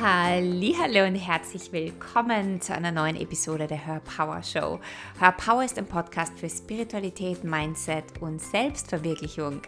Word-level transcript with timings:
Hallo 0.00 1.06
und 1.06 1.16
herzlich 1.16 1.72
willkommen 1.72 2.60
zu 2.60 2.72
einer 2.72 2.92
neuen 2.92 3.16
Episode 3.16 3.66
der 3.66 3.84
Her 3.84 4.00
Power 4.16 4.44
Show. 4.44 4.78
Her 5.18 5.32
Power 5.32 5.64
ist 5.64 5.76
ein 5.76 5.86
Podcast 5.86 6.38
für 6.38 6.48
Spiritualität, 6.48 7.42
Mindset 7.42 8.04
und 8.20 8.40
Selbstverwirklichung, 8.40 9.60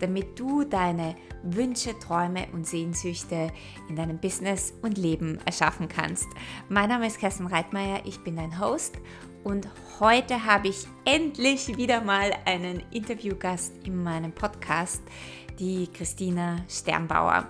damit 0.00 0.36
du 0.36 0.64
deine 0.64 1.14
Wünsche, 1.44 1.96
Träume 2.00 2.48
und 2.52 2.66
Sehnsüchte 2.66 3.52
in 3.88 3.94
deinem 3.94 4.18
Business 4.18 4.74
und 4.82 4.98
Leben 4.98 5.38
erschaffen 5.44 5.86
kannst. 5.86 6.26
Mein 6.68 6.88
Name 6.88 7.06
ist 7.06 7.20
Kerstin 7.20 7.46
Reitmeier, 7.46 8.00
ich 8.04 8.18
bin 8.24 8.34
dein 8.34 8.58
Host 8.58 8.96
und 9.44 9.68
heute 10.00 10.44
habe 10.44 10.66
ich 10.66 10.88
endlich 11.04 11.76
wieder 11.76 12.00
mal 12.00 12.32
einen 12.44 12.82
Interviewgast 12.90 13.72
in 13.84 14.02
meinem 14.02 14.32
Podcast, 14.32 15.02
die 15.60 15.86
Christina 15.86 16.56
Sternbauer. 16.68 17.46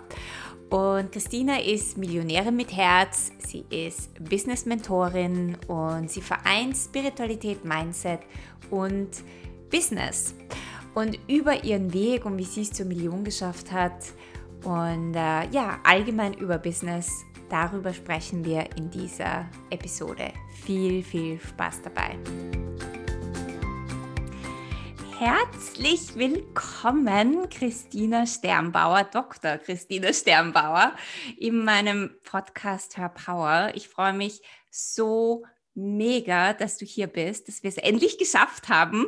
Und 0.70 1.12
Christina 1.12 1.60
ist 1.60 1.96
Millionärin 1.96 2.56
mit 2.56 2.76
Herz, 2.76 3.30
sie 3.38 3.64
ist 3.70 4.12
Business-Mentorin 4.22 5.56
und 5.68 6.10
sie 6.10 6.20
vereint 6.20 6.76
Spiritualität, 6.76 7.64
Mindset 7.64 8.20
und 8.70 9.08
Business. 9.70 10.34
Und 10.94 11.18
über 11.28 11.62
ihren 11.62 11.92
Weg 11.92 12.24
und 12.24 12.38
wie 12.38 12.44
sie 12.44 12.62
es 12.62 12.72
zur 12.72 12.86
Million 12.86 13.22
geschafft 13.22 13.70
hat 13.70 14.12
und 14.64 15.14
äh, 15.14 15.48
ja, 15.50 15.78
allgemein 15.84 16.34
über 16.34 16.58
Business, 16.58 17.24
darüber 17.48 17.92
sprechen 17.92 18.44
wir 18.44 18.64
in 18.76 18.90
dieser 18.90 19.46
Episode. 19.70 20.32
Viel, 20.64 21.04
viel 21.04 21.38
Spaß 21.38 21.82
dabei. 21.82 22.16
Herzlich 25.18 26.14
willkommen, 26.16 27.48
Christina 27.48 28.26
Sternbauer, 28.26 29.04
Dr. 29.04 29.56
Christina 29.56 30.12
Sternbauer, 30.12 30.92
in 31.38 31.64
meinem 31.64 32.10
Podcast 32.22 32.98
Her 32.98 33.08
Power. 33.08 33.72
Ich 33.74 33.88
freue 33.88 34.12
mich 34.12 34.42
so 34.70 35.46
mega, 35.72 36.52
dass 36.52 36.76
du 36.76 36.84
hier 36.84 37.06
bist, 37.06 37.48
dass 37.48 37.62
wir 37.62 37.70
es 37.70 37.78
endlich 37.78 38.18
geschafft 38.18 38.68
haben. 38.68 39.06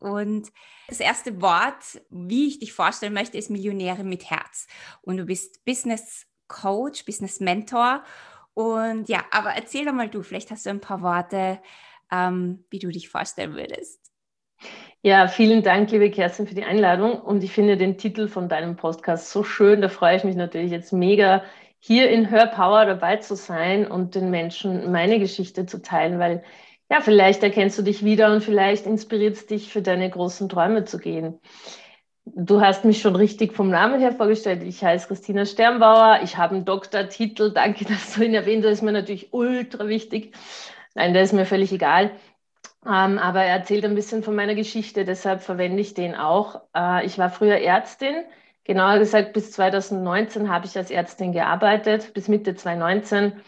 Und 0.00 0.52
das 0.86 1.00
erste 1.00 1.42
Wort, 1.42 2.00
wie 2.10 2.46
ich 2.46 2.60
dich 2.60 2.72
vorstellen 2.72 3.12
möchte, 3.12 3.36
ist 3.36 3.50
Millionäre 3.50 4.04
mit 4.04 4.30
Herz. 4.30 4.68
Und 5.02 5.16
du 5.16 5.24
bist 5.24 5.64
Business 5.64 6.26
Coach, 6.46 7.04
Business 7.04 7.40
Mentor. 7.40 8.04
Und 8.54 9.08
ja, 9.08 9.24
aber 9.32 9.50
erzähl 9.50 9.84
doch 9.84 9.92
mal 9.94 10.08
du, 10.08 10.22
vielleicht 10.22 10.52
hast 10.52 10.66
du 10.66 10.70
ein 10.70 10.80
paar 10.80 11.02
Worte, 11.02 11.60
ähm, 12.12 12.64
wie 12.70 12.78
du 12.78 12.90
dich 12.90 13.08
vorstellen 13.08 13.54
würdest. 13.54 13.99
Ja, 15.02 15.28
vielen 15.28 15.62
Dank, 15.62 15.90
liebe 15.92 16.10
Kerstin, 16.10 16.46
für 16.46 16.54
die 16.54 16.64
Einladung. 16.64 17.20
Und 17.22 17.42
ich 17.42 17.52
finde 17.52 17.78
den 17.78 17.96
Titel 17.96 18.28
von 18.28 18.50
deinem 18.50 18.76
Podcast 18.76 19.30
so 19.30 19.42
schön. 19.44 19.80
Da 19.80 19.88
freue 19.88 20.16
ich 20.16 20.24
mich 20.24 20.36
natürlich 20.36 20.70
jetzt 20.70 20.92
mega, 20.92 21.42
hier 21.78 22.10
in 22.10 22.30
Hör 22.30 22.46
Power 22.46 22.84
dabei 22.84 23.16
zu 23.16 23.34
sein 23.34 23.86
und 23.90 24.14
den 24.14 24.30
Menschen 24.30 24.92
meine 24.92 25.18
Geschichte 25.18 25.64
zu 25.64 25.80
teilen, 25.80 26.18
weil 26.18 26.42
ja, 26.90 27.00
vielleicht 27.00 27.42
erkennst 27.42 27.78
du 27.78 27.82
dich 27.82 28.04
wieder 28.04 28.30
und 28.32 28.42
vielleicht 28.44 28.84
inspiriert 28.84 29.36
es 29.36 29.46
dich, 29.46 29.72
für 29.72 29.80
deine 29.80 30.10
großen 30.10 30.50
Träume 30.50 30.84
zu 30.84 30.98
gehen. 30.98 31.40
Du 32.26 32.60
hast 32.60 32.84
mich 32.84 33.00
schon 33.00 33.16
richtig 33.16 33.54
vom 33.54 33.70
Namen 33.70 34.00
her 34.00 34.12
vorgestellt. 34.12 34.62
Ich 34.62 34.84
heiße 34.84 35.08
Christina 35.08 35.46
Sternbauer. 35.46 36.20
Ich 36.24 36.36
habe 36.36 36.56
einen 36.56 36.64
Doktortitel. 36.66 37.52
Danke, 37.52 37.84
dass 37.86 38.14
du 38.14 38.24
ihn 38.24 38.34
erwähnt 38.34 38.64
hast. 38.64 38.70
Das 38.72 38.78
ist 38.80 38.82
mir 38.82 38.92
natürlich 38.92 39.32
ultra 39.32 39.88
wichtig. 39.88 40.34
Nein, 40.94 41.14
der 41.14 41.22
ist 41.22 41.32
mir 41.32 41.46
völlig 41.46 41.72
egal. 41.72 42.10
Ähm, 42.86 43.18
aber 43.18 43.42
er 43.42 43.56
erzählt 43.56 43.84
ein 43.84 43.94
bisschen 43.94 44.22
von 44.22 44.34
meiner 44.34 44.54
Geschichte, 44.54 45.04
deshalb 45.04 45.42
verwende 45.42 45.80
ich 45.80 45.94
den 45.94 46.14
auch. 46.14 46.62
Äh, 46.74 47.04
ich 47.04 47.18
war 47.18 47.28
früher 47.30 47.58
Ärztin, 47.58 48.24
genauer 48.64 48.98
gesagt 48.98 49.32
bis 49.34 49.52
2019 49.52 50.48
habe 50.50 50.66
ich 50.66 50.76
als 50.76 50.90
Ärztin 50.90 51.32
gearbeitet, 51.32 52.14
bis 52.14 52.28
Mitte 52.28 52.54
2019. 52.54 53.40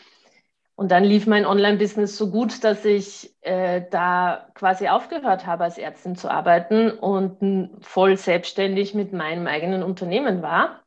Und 0.74 0.90
dann 0.90 1.04
lief 1.04 1.26
mein 1.26 1.46
Online-Business 1.46 2.16
so 2.16 2.30
gut, 2.30 2.64
dass 2.64 2.84
ich 2.84 3.34
äh, 3.42 3.82
da 3.90 4.48
quasi 4.54 4.88
aufgehört 4.88 5.46
habe, 5.46 5.64
als 5.64 5.78
Ärztin 5.78 6.16
zu 6.16 6.30
arbeiten 6.30 6.90
und 6.90 7.70
voll 7.82 8.16
selbstständig 8.16 8.94
mit 8.94 9.12
meinem 9.12 9.46
eigenen 9.46 9.82
Unternehmen 9.82 10.42
war. 10.42 10.82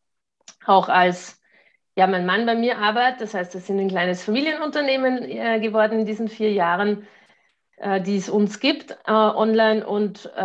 Auch 0.66 0.89
als 0.89 1.41
ja, 1.95 2.07
mein 2.07 2.25
Mann 2.25 2.45
bei 2.45 2.55
mir 2.55 2.78
arbeitet, 2.78 3.22
das 3.22 3.34
heißt, 3.34 3.53
wir 3.53 3.61
sind 3.61 3.79
ein 3.79 3.88
kleines 3.88 4.23
Familienunternehmen 4.23 5.23
äh, 5.23 5.59
geworden 5.61 6.00
in 6.00 6.05
diesen 6.05 6.28
vier 6.28 6.51
Jahren 6.51 7.07
die 7.78 8.16
es 8.16 8.30
uns 8.30 8.59
gibt 8.59 8.91
äh, 9.06 9.12
online. 9.12 9.86
Und 9.86 10.31
äh, 10.36 10.40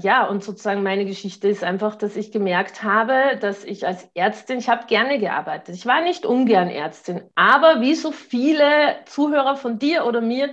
ja, 0.00 0.26
und 0.28 0.42
sozusagen 0.42 0.82
meine 0.82 1.04
Geschichte 1.04 1.48
ist 1.48 1.62
einfach, 1.62 1.94
dass 1.94 2.16
ich 2.16 2.32
gemerkt 2.32 2.82
habe, 2.82 3.38
dass 3.40 3.64
ich 3.64 3.86
als 3.86 4.08
Ärztin, 4.14 4.58
ich 4.58 4.68
habe 4.68 4.86
gerne 4.86 5.18
gearbeitet. 5.18 5.76
Ich 5.76 5.86
war 5.86 6.02
nicht 6.02 6.26
ungern 6.26 6.68
Ärztin, 6.68 7.22
aber 7.34 7.80
wie 7.80 7.94
so 7.94 8.10
viele 8.10 8.96
Zuhörer 9.06 9.56
von 9.56 9.78
dir 9.78 10.06
oder 10.06 10.20
mir, 10.20 10.50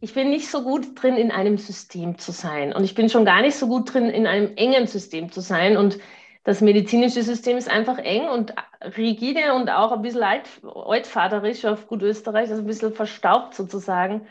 ich 0.00 0.14
bin 0.14 0.30
nicht 0.30 0.48
so 0.48 0.62
gut 0.62 1.02
drin, 1.02 1.16
in 1.16 1.30
einem 1.30 1.58
System 1.58 2.18
zu 2.18 2.30
sein. 2.30 2.72
Und 2.72 2.84
ich 2.84 2.94
bin 2.94 3.08
schon 3.08 3.24
gar 3.24 3.40
nicht 3.40 3.56
so 3.56 3.66
gut 3.66 3.92
drin, 3.92 4.10
in 4.10 4.26
einem 4.26 4.52
engen 4.56 4.86
System 4.86 5.32
zu 5.32 5.40
sein. 5.40 5.76
Und 5.76 5.98
das 6.44 6.60
medizinische 6.60 7.22
System 7.22 7.56
ist 7.56 7.70
einfach 7.70 7.98
eng 7.98 8.28
und 8.28 8.54
rigide 8.96 9.54
und 9.54 9.70
auch 9.70 9.92
ein 9.92 10.02
bisschen 10.02 10.22
alt, 10.22 10.48
altvaterisch 10.62 11.64
auf 11.64 11.88
gut 11.88 12.02
Österreich, 12.02 12.50
also 12.50 12.62
ein 12.62 12.66
bisschen 12.66 12.92
verstaubt 12.92 13.54
sozusagen. 13.54 14.26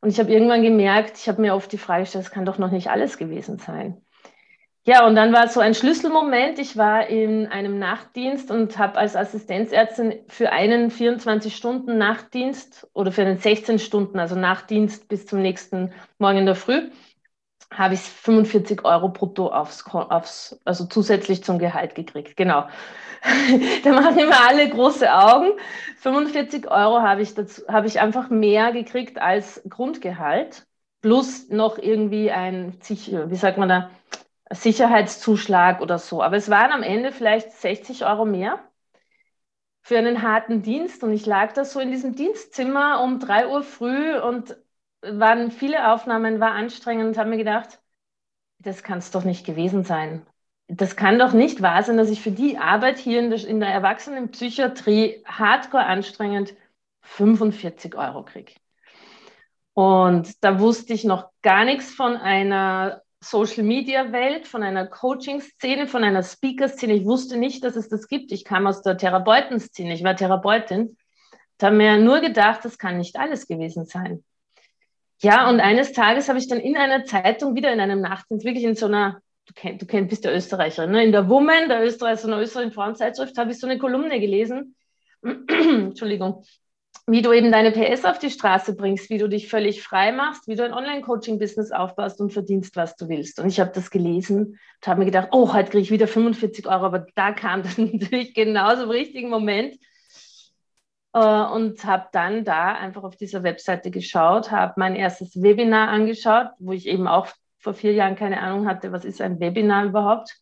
Und 0.00 0.10
ich 0.10 0.18
habe 0.18 0.32
irgendwann 0.32 0.62
gemerkt, 0.62 1.18
ich 1.18 1.28
habe 1.28 1.42
mir 1.42 1.54
oft 1.54 1.70
die 1.72 1.78
Frage 1.78 2.02
gestellt, 2.02 2.24
das 2.24 2.32
kann 2.32 2.44
doch 2.44 2.58
noch 2.58 2.70
nicht 2.70 2.88
alles 2.90 3.18
gewesen 3.18 3.58
sein. 3.58 4.02
Ja, 4.86 5.06
und 5.06 5.14
dann 5.14 5.30
war 5.32 5.46
so 5.48 5.60
ein 5.60 5.74
Schlüsselmoment. 5.74 6.58
Ich 6.58 6.78
war 6.78 7.06
in 7.06 7.46
einem 7.48 7.78
Nachtdienst 7.78 8.50
und 8.50 8.78
habe 8.78 8.96
als 8.96 9.14
Assistenzärztin 9.14 10.20
für 10.28 10.52
einen 10.52 10.90
24-Stunden-Nachtdienst 10.90 12.88
oder 12.94 13.12
für 13.12 13.20
einen 13.20 13.36
16 13.36 13.78
Stunden, 13.78 14.18
also 14.18 14.36
Nachtdienst 14.36 15.06
bis 15.06 15.26
zum 15.26 15.42
nächsten 15.42 15.92
Morgen 16.18 16.38
in 16.38 16.46
der 16.46 16.54
Früh, 16.54 16.88
habe 17.72 17.94
ich 17.94 18.00
45 18.00 18.84
Euro 18.84 19.08
brutto 19.08 19.48
aufs, 19.48 19.84
aufs, 19.86 20.60
also 20.64 20.86
zusätzlich 20.86 21.44
zum 21.44 21.58
Gehalt 21.58 21.94
gekriegt. 21.94 22.36
Genau. 22.36 22.68
da 23.84 23.92
machen 23.92 24.18
immer 24.18 24.46
alle 24.48 24.68
große 24.68 25.12
Augen. 25.12 25.52
45 25.98 26.70
Euro 26.70 27.00
habe 27.02 27.22
ich, 27.22 27.34
dazu, 27.34 27.62
habe 27.68 27.86
ich 27.86 28.00
einfach 28.00 28.30
mehr 28.30 28.72
gekriegt 28.72 29.20
als 29.20 29.62
Grundgehalt, 29.68 30.66
plus 31.02 31.48
noch 31.48 31.78
irgendwie 31.78 32.30
ein, 32.30 32.76
wie 32.88 33.36
sagt 33.36 33.58
man 33.58 33.68
da, 33.68 33.90
Sicherheitszuschlag 34.50 35.80
oder 35.80 35.98
so. 35.98 36.22
Aber 36.22 36.36
es 36.36 36.50
waren 36.50 36.72
am 36.72 36.82
Ende 36.82 37.12
vielleicht 37.12 37.52
60 37.52 38.04
Euro 38.04 38.24
mehr 38.24 38.58
für 39.82 39.98
einen 39.98 40.22
harten 40.22 40.62
Dienst. 40.62 41.04
Und 41.04 41.12
ich 41.12 41.26
lag 41.26 41.52
da 41.52 41.64
so 41.64 41.80
in 41.80 41.90
diesem 41.90 42.14
Dienstzimmer 42.16 43.00
um 43.02 43.20
3 43.20 43.48
Uhr 43.48 43.62
früh 43.62 44.18
und 44.18 44.56
waren 45.02 45.50
viele 45.50 45.92
Aufnahmen, 45.92 46.40
war 46.40 46.52
anstrengend 46.52 47.06
und 47.06 47.18
habe 47.18 47.30
mir 47.30 47.38
gedacht, 47.38 47.80
das 48.58 48.82
kann 48.82 48.98
es 48.98 49.10
doch 49.10 49.24
nicht 49.24 49.46
gewesen 49.46 49.84
sein 49.84 50.26
das 50.70 50.94
kann 50.94 51.18
doch 51.18 51.32
nicht 51.32 51.62
wahr 51.62 51.82
sein, 51.82 51.96
dass 51.96 52.10
ich 52.10 52.20
für 52.20 52.30
die 52.30 52.56
Arbeit 52.56 52.98
hier 52.98 53.18
in 53.18 53.30
der, 53.30 53.44
in 53.44 53.60
der 53.60 53.70
Erwachsenenpsychiatrie 53.70 55.24
hardcore 55.26 55.84
anstrengend 55.84 56.54
45 57.02 57.96
Euro 57.96 58.24
kriege. 58.24 58.52
Und 59.74 60.44
da 60.44 60.60
wusste 60.60 60.92
ich 60.92 61.04
noch 61.04 61.30
gar 61.42 61.64
nichts 61.64 61.92
von 61.92 62.16
einer 62.16 63.02
Social 63.20 63.64
Media 63.64 64.12
Welt, 64.12 64.46
von 64.46 64.62
einer 64.62 64.86
Coaching-Szene, 64.86 65.88
von 65.88 66.04
einer 66.04 66.22
Speaker-Szene. 66.22 66.94
Ich 66.94 67.04
wusste 67.04 67.36
nicht, 67.36 67.64
dass 67.64 67.76
es 67.76 67.88
das 67.88 68.06
gibt. 68.06 68.30
Ich 68.32 68.44
kam 68.44 68.66
aus 68.66 68.82
der 68.82 68.96
Therapeuten-Szene. 68.96 69.92
Ich 69.94 70.04
war 70.04 70.16
Therapeutin. 70.16 70.96
Da 71.58 71.66
habe 71.66 71.76
mir 71.76 71.98
nur 71.98 72.20
gedacht, 72.20 72.64
das 72.64 72.78
kann 72.78 72.98
nicht 72.98 73.18
alles 73.18 73.46
gewesen 73.46 73.86
sein. 73.86 74.24
Ja, 75.22 75.48
und 75.50 75.60
eines 75.60 75.92
Tages 75.92 76.28
habe 76.28 76.38
ich 76.38 76.48
dann 76.48 76.60
in 76.60 76.76
einer 76.76 77.04
Zeitung 77.04 77.54
wieder 77.54 77.72
in 77.72 77.80
einem 77.80 78.00
Nachtdienst, 78.00 78.44
wirklich 78.44 78.64
in 78.64 78.74
so 78.74 78.86
einer 78.86 79.20
du, 79.50 79.54
kenn, 79.54 79.78
du 79.78 79.86
kenn, 79.86 80.08
bist 80.08 80.24
ja 80.24 80.32
Österreicherin, 80.32 80.90
ne? 80.90 81.04
in 81.04 81.12
der 81.12 81.28
Woman, 81.28 81.68
der 81.68 81.84
Österreicher, 81.84 82.22
so 82.22 82.28
einer 82.28 82.40
österreichischen 82.40 82.74
Frauenzeitschrift, 82.74 83.36
habe 83.36 83.50
ich 83.50 83.58
so 83.58 83.66
eine 83.66 83.78
Kolumne 83.78 84.20
gelesen. 84.20 84.76
Entschuldigung. 85.22 86.44
Wie 87.06 87.22
du 87.22 87.32
eben 87.32 87.50
deine 87.50 87.72
PS 87.72 88.04
auf 88.04 88.18
die 88.18 88.30
Straße 88.30 88.76
bringst, 88.76 89.10
wie 89.10 89.18
du 89.18 89.28
dich 89.28 89.48
völlig 89.48 89.82
frei 89.82 90.12
machst, 90.12 90.46
wie 90.46 90.54
du 90.54 90.64
ein 90.64 90.72
Online-Coaching-Business 90.72 91.72
aufbaust 91.72 92.20
und 92.20 92.32
verdienst, 92.32 92.76
was 92.76 92.94
du 92.94 93.08
willst. 93.08 93.40
Und 93.40 93.48
ich 93.48 93.58
habe 93.58 93.72
das 93.74 93.90
gelesen 93.90 94.46
und 94.46 94.86
habe 94.86 95.00
mir 95.00 95.06
gedacht, 95.06 95.28
oh, 95.32 95.52
heute 95.52 95.70
kriege 95.70 95.82
ich 95.82 95.90
wieder 95.90 96.06
45 96.06 96.66
Euro, 96.68 96.84
aber 96.84 97.06
da 97.16 97.32
kam 97.32 97.62
das 97.62 97.78
natürlich 97.78 98.34
genauso 98.34 98.84
im 98.84 98.90
richtigen 98.90 99.28
Moment. 99.28 99.76
Uh, 101.12 101.52
und 101.52 101.84
habe 101.84 102.06
dann 102.12 102.44
da 102.44 102.72
einfach 102.72 103.02
auf 103.02 103.16
dieser 103.16 103.42
Webseite 103.42 103.90
geschaut, 103.90 104.52
habe 104.52 104.74
mein 104.76 104.94
erstes 104.94 105.42
Webinar 105.42 105.88
angeschaut, 105.88 106.50
wo 106.60 106.70
ich 106.70 106.86
eben 106.86 107.08
auch 107.08 107.26
vor 107.58 107.74
vier 107.74 107.92
Jahren 107.92 108.14
keine 108.14 108.40
Ahnung 108.40 108.68
hatte, 108.68 108.92
was 108.92 109.04
ist 109.04 109.20
ein 109.20 109.40
Webinar 109.40 109.86
überhaupt, 109.86 110.36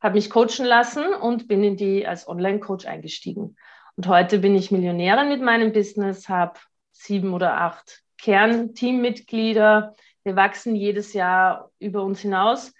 habe 0.00 0.14
mich 0.14 0.30
coachen 0.30 0.66
lassen 0.66 1.02
und 1.20 1.48
bin 1.48 1.64
in 1.64 1.76
die 1.76 2.06
als 2.06 2.28
Online-Coach 2.28 2.86
eingestiegen. 2.86 3.56
Und 3.96 4.06
heute 4.06 4.38
bin 4.38 4.54
ich 4.54 4.70
Millionärin 4.70 5.28
mit 5.28 5.42
meinem 5.42 5.72
Business, 5.72 6.28
habe 6.28 6.60
sieben 6.92 7.34
oder 7.34 7.60
acht 7.60 8.02
Kernteammitglieder. 8.18 9.96
Wir 10.22 10.36
wachsen 10.36 10.76
jedes 10.76 11.12
Jahr 11.12 11.70
über 11.80 12.04
uns 12.04 12.20
hinaus 12.20 12.72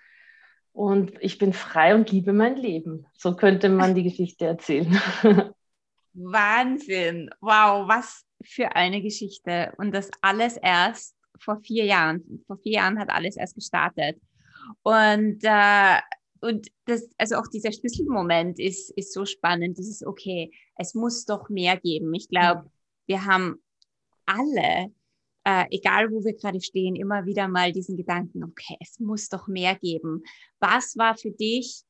und 0.72 1.12
ich 1.20 1.38
bin 1.38 1.52
frei 1.52 1.96
und 1.96 2.12
liebe 2.12 2.32
mein 2.32 2.56
Leben. 2.56 3.06
So 3.14 3.34
könnte 3.34 3.68
man 3.68 3.96
die 3.96 4.04
Geschichte 4.04 4.46
erzählen. 4.46 5.00
Wahnsinn. 6.14 7.30
Wow, 7.40 7.88
was 7.88 8.24
für 8.42 8.74
eine 8.74 9.02
Geschichte. 9.02 9.72
Und 9.78 9.92
das 9.92 10.10
alles 10.22 10.56
erst 10.56 11.16
vor 11.38 11.60
vier 11.60 11.84
Jahren. 11.84 12.42
Vor 12.46 12.58
vier 12.58 12.74
Jahren 12.74 12.98
hat 12.98 13.10
alles 13.10 13.36
erst 13.36 13.54
gestartet. 13.54 14.20
Und, 14.82 15.40
äh, 15.42 15.98
und 16.40 16.68
das, 16.86 17.08
also 17.18 17.36
auch 17.36 17.46
dieser 17.48 17.72
Schlüsselmoment 17.72 18.58
ist, 18.58 18.90
ist 18.90 19.12
so 19.12 19.24
spannend. 19.24 19.78
Das 19.78 19.88
ist 19.88 20.06
okay. 20.06 20.52
Es 20.76 20.94
muss 20.94 21.24
doch 21.24 21.48
mehr 21.48 21.76
geben. 21.76 22.12
Ich 22.14 22.28
glaube, 22.28 22.62
mhm. 22.62 22.70
wir 23.06 23.24
haben 23.24 23.62
alle, 24.26 24.92
äh, 25.44 25.64
egal 25.70 26.10
wo 26.10 26.24
wir 26.24 26.34
gerade 26.34 26.60
stehen, 26.60 26.96
immer 26.96 27.26
wieder 27.26 27.48
mal 27.48 27.72
diesen 27.72 27.96
Gedanken, 27.96 28.44
okay, 28.44 28.76
es 28.80 28.98
muss 29.00 29.28
doch 29.28 29.48
mehr 29.48 29.74
geben. 29.74 30.22
Was 30.60 30.96
war 30.96 31.16
für 31.16 31.30
dich 31.30 31.84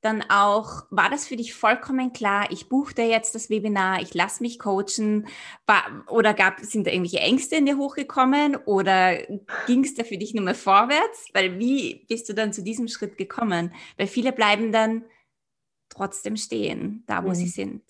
dann 0.00 0.22
auch, 0.30 0.84
war 0.90 1.10
das 1.10 1.26
für 1.26 1.36
dich 1.36 1.54
vollkommen 1.54 2.12
klar, 2.12 2.50
ich 2.50 2.68
buche 2.68 2.94
dir 2.94 3.06
jetzt 3.08 3.34
das 3.34 3.50
Webinar, 3.50 4.00
ich 4.00 4.14
lasse 4.14 4.42
mich 4.42 4.58
coachen, 4.58 5.26
war, 5.66 6.04
oder 6.08 6.34
gab, 6.34 6.60
sind 6.60 6.86
da 6.86 6.92
irgendwelche 6.92 7.20
Ängste 7.20 7.56
in 7.56 7.66
dir 7.66 7.76
hochgekommen 7.76 8.56
oder 8.56 9.16
ging 9.66 9.84
es 9.84 9.94
da 9.94 10.04
für 10.04 10.16
dich 10.16 10.34
nur 10.34 10.44
mehr 10.44 10.54
vorwärts? 10.54 11.26
Weil 11.32 11.58
wie 11.58 12.06
bist 12.08 12.28
du 12.28 12.34
dann 12.34 12.52
zu 12.52 12.62
diesem 12.62 12.86
Schritt 12.86 13.18
gekommen? 13.18 13.74
Weil 13.96 14.06
viele 14.06 14.32
bleiben 14.32 14.70
dann 14.70 15.04
trotzdem 15.88 16.36
stehen, 16.36 17.02
da 17.06 17.24
wo 17.24 17.30
mhm. 17.30 17.34
sie 17.34 17.48
sind. 17.48 17.82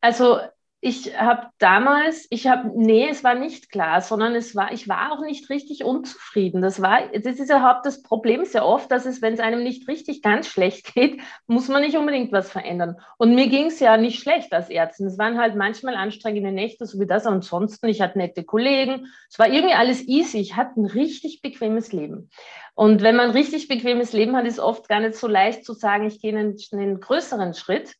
Also 0.00 0.40
ich 0.86 1.18
habe 1.18 1.46
damals, 1.58 2.26
ich 2.28 2.46
habe, 2.46 2.70
nee, 2.76 3.08
es 3.08 3.24
war 3.24 3.34
nicht 3.34 3.70
klar, 3.70 4.02
sondern 4.02 4.34
es 4.34 4.54
war, 4.54 4.70
ich 4.70 4.86
war 4.86 5.12
auch 5.12 5.22
nicht 5.22 5.48
richtig 5.48 5.82
unzufrieden. 5.82 6.60
Das 6.60 6.82
war, 6.82 7.08
das 7.08 7.38
ist 7.38 7.48
überhaupt 7.48 7.86
das 7.86 8.02
Problem 8.02 8.44
sehr 8.44 8.66
oft, 8.66 8.92
dass 8.92 9.06
es, 9.06 9.22
wenn 9.22 9.32
es 9.32 9.40
einem 9.40 9.62
nicht 9.62 9.88
richtig 9.88 10.20
ganz 10.20 10.46
schlecht 10.46 10.94
geht, 10.94 11.22
muss 11.46 11.68
man 11.68 11.80
nicht 11.80 11.96
unbedingt 11.96 12.32
was 12.32 12.52
verändern. 12.52 12.98
Und 13.16 13.34
mir 13.34 13.48
ging 13.48 13.68
es 13.68 13.80
ja 13.80 13.96
nicht 13.96 14.20
schlecht 14.20 14.52
als 14.52 14.68
Ärztin. 14.68 15.06
Es 15.06 15.16
waren 15.16 15.38
halt 15.38 15.56
manchmal 15.56 15.94
anstrengende 15.94 16.52
Nächte, 16.52 16.84
so 16.84 17.00
wie 17.00 17.06
das. 17.06 17.24
Ansonsten, 17.24 17.88
ich 17.88 18.02
hatte 18.02 18.18
nette 18.18 18.44
Kollegen. 18.44 19.06
Es 19.30 19.38
war 19.38 19.48
irgendwie 19.48 19.74
alles 19.74 20.06
easy. 20.06 20.36
Ich 20.36 20.54
hatte 20.54 20.78
ein 20.78 20.86
richtig 20.86 21.40
bequemes 21.40 21.94
Leben. 21.94 22.28
Und 22.74 23.00
wenn 23.00 23.16
man 23.16 23.30
ein 23.30 23.36
richtig 23.36 23.68
bequemes 23.68 24.12
Leben 24.12 24.36
hat, 24.36 24.44
ist 24.44 24.60
oft 24.60 24.86
gar 24.90 25.00
nicht 25.00 25.14
so 25.14 25.28
leicht 25.28 25.64
zu 25.64 25.72
sagen, 25.72 26.06
ich 26.06 26.20
gehe 26.20 26.36
einen, 26.36 26.58
einen 26.72 27.00
größeren 27.00 27.54
Schritt. 27.54 27.94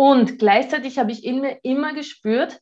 Und 0.00 0.38
gleichzeitig 0.38 0.98
habe 0.98 1.12
ich 1.12 1.26
in 1.26 1.42
mir 1.42 1.58
immer 1.62 1.92
gespürt, 1.92 2.58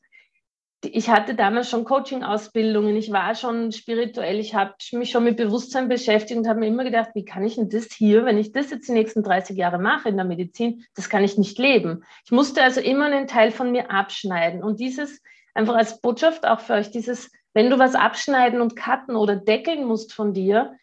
ich 0.82 1.08
hatte 1.08 1.36
damals 1.36 1.70
schon 1.70 1.84
Coaching-Ausbildungen, 1.84 2.96
ich 2.96 3.12
war 3.12 3.36
schon 3.36 3.70
spirituell, 3.70 4.40
ich 4.40 4.56
habe 4.56 4.74
mich 4.90 5.10
schon 5.10 5.22
mit 5.22 5.36
Bewusstsein 5.36 5.88
beschäftigt 5.88 6.36
und 6.36 6.48
habe 6.48 6.58
mir 6.58 6.66
immer 6.66 6.82
gedacht, 6.82 7.10
wie 7.14 7.24
kann 7.24 7.44
ich 7.44 7.54
denn 7.54 7.68
das 7.68 7.92
hier, 7.92 8.24
wenn 8.24 8.38
ich 8.38 8.50
das 8.50 8.72
jetzt 8.72 8.88
die 8.88 8.92
nächsten 8.92 9.22
30 9.22 9.56
Jahre 9.56 9.78
mache 9.78 10.08
in 10.08 10.16
der 10.16 10.24
Medizin, 10.24 10.84
das 10.96 11.08
kann 11.08 11.22
ich 11.22 11.38
nicht 11.38 11.60
leben. 11.60 12.02
Ich 12.24 12.32
musste 12.32 12.60
also 12.60 12.80
immer 12.80 13.04
einen 13.04 13.28
Teil 13.28 13.52
von 13.52 13.70
mir 13.70 13.92
abschneiden. 13.92 14.64
Und 14.64 14.80
dieses, 14.80 15.22
einfach 15.54 15.76
als 15.76 16.00
Botschaft 16.00 16.44
auch 16.44 16.58
für 16.58 16.72
euch, 16.72 16.90
dieses, 16.90 17.30
wenn 17.54 17.70
du 17.70 17.78
was 17.78 17.94
abschneiden 17.94 18.60
und 18.60 18.74
cutten 18.74 19.14
oder 19.14 19.36
deckeln 19.36 19.84
musst 19.84 20.12
von 20.12 20.34
dir, 20.34 20.74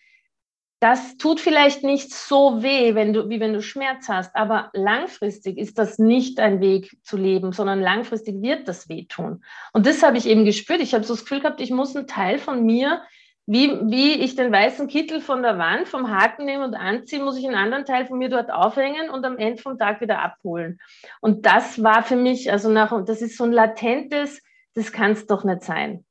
das 0.85 1.17
tut 1.17 1.39
vielleicht 1.39 1.83
nicht 1.83 2.13
so 2.13 2.61
weh, 2.61 2.93
wenn 2.93 3.11
du, 3.11 3.27
wie 3.27 3.39
wenn 3.39 3.53
du 3.53 3.63
Schmerz 3.63 4.07
hast, 4.07 4.35
aber 4.35 4.69
langfristig 4.73 5.57
ist 5.57 5.79
das 5.79 5.97
nicht 5.97 6.39
ein 6.39 6.61
Weg 6.61 6.95
zu 7.01 7.17
leben, 7.17 7.53
sondern 7.53 7.81
langfristig 7.81 8.39
wird 8.43 8.67
das 8.67 8.87
wehtun. 8.87 9.43
Und 9.73 9.87
das 9.87 10.03
habe 10.03 10.19
ich 10.19 10.27
eben 10.27 10.45
gespürt. 10.45 10.81
Ich 10.81 10.93
habe 10.93 11.03
so 11.03 11.15
das 11.15 11.23
Gefühl 11.23 11.39
gehabt, 11.39 11.59
ich 11.59 11.71
muss 11.71 11.95
einen 11.95 12.05
Teil 12.05 12.37
von 12.37 12.63
mir, 12.67 13.01
wie, 13.47 13.71
wie 13.89 14.13
ich 14.13 14.35
den 14.35 14.51
weißen 14.51 14.87
Kittel 14.87 15.21
von 15.21 15.41
der 15.41 15.57
Wand 15.57 15.87
vom 15.87 16.11
Haken 16.11 16.45
nehmen 16.45 16.65
und 16.65 16.75
anziehen, 16.75 17.23
muss 17.23 17.39
ich 17.39 17.47
einen 17.47 17.55
anderen 17.55 17.85
Teil 17.85 18.05
von 18.05 18.19
mir 18.19 18.29
dort 18.29 18.51
aufhängen 18.51 19.09
und 19.09 19.25
am 19.25 19.39
Ende 19.39 19.59
vom 19.59 19.79
Tag 19.79 20.01
wieder 20.01 20.19
abholen. 20.19 20.79
Und 21.19 21.47
das 21.47 21.81
war 21.81 22.03
für 22.03 22.15
mich, 22.15 22.51
also 22.51 22.69
nach, 22.69 22.93
das 23.05 23.23
ist 23.23 23.37
so 23.37 23.45
ein 23.45 23.51
latentes, 23.51 24.39
das 24.75 24.91
kann 24.91 25.13
es 25.13 25.25
doch 25.25 25.43
nicht 25.43 25.63
sein. 25.63 26.05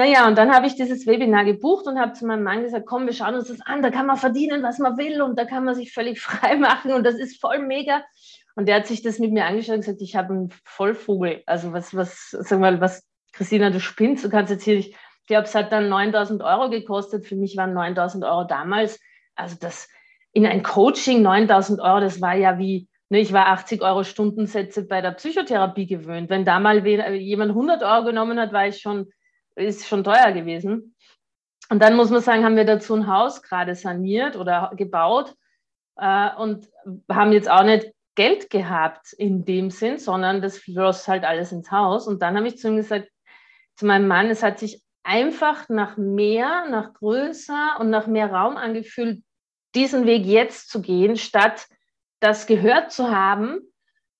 Naja, 0.00 0.26
und 0.26 0.38
dann 0.38 0.50
habe 0.50 0.66
ich 0.66 0.76
dieses 0.76 1.06
Webinar 1.06 1.44
gebucht 1.44 1.86
und 1.86 2.00
habe 2.00 2.14
zu 2.14 2.24
meinem 2.24 2.42
Mann 2.42 2.62
gesagt, 2.62 2.86
komm, 2.86 3.04
wir 3.04 3.12
schauen 3.12 3.34
uns 3.34 3.48
das 3.48 3.60
an, 3.60 3.82
da 3.82 3.90
kann 3.90 4.06
man 4.06 4.16
verdienen, 4.16 4.62
was 4.62 4.78
man 4.78 4.96
will 4.96 5.20
und 5.20 5.38
da 5.38 5.44
kann 5.44 5.62
man 5.62 5.74
sich 5.74 5.92
völlig 5.92 6.18
frei 6.22 6.56
machen 6.56 6.94
und 6.94 7.04
das 7.04 7.16
ist 7.16 7.38
voll 7.38 7.58
mega. 7.58 8.02
Und 8.56 8.66
der 8.66 8.76
hat 8.76 8.86
sich 8.86 9.02
das 9.02 9.18
mit 9.18 9.30
mir 9.30 9.44
angeschaut 9.44 9.74
und 9.74 9.80
gesagt, 9.82 10.00
ich 10.00 10.16
habe 10.16 10.32
einen 10.32 10.48
Vollvogel. 10.64 11.42
Also 11.44 11.74
was, 11.74 11.94
was, 11.94 12.30
sag 12.30 12.60
mal, 12.60 12.80
was, 12.80 13.06
Christina, 13.32 13.68
du 13.68 13.78
spinnst, 13.78 14.24
du 14.24 14.30
kannst 14.30 14.50
jetzt 14.50 14.64
hier 14.64 14.76
nicht, 14.76 14.88
ich 14.92 15.26
glaube, 15.26 15.44
es 15.44 15.54
hat 15.54 15.70
dann 15.70 15.90
9000 15.90 16.42
Euro 16.42 16.70
gekostet. 16.70 17.26
Für 17.26 17.36
mich 17.36 17.58
waren 17.58 17.74
9000 17.74 18.24
Euro 18.24 18.44
damals, 18.44 18.98
also 19.34 19.56
das 19.60 19.86
in 20.32 20.46
ein 20.46 20.62
Coaching 20.62 21.20
9000 21.20 21.78
Euro, 21.78 22.00
das 22.00 22.22
war 22.22 22.34
ja 22.36 22.56
wie, 22.56 22.88
ne, 23.10 23.20
ich 23.20 23.34
war 23.34 23.48
80 23.48 23.82
Euro 23.82 24.04
Stundensätze 24.04 24.86
bei 24.86 25.02
der 25.02 25.10
Psychotherapie 25.10 25.86
gewöhnt. 25.86 26.30
Wenn 26.30 26.46
da 26.46 26.58
mal 26.58 26.86
jemand 26.86 27.50
100 27.50 27.82
Euro 27.82 28.04
genommen 28.04 28.40
hat, 28.40 28.54
war 28.54 28.66
ich 28.66 28.80
schon 28.80 29.12
ist 29.60 29.86
schon 29.86 30.04
teuer 30.04 30.32
gewesen. 30.32 30.94
Und 31.70 31.80
dann 31.80 31.96
muss 31.96 32.10
man 32.10 32.20
sagen, 32.20 32.44
haben 32.44 32.56
wir 32.56 32.64
dazu 32.64 32.94
ein 32.94 33.06
Haus 33.06 33.42
gerade 33.42 33.74
saniert 33.74 34.36
oder 34.36 34.72
gebaut 34.76 35.34
äh, 35.96 36.34
und 36.36 36.68
haben 37.08 37.32
jetzt 37.32 37.48
auch 37.48 37.62
nicht 37.62 37.92
Geld 38.16 38.50
gehabt 38.50 39.12
in 39.12 39.44
dem 39.44 39.70
Sinn, 39.70 39.98
sondern 39.98 40.42
das 40.42 40.58
floss 40.58 41.06
halt 41.06 41.24
alles 41.24 41.52
ins 41.52 41.70
Haus. 41.70 42.08
Und 42.08 42.22
dann 42.22 42.36
habe 42.36 42.48
ich 42.48 42.58
zu 42.58 42.68
ihm 42.68 42.76
gesagt, 42.76 43.08
zu 43.76 43.86
meinem 43.86 44.08
Mann, 44.08 44.28
es 44.30 44.42
hat 44.42 44.58
sich 44.58 44.82
einfach 45.02 45.68
nach 45.68 45.96
mehr, 45.96 46.66
nach 46.68 46.92
größer 46.94 47.76
und 47.78 47.90
nach 47.90 48.06
mehr 48.06 48.32
Raum 48.32 48.56
angefühlt, 48.56 49.22
diesen 49.74 50.06
Weg 50.06 50.26
jetzt 50.26 50.68
zu 50.70 50.82
gehen, 50.82 51.16
statt 51.16 51.66
das 52.18 52.46
gehört 52.46 52.92
zu 52.92 53.10
haben 53.10 53.60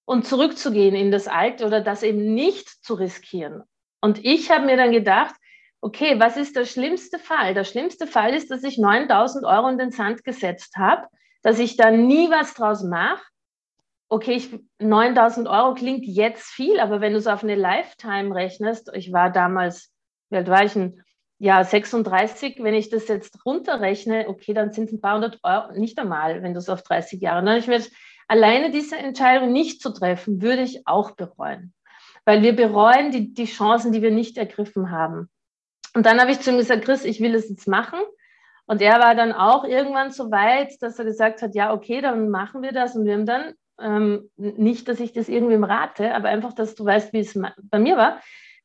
und 0.05 0.27
zurückzugehen 0.27 0.95
in 0.95 1.11
das 1.11 1.29
Alte 1.29 1.67
oder 1.67 1.81
das 1.81 2.03
eben 2.03 2.35
nicht 2.35 2.69
zu 2.69 2.95
riskieren. 2.95 3.65
Und 4.01 4.25
ich 4.25 4.51
habe 4.51 4.67
mir 4.67 4.77
dann 4.77 4.93
gedacht, 4.93 5.35
okay, 5.81 6.19
was 6.19 6.37
ist 6.37 6.57
der 6.57 6.67
schlimmste 6.67 7.19
Fall? 7.19 7.55
Der 7.55 7.65
schlimmste 7.65 8.07
Fall 8.07 8.35
ist, 8.35 8.51
dass 8.51 8.65
ich 8.65 8.79
9000 8.79 9.45
Euro 9.45 9.69
in 9.69 9.79
den 9.79 9.91
Sand 9.91 10.25
gesetzt 10.25 10.77
habe, 10.77 11.07
dass 11.43 11.59
ich 11.59 11.77
da 11.77 11.91
nie 11.91 12.31
was 12.31 12.55
draus 12.55 12.83
mache. 12.83 13.23
Okay, 14.09 14.33
ich, 14.33 14.59
9000 14.79 15.49
Euro 15.49 15.75
klingt 15.75 16.05
jetzt 16.05 16.51
viel, 16.51 16.81
aber 16.81 17.01
wenn 17.01 17.13
du 17.13 17.19
es 17.19 17.27
auf 17.27 17.45
eine 17.45 17.55
Lifetime 17.55 18.35
rechnest, 18.35 18.91
ich 18.95 19.13
war 19.13 19.31
damals, 19.31 19.93
wie 20.31 20.37
alt 20.37 20.49
war 20.49 20.65
ich 20.65 20.73
denn? 20.73 21.03
Ja, 21.39 21.65
36, 21.65 22.59
wenn 22.61 22.75
ich 22.75 22.91
das 22.91 23.09
jetzt 23.09 23.47
runterrechne, 23.47 24.29
okay, 24.29 24.53
dann 24.53 24.73
sind 24.73 24.89
es 24.89 24.93
ein 24.93 25.01
paar 25.01 25.15
hundert 25.15 25.39
Euro, 25.43 25.73
nicht 25.73 25.99
einmal, 25.99 26.43
wenn 26.43 26.53
du 26.53 26.59
es 26.59 26.69
auf 26.69 26.83
30 26.83 27.23
Jahre. 27.23 27.43
Dann 27.43 27.57
ich 27.57 27.67
mir 27.67 27.83
alleine 28.29 28.71
diese 28.71 28.99
Entscheidung 28.99 29.51
nicht 29.51 29.81
zu 29.81 29.91
treffen, 29.91 30.43
würde 30.43 30.63
ich 30.63 30.87
auch 30.87 31.13
bereuen 31.13 31.73
weil 32.25 32.43
wir 32.43 32.55
bereuen 32.55 33.11
die, 33.11 33.35
die 33.35 33.47
Chancen, 33.47 33.93
die 33.93 34.03
wir 34.03 34.11
nicht 34.11 34.39
ergriffen 34.39 34.91
haben. 34.91 35.29
Und 35.95 36.07
dann 36.07 36.21
habe 36.21 36.31
ich 36.31 36.41
zu 36.41 36.51
ihm 36.51 36.59
gesagt, 36.59 36.85
Chris, 36.85 37.05
ich 37.05 37.21
will 37.21 37.35
es 37.35 37.49
jetzt 37.49 37.67
machen. 37.67 37.99
Und 38.67 38.81
er 38.81 39.01
war 39.01 39.15
dann 39.15 39.33
auch 39.33 39.65
irgendwann 39.65 40.13
so 40.13 40.31
weit, 40.31 40.81
dass 40.81 40.99
er 40.99 41.05
gesagt 41.05 41.43
hat, 41.43 41.55
ja, 41.55 41.73
okay, 41.73 42.01
dann 42.01 42.31
machen 42.31 42.63
wir 42.63 42.73
das. 42.73 42.95
Und 42.95 43.05
wir 43.05 43.15
haben 43.15 43.27
dann, 43.27 43.55
ähm, 43.81 44.31
nicht, 44.37 44.87
dass 44.89 45.01
ich 45.01 45.13
das 45.13 45.29
irgendwem 45.29 45.65
rate, 45.65 46.15
aber 46.15 46.29
einfach, 46.29 46.53
dass 46.53 46.75
du 46.75 46.85
weißt, 46.85 47.13
wie 47.13 47.21
es 47.21 47.39
bei 47.63 47.79
mir 47.79 47.97
war. 47.97 48.21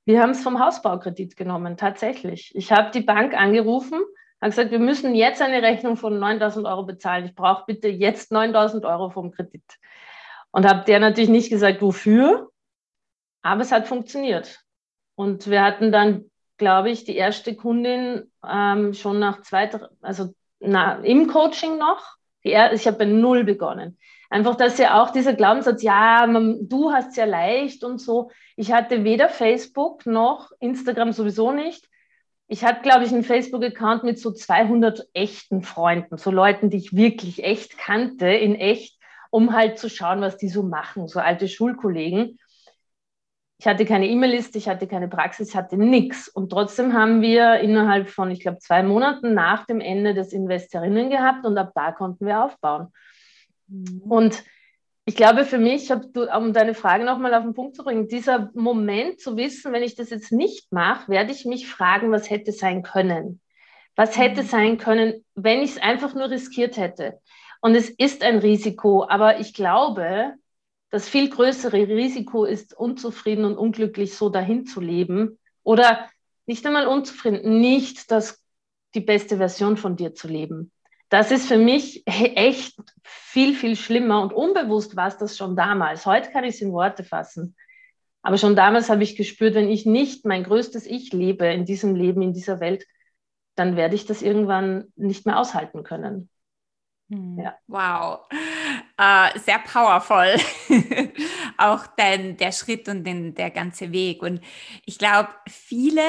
Wir 0.06 0.22
haben 0.22 0.32
es 0.32 0.44
vom 0.44 0.60
Hausbaukredit 0.60 1.36
genommen, 1.36 1.78
tatsächlich. 1.78 2.52
Ich 2.54 2.72
habe 2.72 2.92
die 2.92 3.02
Bank 3.02 3.34
angerufen, 3.34 4.00
habe 4.40 4.52
gesagt, 4.52 4.70
wir 4.70 4.80
müssen 4.80 5.16
jetzt 5.16 5.42
eine 5.42 5.64
Rechnung 5.64 5.98
von 5.98 6.20
9000 6.20 6.68
Euro 6.68 6.84
bezahlen. 6.84 7.26
Ich 7.26 7.34
brauche 7.34 7.64
bitte 7.66 7.88
jetzt 7.88 8.32
9000 8.32 8.86
Euro 8.86 9.10
vom 9.10 9.32
Kredit. 9.32 9.64
Und 10.52 10.70
habe 10.70 10.86
der 10.86 11.00
natürlich 11.00 11.32
nicht 11.32 11.50
gesagt, 11.50 11.82
wofür, 11.82 12.52
aber 13.46 13.62
es 13.62 13.72
hat 13.72 13.88
funktioniert. 13.88 14.60
Und 15.14 15.48
wir 15.48 15.64
hatten 15.64 15.92
dann, 15.92 16.32
glaube 16.58 16.90
ich, 16.90 17.04
die 17.04 17.16
erste 17.16 17.56
Kundin 17.56 18.32
ähm, 18.44 18.96
schon 18.96 19.20
nach 19.20 19.42
zwei, 19.42 19.70
also 20.02 20.34
na, 20.60 20.96
im 21.04 21.28
Coaching 21.28 21.78
noch. 21.78 22.16
Er, 22.42 22.74
ich 22.74 22.88
habe 22.88 22.98
bei 22.98 23.06
Null 23.06 23.44
begonnen. 23.44 24.00
Einfach, 24.32 24.56
dass 24.56 24.80
ja 24.80 25.00
auch 25.00 25.12
dieser 25.12 25.34
Glaubenssatz, 25.34 25.84
ja, 25.84 26.26
man, 26.26 26.68
du 26.68 26.92
hast 26.92 27.10
es 27.10 27.18
ja 27.18 27.26
leicht 27.26 27.84
und 27.84 28.00
so. 28.00 28.32
Ich 28.56 28.72
hatte 28.74 29.04
weder 29.04 29.30
Facebook 29.30 30.08
noch 30.08 30.50
Instagram 30.60 31.12
sowieso 31.12 31.52
nicht. 31.52 31.88
Ich 32.48 32.64
hatte, 32.64 32.82
glaube 32.82 33.04
ich, 33.04 33.12
einen 33.12 33.24
Facebook-Account 33.24 34.04
mit 34.04 34.18
so 34.18 34.32
200 34.32 35.08
echten 35.14 35.62
Freunden, 35.62 36.18
so 36.18 36.32
Leuten, 36.32 36.72
die 36.72 36.78
ich 36.78 36.96
wirklich 36.96 37.44
echt 37.44 37.78
kannte, 37.78 38.28
in 38.28 38.56
echt, 38.56 39.00
um 39.30 39.54
halt 39.54 39.78
zu 39.78 39.88
schauen, 39.88 40.22
was 40.22 40.38
die 40.38 40.50
so 40.50 40.64
machen, 40.64 41.08
so 41.08 41.20
alte 41.20 41.48
Schulkollegen. 41.48 42.40
Ich 43.58 43.68
hatte 43.68 43.86
keine 43.86 44.08
E-Mail-Liste, 44.08 44.58
ich 44.58 44.68
hatte 44.68 44.86
keine 44.86 45.08
Praxis, 45.08 45.50
ich 45.50 45.56
hatte 45.56 45.78
nichts. 45.78 46.28
Und 46.28 46.50
trotzdem 46.50 46.94
haben 46.94 47.22
wir 47.22 47.60
innerhalb 47.60 48.10
von, 48.10 48.30
ich 48.30 48.42
glaube, 48.42 48.60
zwei 48.60 48.84
Monaten 48.84 49.34
nach 49.34 49.66
dem 49.66 49.80
Ende 49.80 50.14
des 50.14 50.34
Investorinnen 50.34 51.10
gehabt 51.10 51.46
und 51.46 51.58
ab 51.58 51.72
da 51.74 51.92
konnten 51.92 52.26
wir 52.26 52.44
aufbauen. 52.44 52.92
Mhm. 53.68 54.02
Und 54.02 54.44
ich 55.06 55.16
glaube 55.16 55.46
für 55.46 55.60
mich, 55.60 55.92
um 55.92 56.52
deine 56.52 56.74
Frage 56.74 57.06
nochmal 57.06 57.34
auf 57.36 57.44
den 57.44 57.54
Punkt 57.54 57.76
zu 57.76 57.84
bringen, 57.84 58.08
dieser 58.08 58.50
Moment 58.56 59.20
zu 59.20 59.38
wissen, 59.38 59.72
wenn 59.72 59.84
ich 59.84 59.96
das 59.96 60.10
jetzt 60.10 60.32
nicht 60.32 60.72
mache, 60.72 61.10
werde 61.12 61.32
ich 61.32 61.46
mich 61.46 61.68
fragen, 61.68 62.12
was 62.12 62.30
hätte 62.30 62.52
sein 62.52 62.82
können. 62.82 63.40
Was 63.96 64.18
hätte 64.18 64.42
mhm. 64.44 64.48
sein 64.48 64.78
können, 64.78 65.26
wenn 65.36 65.62
ich 65.62 65.72
es 65.72 65.82
einfach 65.82 66.14
nur 66.16 66.30
riskiert 66.30 66.76
hätte. 66.76 67.20
Und 67.62 67.76
es 67.76 67.90
ist 67.90 68.24
ein 68.24 68.40
Risiko, 68.40 69.08
aber 69.08 69.40
ich 69.40 69.54
glaube, 69.54 70.34
das 70.90 71.10
viel 71.10 71.30
größere 71.30 71.88
Risiko 71.88 72.46
ist, 72.46 72.74
unzufrieden 72.74 73.46
und 73.46 73.58
unglücklich 73.58 74.16
so 74.16 74.30
dahin 74.30 74.66
zu 74.66 74.80
leben 74.80 75.40
oder 75.64 76.10
nicht 76.46 76.66
einmal 76.66 76.88
unzufrieden, 76.88 77.60
nicht 77.60 78.12
das, 78.12 78.44
die 78.94 79.02
beste 79.02 79.38
Version 79.38 79.78
von 79.78 79.96
dir 79.96 80.14
zu 80.14 80.28
leben. 80.28 80.72
Das 81.10 81.32
ist 81.32 81.48
für 81.48 81.58
mich 81.58 82.04
echt 82.06 82.76
viel, 83.04 83.54
viel 83.54 83.76
schlimmer 83.76 84.22
und 84.22 84.34
unbewusst 84.34 84.96
war 84.96 85.08
es 85.08 85.18
das 85.18 85.38
schon 85.38 85.56
damals. 85.56 86.06
Heute 86.06 86.32
kann 86.32 86.44
ich 86.44 86.56
es 86.56 86.62
in 86.62 86.72
Worte 86.72 87.04
fassen. 87.04 87.56
Aber 88.22 88.38
schon 88.38 88.56
damals 88.56 88.90
habe 88.90 89.04
ich 89.04 89.16
gespürt, 89.16 89.54
wenn 89.54 89.70
ich 89.70 89.86
nicht 89.86 90.26
mein 90.26 90.44
größtes 90.44 90.88
Ich 90.88 91.14
lebe 91.14 91.46
in 91.46 91.66
diesem 91.66 91.96
Leben, 91.96 92.24
in 92.24 92.34
dieser 92.34 92.60
Welt, 92.60 92.88
dann 93.56 93.76
werde 93.76 93.96
ich 93.96 94.06
das 94.06 94.24
irgendwann 94.24 94.92
nicht 94.96 95.28
mehr 95.28 95.40
aushalten 95.40 95.84
können. 95.84 96.30
Hm. 97.10 97.40
Ja. 97.40 97.58
Wow, 97.68 98.22
äh, 98.98 99.40
sehr 99.40 99.60
powerful. 99.60 100.36
auch 101.58 101.86
dein, 101.98 102.38
der 102.38 102.52
Schritt 102.52 102.88
und 102.90 103.04
den, 103.04 103.36
der 103.36 103.52
ganze 103.52 103.92
Weg. 103.92 104.24
Und 104.24 104.42
ich 104.86 104.98
glaube, 104.98 105.30
viele 105.48 106.02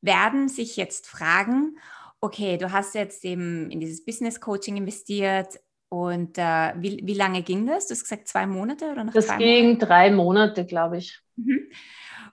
werden 0.00 0.48
sich 0.48 0.76
jetzt 0.76 1.06
fragen, 1.06 1.76
okay, 2.20 2.56
du 2.56 2.72
hast 2.72 2.94
jetzt 2.94 3.24
eben 3.24 3.70
in 3.70 3.80
dieses 3.80 4.04
Business 4.04 4.40
Coaching 4.40 4.76
investiert 4.76 5.58
und 5.88 6.36
äh, 6.38 6.74
wie, 6.76 7.00
wie 7.02 7.14
lange 7.14 7.42
ging 7.42 7.66
das? 7.66 7.86
Du 7.86 7.92
hast 7.94 8.02
gesagt 8.02 8.28
zwei 8.28 8.46
Monate 8.46 8.90
oder 8.92 9.04
noch 9.04 9.12
Das 9.12 9.28
ging 9.38 9.66
Monate? 9.68 9.86
drei 9.86 10.10
Monate, 10.10 10.66
glaube 10.66 10.98
ich. 10.98 11.18
Mhm. 11.36 11.70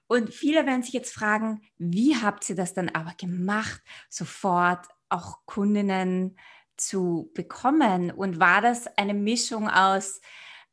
Und 0.07 0.33
viele 0.33 0.65
werden 0.65 0.83
sich 0.83 0.93
jetzt 0.93 1.13
fragen, 1.13 1.61
wie 1.77 2.15
habt 2.15 2.47
ihr 2.49 2.55
das 2.55 2.73
dann 2.73 2.89
aber 2.89 3.13
gemacht, 3.17 3.81
sofort 4.09 4.85
auch 5.09 5.45
Kundinnen 5.45 6.37
zu 6.77 7.31
bekommen? 7.33 8.11
Und 8.11 8.39
war 8.39 8.61
das 8.61 8.87
eine 8.97 9.13
Mischung 9.13 9.69
aus 9.69 10.21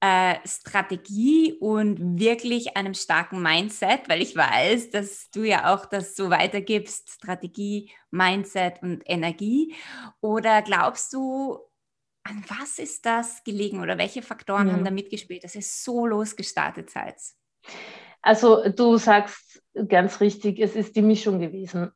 äh, 0.00 0.36
Strategie 0.44 1.54
und 1.60 2.18
wirklich 2.18 2.76
einem 2.76 2.94
starken 2.94 3.40
Mindset, 3.40 4.08
weil 4.08 4.20
ich 4.20 4.34
weiß, 4.34 4.90
dass 4.90 5.30
du 5.30 5.44
ja 5.44 5.72
auch 5.72 5.86
das 5.86 6.16
so 6.16 6.28
weitergibst, 6.28 7.10
Strategie, 7.10 7.92
Mindset 8.10 8.82
und 8.82 9.02
Energie. 9.06 9.74
Oder 10.20 10.62
glaubst 10.62 11.12
du, 11.12 11.58
an 12.24 12.44
was 12.48 12.80
ist 12.80 13.06
das 13.06 13.44
gelegen 13.44 13.80
oder 13.80 13.96
welche 13.96 14.22
Faktoren 14.22 14.66
mhm. 14.66 14.72
haben 14.72 14.84
da 14.84 14.90
mitgespielt, 14.90 15.44
dass 15.44 15.54
ihr 15.54 15.62
so 15.62 16.06
losgestartet 16.06 16.90
seid? 16.90 17.16
Also 18.22 18.68
du 18.70 18.96
sagst 18.96 19.62
ganz 19.88 20.20
richtig, 20.20 20.58
es 20.58 20.74
ist 20.74 20.96
die 20.96 21.02
Mischung 21.02 21.38
gewesen. 21.38 21.92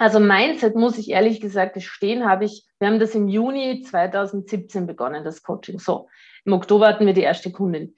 Also 0.00 0.18
Mindset, 0.18 0.76
muss 0.76 0.96
ich 0.96 1.10
ehrlich 1.10 1.42
gesagt 1.42 1.74
gestehen, 1.74 2.26
habe 2.26 2.46
ich, 2.46 2.64
wir 2.78 2.88
haben 2.88 2.98
das 2.98 3.14
im 3.14 3.28
Juni 3.28 3.82
2017 3.82 4.86
begonnen, 4.86 5.24
das 5.24 5.42
Coaching. 5.42 5.78
So, 5.78 6.08
im 6.46 6.54
Oktober 6.54 6.88
hatten 6.88 7.04
wir 7.04 7.12
die 7.12 7.20
erste 7.20 7.52
Kundin. 7.52 7.94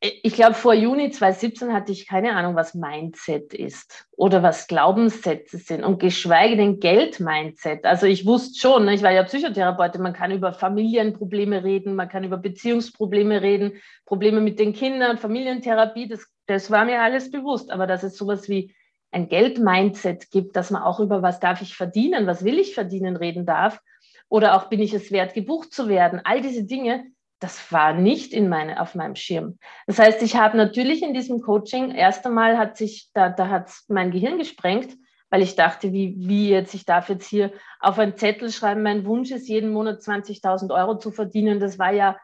Ich 0.00 0.32
glaube, 0.32 0.54
vor 0.54 0.72
Juni 0.72 1.10
2017 1.10 1.74
hatte 1.74 1.92
ich 1.92 2.08
keine 2.08 2.34
Ahnung, 2.36 2.56
was 2.56 2.72
Mindset 2.72 3.52
ist 3.52 4.06
oder 4.12 4.42
was 4.42 4.66
Glaubenssätze 4.66 5.58
sind 5.58 5.84
und 5.84 5.98
geschweige 5.98 6.56
denn 6.56 6.80
Geld-Mindset. 6.80 7.84
Also 7.84 8.06
ich 8.06 8.24
wusste 8.24 8.58
schon, 8.58 8.86
ne, 8.86 8.94
ich 8.94 9.02
war 9.02 9.12
ja 9.12 9.22
Psychotherapeutin, 9.22 10.00
man 10.00 10.14
kann 10.14 10.30
über 10.30 10.54
Familienprobleme 10.54 11.62
reden, 11.62 11.96
man 11.96 12.08
kann 12.08 12.24
über 12.24 12.38
Beziehungsprobleme 12.38 13.42
reden, 13.42 13.72
Probleme 14.06 14.40
mit 14.40 14.58
den 14.58 14.72
Kindern, 14.72 15.18
Familientherapie, 15.18 16.08
das, 16.08 16.26
das 16.46 16.70
war 16.70 16.86
mir 16.86 17.02
alles 17.02 17.30
bewusst. 17.30 17.70
Aber 17.70 17.86
dass 17.86 18.04
es 18.04 18.16
sowas 18.16 18.48
wie 18.48 18.74
ein 19.10 19.28
Geld-Mindset 19.28 20.30
gibt, 20.30 20.56
dass 20.56 20.70
man 20.70 20.82
auch 20.82 21.00
über 21.00 21.22
was 21.22 21.40
darf 21.40 21.62
ich 21.62 21.76
verdienen, 21.76 22.26
was 22.26 22.44
will 22.44 22.58
ich 22.58 22.74
verdienen 22.74 23.16
reden 23.16 23.46
darf 23.46 23.80
oder 24.28 24.56
auch 24.56 24.68
bin 24.68 24.80
ich 24.80 24.94
es 24.94 25.10
wert, 25.10 25.34
gebucht 25.34 25.72
zu 25.74 25.88
werden. 25.88 26.20
All 26.24 26.40
diese 26.40 26.64
Dinge, 26.64 27.06
das 27.40 27.72
war 27.72 27.92
nicht 27.92 28.32
in 28.32 28.48
meine, 28.48 28.80
auf 28.80 28.94
meinem 28.94 29.16
Schirm. 29.16 29.58
Das 29.86 29.98
heißt, 29.98 30.22
ich 30.22 30.36
habe 30.36 30.56
natürlich 30.56 31.02
in 31.02 31.14
diesem 31.14 31.40
Coaching, 31.40 31.90
erst 31.90 32.24
einmal 32.26 32.56
hat 32.56 32.76
sich, 32.76 33.10
da, 33.12 33.28
da 33.28 33.48
hat 33.48 33.72
mein 33.88 34.10
Gehirn 34.10 34.38
gesprengt, 34.38 34.96
weil 35.30 35.42
ich 35.42 35.56
dachte, 35.56 35.92
wie, 35.92 36.14
wie 36.18 36.50
jetzt, 36.50 36.74
ich 36.74 36.84
darf 36.84 37.08
jetzt 37.08 37.26
hier 37.26 37.52
auf 37.80 37.98
einen 37.98 38.16
Zettel 38.16 38.50
schreiben, 38.50 38.82
mein 38.82 39.04
Wunsch 39.04 39.30
ist, 39.30 39.48
jeden 39.48 39.72
Monat 39.72 40.00
20.000 40.00 40.74
Euro 40.74 40.98
zu 40.98 41.10
verdienen. 41.10 41.60
Das 41.60 41.78
war 41.78 41.92
ja, 41.92 42.18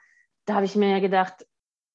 da 0.44 0.54
habe 0.54 0.66
ich 0.66 0.76
mir 0.76 0.90
ja 0.90 0.98
gedacht, 1.00 1.46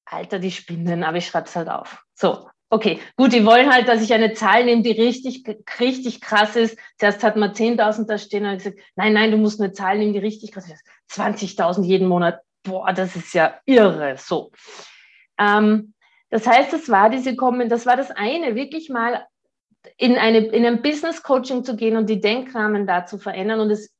Alter, 0.04 0.38
die 0.38 0.50
Spinnen, 0.50 1.04
aber 1.04 1.18
ich 1.18 1.26
schreibe 1.26 1.46
es 1.46 1.56
halt 1.56 1.68
auf. 1.68 2.04
So, 2.14 2.48
Okay, 2.72 3.00
gut, 3.18 3.34
die 3.34 3.44
wollen 3.44 3.70
halt, 3.70 3.86
dass 3.86 4.00
ich 4.00 4.14
eine 4.14 4.32
Zahl 4.32 4.64
nehme, 4.64 4.80
die 4.80 4.92
richtig, 4.92 5.44
richtig 5.78 6.22
krass 6.22 6.56
ist. 6.56 6.78
Zuerst 6.96 7.22
hat 7.22 7.36
man 7.36 7.52
10.000 7.52 8.06
da 8.06 8.16
stehen 8.16 8.46
und 8.46 8.56
gesagt, 8.56 8.78
nein, 8.96 9.12
nein, 9.12 9.30
du 9.30 9.36
musst 9.36 9.60
eine 9.60 9.74
Zahl 9.74 9.98
nehmen, 9.98 10.14
die 10.14 10.20
richtig 10.20 10.52
krass 10.52 10.70
ist. 10.70 10.82
20.000 11.10 11.84
jeden 11.84 12.08
Monat. 12.08 12.40
Boah, 12.62 12.94
das 12.94 13.14
ist 13.14 13.34
ja 13.34 13.60
irre. 13.66 14.16
So. 14.16 14.52
Ähm, 15.38 15.92
das 16.30 16.46
heißt, 16.46 16.72
das 16.72 16.88
war 16.88 17.10
diese 17.10 17.36
Kommen, 17.36 17.68
das 17.68 17.84
war 17.84 17.98
das 17.98 18.10
eine, 18.10 18.54
wirklich 18.54 18.88
mal 18.88 19.26
in, 19.98 20.16
eine, 20.16 20.38
in 20.38 20.64
ein 20.64 20.80
Business 20.80 21.22
Coaching 21.22 21.64
zu 21.64 21.76
gehen 21.76 21.98
und 21.98 22.08
die 22.08 22.22
Denkrahmen 22.22 22.86
da 22.86 23.04
zu 23.04 23.18
verändern 23.18 23.60
und 23.60 23.70
es 23.70 23.92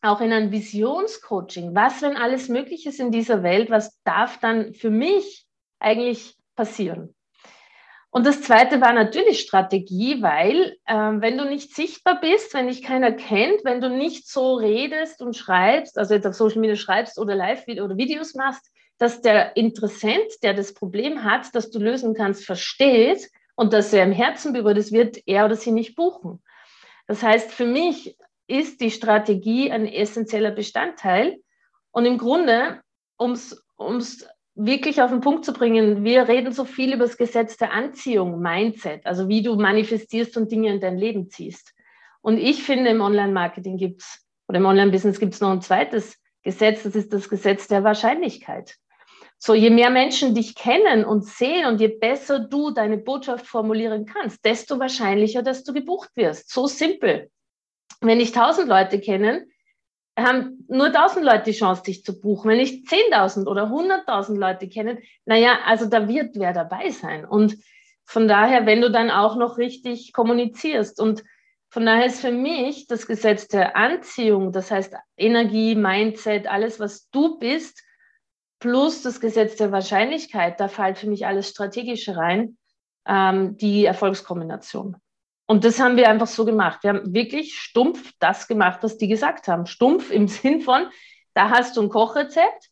auch 0.00 0.22
in 0.22 0.32
ein 0.32 0.50
Visionscoaching. 0.52 1.74
Was, 1.74 2.00
wenn 2.00 2.16
alles 2.16 2.48
möglich 2.48 2.86
ist 2.86 2.98
in 2.98 3.10
dieser 3.10 3.42
Welt, 3.42 3.68
was 3.68 4.00
darf 4.04 4.40
dann 4.40 4.72
für 4.72 4.90
mich 4.90 5.46
eigentlich 5.80 6.38
passieren? 6.54 7.14
Und 8.16 8.24
das 8.24 8.40
zweite 8.40 8.80
war 8.80 8.94
natürlich 8.94 9.40
Strategie, 9.40 10.22
weil 10.22 10.78
ähm, 10.88 11.20
wenn 11.20 11.36
du 11.36 11.44
nicht 11.44 11.74
sichtbar 11.74 12.18
bist, 12.18 12.54
wenn 12.54 12.66
dich 12.66 12.82
keiner 12.82 13.12
kennt, 13.12 13.62
wenn 13.62 13.82
du 13.82 13.90
nicht 13.90 14.26
so 14.26 14.54
redest 14.54 15.20
und 15.20 15.36
schreibst, 15.36 15.98
also 15.98 16.14
jetzt 16.14 16.26
auf 16.26 16.32
Social 16.32 16.60
Media 16.60 16.76
schreibst 16.76 17.18
oder 17.18 17.34
live 17.34 17.68
oder 17.68 17.98
Videos 17.98 18.34
machst, 18.34 18.72
dass 18.96 19.20
der 19.20 19.54
Interessent, 19.58 20.42
der 20.42 20.54
das 20.54 20.72
Problem 20.72 21.24
hat, 21.24 21.54
das 21.54 21.70
du 21.70 21.78
lösen 21.78 22.14
kannst, 22.14 22.46
versteht 22.46 23.28
und 23.54 23.74
dass 23.74 23.92
er 23.92 24.04
im 24.04 24.12
Herzen 24.12 24.54
berührt 24.54 24.78
ist, 24.78 24.92
wird 24.92 25.18
er 25.26 25.44
oder 25.44 25.56
sie 25.56 25.72
nicht 25.72 25.94
buchen. 25.94 26.42
Das 27.06 27.22
heißt, 27.22 27.52
für 27.52 27.66
mich 27.66 28.16
ist 28.46 28.80
die 28.80 28.92
Strategie 28.92 29.70
ein 29.70 29.86
essentieller 29.86 30.52
Bestandteil. 30.52 31.36
Und 31.90 32.06
im 32.06 32.16
Grunde, 32.16 32.80
um 33.18 33.32
es 33.32 34.26
wirklich 34.56 35.02
auf 35.02 35.10
den 35.10 35.20
Punkt 35.20 35.44
zu 35.44 35.52
bringen, 35.52 36.02
wir 36.02 36.28
reden 36.28 36.52
so 36.52 36.64
viel 36.64 36.94
über 36.94 37.04
das 37.04 37.18
Gesetz 37.18 37.56
der 37.58 37.72
Anziehung, 37.72 38.40
Mindset, 38.40 39.04
also 39.06 39.28
wie 39.28 39.42
du 39.42 39.54
manifestierst 39.56 40.36
und 40.36 40.50
Dinge 40.50 40.72
in 40.72 40.80
dein 40.80 40.96
Leben 40.96 41.28
ziehst. 41.28 41.74
Und 42.22 42.38
ich 42.38 42.62
finde, 42.62 42.90
im 42.90 43.02
Online-Marketing 43.02 43.76
gibt 43.76 44.02
es, 44.02 44.26
oder 44.48 44.58
im 44.58 44.66
Online-Business 44.66 45.20
gibt 45.20 45.34
es 45.34 45.40
noch 45.40 45.50
ein 45.50 45.60
zweites 45.60 46.16
Gesetz, 46.42 46.82
das 46.84 46.96
ist 46.96 47.12
das 47.12 47.28
Gesetz 47.28 47.68
der 47.68 47.84
Wahrscheinlichkeit. 47.84 48.76
So, 49.38 49.52
je 49.52 49.68
mehr 49.68 49.90
Menschen 49.90 50.34
dich 50.34 50.54
kennen 50.54 51.04
und 51.04 51.26
sehen 51.26 51.66
und 51.66 51.80
je 51.80 51.88
besser 51.88 52.38
du 52.38 52.70
deine 52.70 52.96
Botschaft 52.96 53.46
formulieren 53.46 54.06
kannst, 54.06 54.42
desto 54.44 54.78
wahrscheinlicher, 54.78 55.42
dass 55.42 55.62
du 55.62 55.74
gebucht 55.74 56.10
wirst. 56.14 56.50
So 56.50 56.66
simpel. 56.66 57.30
Wenn 58.00 58.18
dich 58.18 58.32
tausend 58.32 58.68
Leute 58.68 58.98
kennen, 59.00 59.50
haben 60.16 60.64
nur 60.68 60.86
1000 60.86 61.24
Leute 61.24 61.44
die 61.44 61.58
Chance, 61.58 61.82
dich 61.82 62.04
zu 62.04 62.20
buchen. 62.20 62.50
Wenn 62.50 62.60
ich 62.60 62.84
10.000 62.88 63.46
oder 63.46 63.64
100.000 63.64 64.38
Leute 64.38 64.68
kenne, 64.68 64.98
naja, 65.26 65.58
also 65.66 65.86
da 65.86 66.08
wird 66.08 66.36
wer 66.36 66.52
dabei 66.52 66.90
sein. 66.90 67.24
Und 67.24 67.58
von 68.04 68.28
daher, 68.28 68.66
wenn 68.66 68.80
du 68.80 68.90
dann 68.90 69.10
auch 69.10 69.36
noch 69.36 69.58
richtig 69.58 70.12
kommunizierst 70.12 71.00
und 71.00 71.24
von 71.68 71.84
daher 71.84 72.06
ist 72.06 72.20
für 72.20 72.32
mich 72.32 72.86
das 72.86 73.06
Gesetz 73.06 73.48
der 73.48 73.76
Anziehung, 73.76 74.52
das 74.52 74.70
heißt 74.70 74.94
Energie, 75.16 75.74
Mindset, 75.74 76.46
alles, 76.46 76.80
was 76.80 77.10
du 77.10 77.38
bist, 77.38 77.82
plus 78.60 79.02
das 79.02 79.20
Gesetz 79.20 79.56
der 79.56 79.72
Wahrscheinlichkeit, 79.72 80.58
da 80.60 80.68
fällt 80.68 80.98
für 80.98 81.08
mich 81.08 81.26
alles 81.26 81.50
Strategische 81.50 82.16
rein, 82.16 82.56
ähm, 83.06 83.56
die 83.58 83.84
Erfolgskombination. 83.84 84.96
Und 85.46 85.64
das 85.64 85.78
haben 85.78 85.96
wir 85.96 86.08
einfach 86.08 86.26
so 86.26 86.44
gemacht. 86.44 86.82
Wir 86.82 86.90
haben 86.90 87.14
wirklich 87.14 87.58
stumpf 87.58 88.12
das 88.18 88.48
gemacht, 88.48 88.80
was 88.82 88.98
die 88.98 89.08
gesagt 89.08 89.48
haben. 89.48 89.66
Stumpf 89.66 90.10
im 90.10 90.28
Sinn 90.28 90.60
von, 90.60 90.88
da 91.34 91.50
hast 91.50 91.76
du 91.76 91.82
ein 91.82 91.88
Kochrezept 91.88 92.70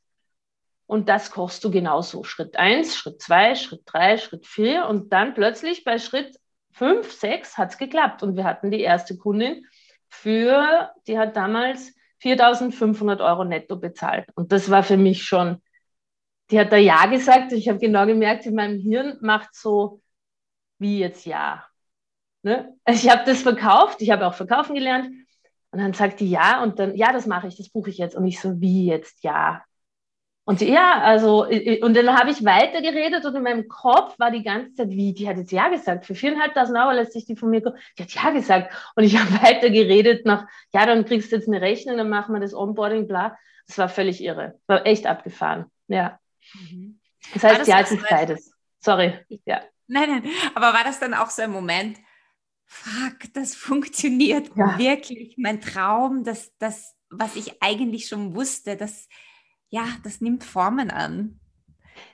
und 0.87 1.09
das 1.09 1.31
kochst 1.31 1.63
du 1.65 1.71
genauso. 1.71 2.25
Schritt 2.25 2.57
eins, 2.57 2.97
Schritt 2.97 3.23
zwei, 3.23 3.55
Schritt 3.55 3.83
drei, 3.87 4.19
Schritt 4.19 4.47
vier 4.47 4.87
und 4.89 5.13
dann 5.13 5.35
plötzlich 5.35 5.85
bei 5.85 5.99
Schritt 5.99 6.39
fünf, 6.73 7.13
sechs 7.13 7.57
hat 7.57 7.71
es 7.71 7.79
geklappt. 7.79 8.23
Und 8.23 8.37
wir 8.37 8.45
hatten 8.45 8.71
die 8.71 8.81
erste 8.81 9.17
Kundin 9.17 9.67
für, 10.09 10.91
die 11.07 11.19
hat 11.19 11.37
damals 11.37 11.95
4.500 12.23 13.25
Euro 13.25 13.45
netto 13.45 13.77
bezahlt. 13.77 14.27
Und 14.35 14.51
das 14.51 14.71
war 14.71 14.83
für 14.83 14.97
mich 14.97 15.25
schon, 15.25 15.63
die 16.51 16.59
hat 16.59 16.73
da 16.73 16.77
Ja 16.77 17.07
gesagt. 17.07 17.53
Ich 17.53 17.69
habe 17.69 17.79
genau 17.79 18.07
gemerkt, 18.07 18.47
in 18.47 18.55
meinem 18.55 18.79
Hirn 18.79 19.19
macht 19.21 19.55
so, 19.55 20.03
wie 20.79 20.99
jetzt 20.99 21.27
Ja. 21.27 21.65
Ne? 22.45 22.77
Also 22.85 23.07
ich 23.07 23.11
habe 23.11 23.25
das 23.25 23.43
verkauft, 23.43 24.03
ich 24.03 24.11
habe 24.11 24.27
auch 24.27 24.35
verkaufen 24.35 24.75
gelernt. 24.75 25.09
Und 25.71 25.81
dann 25.81 25.95
sagt 25.95 26.21
die 26.21 26.31
ja 26.31 26.63
und 26.63 26.79
dann, 26.79 26.95
ja, 26.95 27.13
das 27.13 27.27
mache 27.27 27.49
ich, 27.49 27.57
das 27.57 27.71
buche 27.71 27.91
ich 27.91 27.99
jetzt. 27.99 28.15
Und 28.15 28.27
ich 28.27 28.39
so, 28.39 28.61
wie 28.61 28.87
jetzt 28.87 29.25
ja? 29.25 29.65
Und 30.45 30.59
sie, 30.59 30.71
ja, 30.71 31.01
also, 31.01 31.47
und 31.47 31.97
dann 31.97 32.19
habe 32.19 32.31
ich 32.31 32.45
weitergeredet 32.45 33.25
und 33.25 33.35
in 33.35 33.43
meinem 33.43 33.67
Kopf 33.67 34.19
war 34.19 34.31
die 34.31 34.43
ganze 34.43 34.75
Zeit, 34.75 34.91
wie, 34.91 35.15
die 35.15 35.27
hat 35.27 35.39
jetzt 35.39 35.53
ja 35.53 35.71
gesagt, 35.71 36.05
für 36.05 36.13
4.500 36.13 36.81
Euro 36.81 36.95
lässt 36.95 37.15
sich 37.15 37.25
die 37.25 37.35
von 37.35 37.49
mir, 37.49 37.63
die 37.63 38.03
hat 38.03 38.11
ja 38.11 38.31
gesagt. 38.31 38.75
Und 38.95 39.05
ich 39.05 39.19
habe 39.19 39.43
weitergeredet 39.43 40.27
nach, 40.27 40.47
ja, 40.73 40.85
dann 40.85 41.07
kriegst 41.07 41.33
du 41.33 41.37
jetzt 41.37 41.49
eine 41.49 41.63
Rechnung, 41.63 41.97
dann 41.97 42.11
machen 42.11 42.35
wir 42.35 42.41
das 42.41 42.55
Onboarding, 42.55 43.09
bla. 43.09 43.39
Das 43.67 43.79
war 43.79 43.89
völlig 43.89 44.23
irre, 44.23 44.61
war 44.67 44.87
echt 44.87 45.07
abgefahren, 45.07 45.65
ja. 45.89 46.21
Mhm. 46.53 47.01
Das 47.33 47.43
heißt, 47.43 47.61
das 47.63 47.69
ja, 47.69 47.81
es 47.81 47.91
ist 47.91 48.07
beides. 48.09 48.53
Sorry. 48.81 49.19
Ja. 49.47 49.63
Nein, 49.87 50.11
nein. 50.11 50.33
Aber 50.55 50.75
war 50.75 50.85
das 50.85 51.01
dann 51.01 51.15
auch 51.15 51.31
so 51.31 51.41
ein 51.41 51.51
Moment, 51.51 51.97
fuck, 52.67 53.33
das 53.33 53.55
funktioniert 53.55 54.51
ja. 54.57 54.79
wirklich. 54.79 55.37
Mein 55.39 55.61
Traum, 55.61 56.25
das, 56.25 56.53
das, 56.59 56.95
was 57.11 57.37
ich 57.37 57.63
eigentlich 57.63 58.09
schon 58.09 58.35
wusste, 58.35 58.77
das, 58.77 59.09
ja, 59.69 59.87
das 60.03 60.21
nimmt 60.21 60.45
Formen 60.45 60.91
an. 60.91 61.41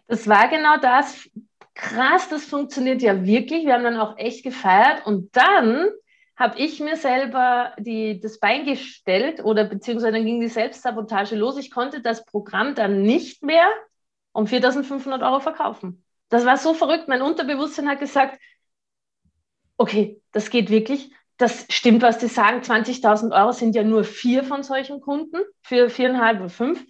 Das 0.06 0.28
war 0.28 0.48
genau 0.48 0.76
das. 0.78 1.28
Krass, 1.74 2.28
das 2.28 2.44
funktioniert 2.44 3.00
ja 3.00 3.24
wirklich. 3.24 3.64
Wir 3.64 3.74
haben 3.74 3.84
dann 3.84 3.96
auch 3.96 4.18
echt 4.18 4.44
gefeiert. 4.44 5.06
Und 5.06 5.34
dann 5.34 5.88
habe 6.36 6.58
ich 6.58 6.80
mir 6.80 6.96
selber 6.96 7.74
die, 7.78 8.20
das 8.20 8.40
Bein 8.40 8.64
gestellt 8.64 9.44
oder 9.44 9.64
beziehungsweise 9.64 10.12
dann 10.12 10.24
ging 10.24 10.40
die 10.40 10.48
Selbstsabotage 10.48 11.36
los. 11.36 11.58
Ich 11.58 11.70
konnte 11.70 12.00
das 12.00 12.24
Programm 12.24 12.74
dann 12.74 13.02
nicht 13.02 13.42
mehr 13.42 13.66
um 14.32 14.46
4.500 14.46 15.22
Euro 15.24 15.40
verkaufen. 15.40 16.04
Das 16.28 16.46
war 16.46 16.56
so 16.56 16.74
verrückt. 16.74 17.08
Mein 17.08 17.22
Unterbewusstsein 17.22 17.88
hat 17.88 18.00
gesagt, 18.00 18.40
okay, 19.80 20.20
das 20.32 20.50
geht 20.50 20.68
wirklich. 20.70 21.10
Das 21.38 21.64
stimmt, 21.70 22.02
was 22.02 22.18
die 22.18 22.26
sagen. 22.26 22.60
20.000 22.60 23.34
Euro 23.34 23.52
sind 23.52 23.74
ja 23.74 23.82
nur 23.82 24.04
vier 24.04 24.44
von 24.44 24.62
solchen 24.62 25.00
Kunden, 25.00 25.38
für 25.62 25.88
viereinhalb 25.88 26.40
oder 26.40 26.50
fünf. 26.50 26.84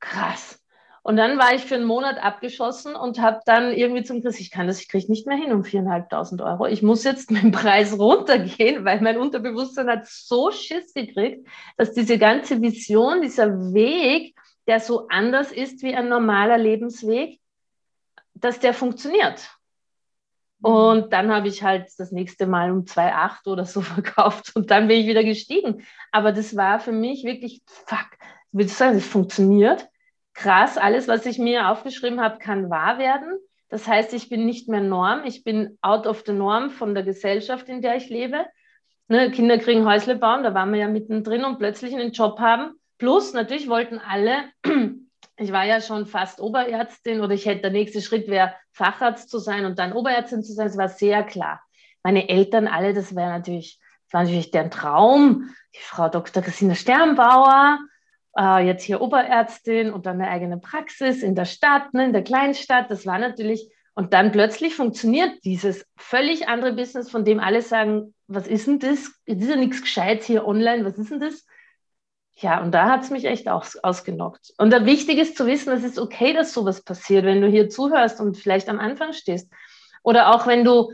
Krass. 0.00 0.58
Und 1.02 1.16
dann 1.16 1.36
war 1.38 1.54
ich 1.54 1.62
für 1.62 1.74
einen 1.74 1.84
Monat 1.84 2.18
abgeschossen 2.18 2.94
und 2.94 3.20
habe 3.20 3.40
dann 3.44 3.72
irgendwie 3.74 4.02
zum 4.02 4.22
Chris, 4.22 4.40
ich 4.40 4.50
kann 4.50 4.66
das, 4.66 4.80
ich 4.80 4.88
kriege 4.88 5.10
nicht 5.10 5.26
mehr 5.26 5.36
hin 5.36 5.52
um 5.52 5.62
4.500 5.62 6.42
Euro. 6.42 6.66
Ich 6.66 6.82
muss 6.82 7.04
jetzt 7.04 7.30
mit 7.30 7.42
dem 7.42 7.52
Preis 7.52 7.98
runtergehen, 7.98 8.86
weil 8.86 9.02
mein 9.02 9.18
Unterbewusstsein 9.18 9.90
hat 9.90 10.06
so 10.06 10.50
Schiss 10.52 10.94
gekriegt, 10.94 11.46
dass 11.76 11.92
diese 11.92 12.16
ganze 12.16 12.62
Vision, 12.62 13.20
dieser 13.20 13.74
Weg, 13.74 14.34
der 14.66 14.80
so 14.80 15.06
anders 15.08 15.52
ist 15.52 15.82
wie 15.82 15.94
ein 15.94 16.08
normaler 16.08 16.56
Lebensweg, 16.56 17.40
dass 18.32 18.58
der 18.58 18.72
funktioniert. 18.72 19.50
Und 20.62 21.12
dann 21.12 21.32
habe 21.32 21.48
ich 21.48 21.62
halt 21.62 21.88
das 21.98 22.12
nächste 22.12 22.46
Mal 22.46 22.70
um 22.70 22.84
2,8 22.84 23.46
oder 23.48 23.64
so 23.64 23.80
verkauft 23.80 24.54
und 24.54 24.70
dann 24.70 24.88
bin 24.88 25.00
ich 25.00 25.06
wieder 25.06 25.24
gestiegen. 25.24 25.84
Aber 26.12 26.32
das 26.32 26.56
war 26.56 26.80
für 26.80 26.92
mich 26.92 27.24
wirklich, 27.24 27.62
fuck, 27.66 28.08
würde 28.52 28.66
ich 28.66 28.74
sagen, 28.74 28.96
es 28.96 29.06
funktioniert. 29.06 29.88
Krass, 30.34 30.78
alles, 30.78 31.08
was 31.08 31.26
ich 31.26 31.38
mir 31.38 31.68
aufgeschrieben 31.68 32.20
habe, 32.20 32.38
kann 32.38 32.70
wahr 32.70 32.98
werden. 32.98 33.38
Das 33.68 33.86
heißt, 33.86 34.12
ich 34.14 34.28
bin 34.28 34.46
nicht 34.46 34.68
mehr 34.68 34.80
Norm, 34.80 35.22
ich 35.24 35.44
bin 35.44 35.78
out 35.80 36.06
of 36.06 36.24
the 36.26 36.32
norm 36.32 36.70
von 36.70 36.94
der 36.94 37.04
Gesellschaft, 37.04 37.68
in 37.68 37.82
der 37.82 37.96
ich 37.96 38.08
lebe. 38.08 38.44
Ne, 39.08 39.30
Kinder 39.30 39.58
kriegen 39.58 39.86
Häusle 39.86 40.16
bauen, 40.16 40.42
da 40.42 40.54
waren 40.54 40.72
wir 40.72 40.80
ja 40.80 40.88
mittendrin 40.88 41.44
und 41.44 41.58
plötzlich 41.58 41.94
einen 41.94 42.12
Job 42.12 42.38
haben. 42.38 42.74
Plus, 42.98 43.32
natürlich 43.32 43.68
wollten 43.68 43.98
alle 43.98 44.44
ich 45.40 45.52
war 45.52 45.64
ja 45.64 45.80
schon 45.80 46.06
fast 46.06 46.40
Oberärztin 46.40 47.20
oder 47.20 47.32
ich 47.32 47.46
hätte, 47.46 47.62
der 47.62 47.70
nächste 47.70 48.02
Schritt 48.02 48.28
wäre, 48.28 48.54
Facharzt 48.72 49.30
zu 49.30 49.38
sein 49.38 49.64
und 49.64 49.78
dann 49.78 49.92
Oberärztin 49.92 50.42
zu 50.42 50.52
sein. 50.52 50.66
Das 50.66 50.76
war 50.76 50.88
sehr 50.88 51.22
klar. 51.22 51.62
Meine 52.02 52.28
Eltern 52.28 52.68
alle, 52.68 52.92
das 52.92 53.16
wäre 53.16 53.30
natürlich, 53.30 53.80
das 54.06 54.12
war 54.12 54.22
natürlich 54.24 54.50
deren 54.50 54.70
Traum. 54.70 55.50
Die 55.74 55.80
Frau 55.80 56.08
Dr. 56.08 56.42
Christina 56.42 56.74
Sternbauer, 56.74 57.78
äh, 58.36 58.66
jetzt 58.66 58.84
hier 58.84 59.00
Oberärztin 59.00 59.92
und 59.92 60.04
dann 60.04 60.20
eine 60.20 60.30
eigene 60.30 60.58
Praxis 60.58 61.22
in 61.22 61.34
der 61.34 61.46
Stadt, 61.46 61.94
ne, 61.94 62.04
in 62.04 62.12
der 62.12 62.24
Kleinstadt. 62.24 62.90
Das 62.90 63.06
war 63.06 63.18
natürlich, 63.18 63.72
und 63.94 64.12
dann 64.12 64.32
plötzlich 64.32 64.74
funktioniert 64.74 65.42
dieses 65.44 65.86
völlig 65.96 66.48
andere 66.48 66.74
Business, 66.74 67.10
von 67.10 67.24
dem 67.24 67.40
alle 67.40 67.62
sagen, 67.62 68.14
was 68.26 68.46
ist 68.46 68.66
denn 68.66 68.78
das? 68.78 69.10
Es 69.24 69.38
ist 69.38 69.48
ja 69.48 69.56
nichts 69.56 69.80
Gescheites 69.80 70.26
hier 70.26 70.46
online, 70.46 70.84
was 70.84 70.98
ist 70.98 71.10
denn 71.10 71.20
das? 71.20 71.46
Ja, 72.40 72.62
und 72.62 72.72
da 72.72 72.88
hat 72.88 73.02
es 73.02 73.10
mich 73.10 73.26
echt 73.26 73.48
aus, 73.48 73.76
ausgenockt. 73.76 74.54
Und 74.56 74.72
da 74.72 74.86
wichtig 74.86 75.18
ist 75.18 75.36
zu 75.36 75.46
wissen, 75.46 75.72
es 75.72 75.84
ist 75.84 75.98
okay, 75.98 76.32
dass 76.32 76.54
sowas 76.54 76.82
passiert, 76.82 77.26
wenn 77.26 77.42
du 77.42 77.48
hier 77.48 77.68
zuhörst 77.68 78.18
und 78.18 78.38
vielleicht 78.38 78.70
am 78.70 78.80
Anfang 78.80 79.12
stehst. 79.12 79.52
Oder 80.02 80.34
auch 80.34 80.46
wenn 80.46 80.64
du, 80.64 80.90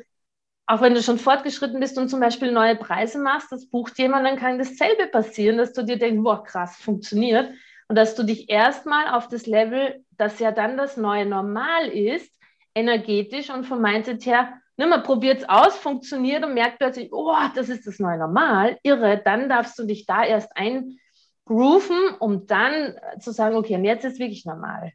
auch 0.66 0.80
wenn 0.80 0.94
du 0.94 1.02
schon 1.02 1.18
fortgeschritten 1.18 1.78
bist 1.78 1.98
und 1.98 2.08
zum 2.08 2.18
Beispiel 2.18 2.50
neue 2.50 2.74
Preise 2.74 3.20
machst, 3.20 3.52
das 3.52 3.68
bucht 3.68 3.96
jemand, 3.96 4.26
dann 4.26 4.36
kann 4.36 4.58
dasselbe 4.58 5.06
passieren, 5.06 5.58
dass 5.58 5.72
du 5.72 5.84
dir 5.84 5.98
denkst, 5.98 6.20
boah, 6.24 6.42
krass, 6.42 6.76
funktioniert. 6.78 7.52
Und 7.88 7.94
dass 7.94 8.16
du 8.16 8.24
dich 8.24 8.50
erstmal 8.50 9.14
auf 9.14 9.28
das 9.28 9.46
Level, 9.46 10.04
das 10.10 10.40
ja 10.40 10.50
dann 10.50 10.76
das 10.76 10.96
neue 10.96 11.26
Normal 11.26 11.86
ist, 11.86 12.32
energetisch 12.74 13.50
und 13.50 13.64
vom 13.64 13.80
Mindset 13.80 14.26
her, 14.26 14.54
ne, 14.76 14.88
man 14.88 15.04
probiert 15.04 15.42
es 15.42 15.48
aus, 15.48 15.76
funktioniert 15.76 16.44
und 16.44 16.54
merkt 16.54 16.80
plötzlich, 16.80 17.12
oh, 17.12 17.36
das 17.54 17.68
ist 17.68 17.86
das 17.86 18.00
neue 18.00 18.18
Normal, 18.18 18.78
irre, 18.82 19.22
dann 19.24 19.48
darfst 19.48 19.78
du 19.78 19.84
dich 19.84 20.06
da 20.06 20.24
erst 20.24 20.50
ein 20.56 20.98
grooven, 21.46 22.10
um 22.18 22.46
dann 22.46 22.94
zu 23.18 23.32
sagen, 23.32 23.56
okay, 23.56 23.76
und 23.76 23.84
jetzt 23.84 24.04
ist 24.04 24.18
wirklich 24.18 24.44
normal. 24.44 24.92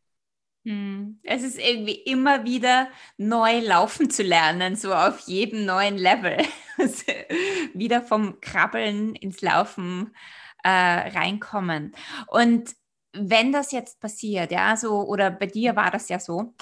Hm. 0.63 1.19
Es 1.23 1.41
ist 1.41 1.57
irgendwie 1.57 1.95
immer 1.95 2.43
wieder 2.43 2.87
neu 3.17 3.59
laufen 3.61 4.11
zu 4.11 4.21
lernen, 4.21 4.75
so 4.75 4.93
auf 4.93 5.21
jedem 5.21 5.65
neuen 5.65 5.97
Level. 5.97 6.37
wieder 7.73 8.01
vom 8.01 8.39
Krabbeln 8.41 9.15
ins 9.15 9.41
Laufen 9.41 10.15
äh, 10.63 10.69
reinkommen. 10.69 11.93
Und 12.27 12.75
wenn 13.13 13.51
das 13.51 13.71
jetzt 13.71 13.99
passiert, 13.99 14.51
ja, 14.51 14.77
so, 14.77 15.01
oder 15.01 15.31
bei 15.31 15.47
dir 15.47 15.75
war 15.75 15.91
das 15.91 16.09
ja 16.09 16.19
so, 16.19 16.53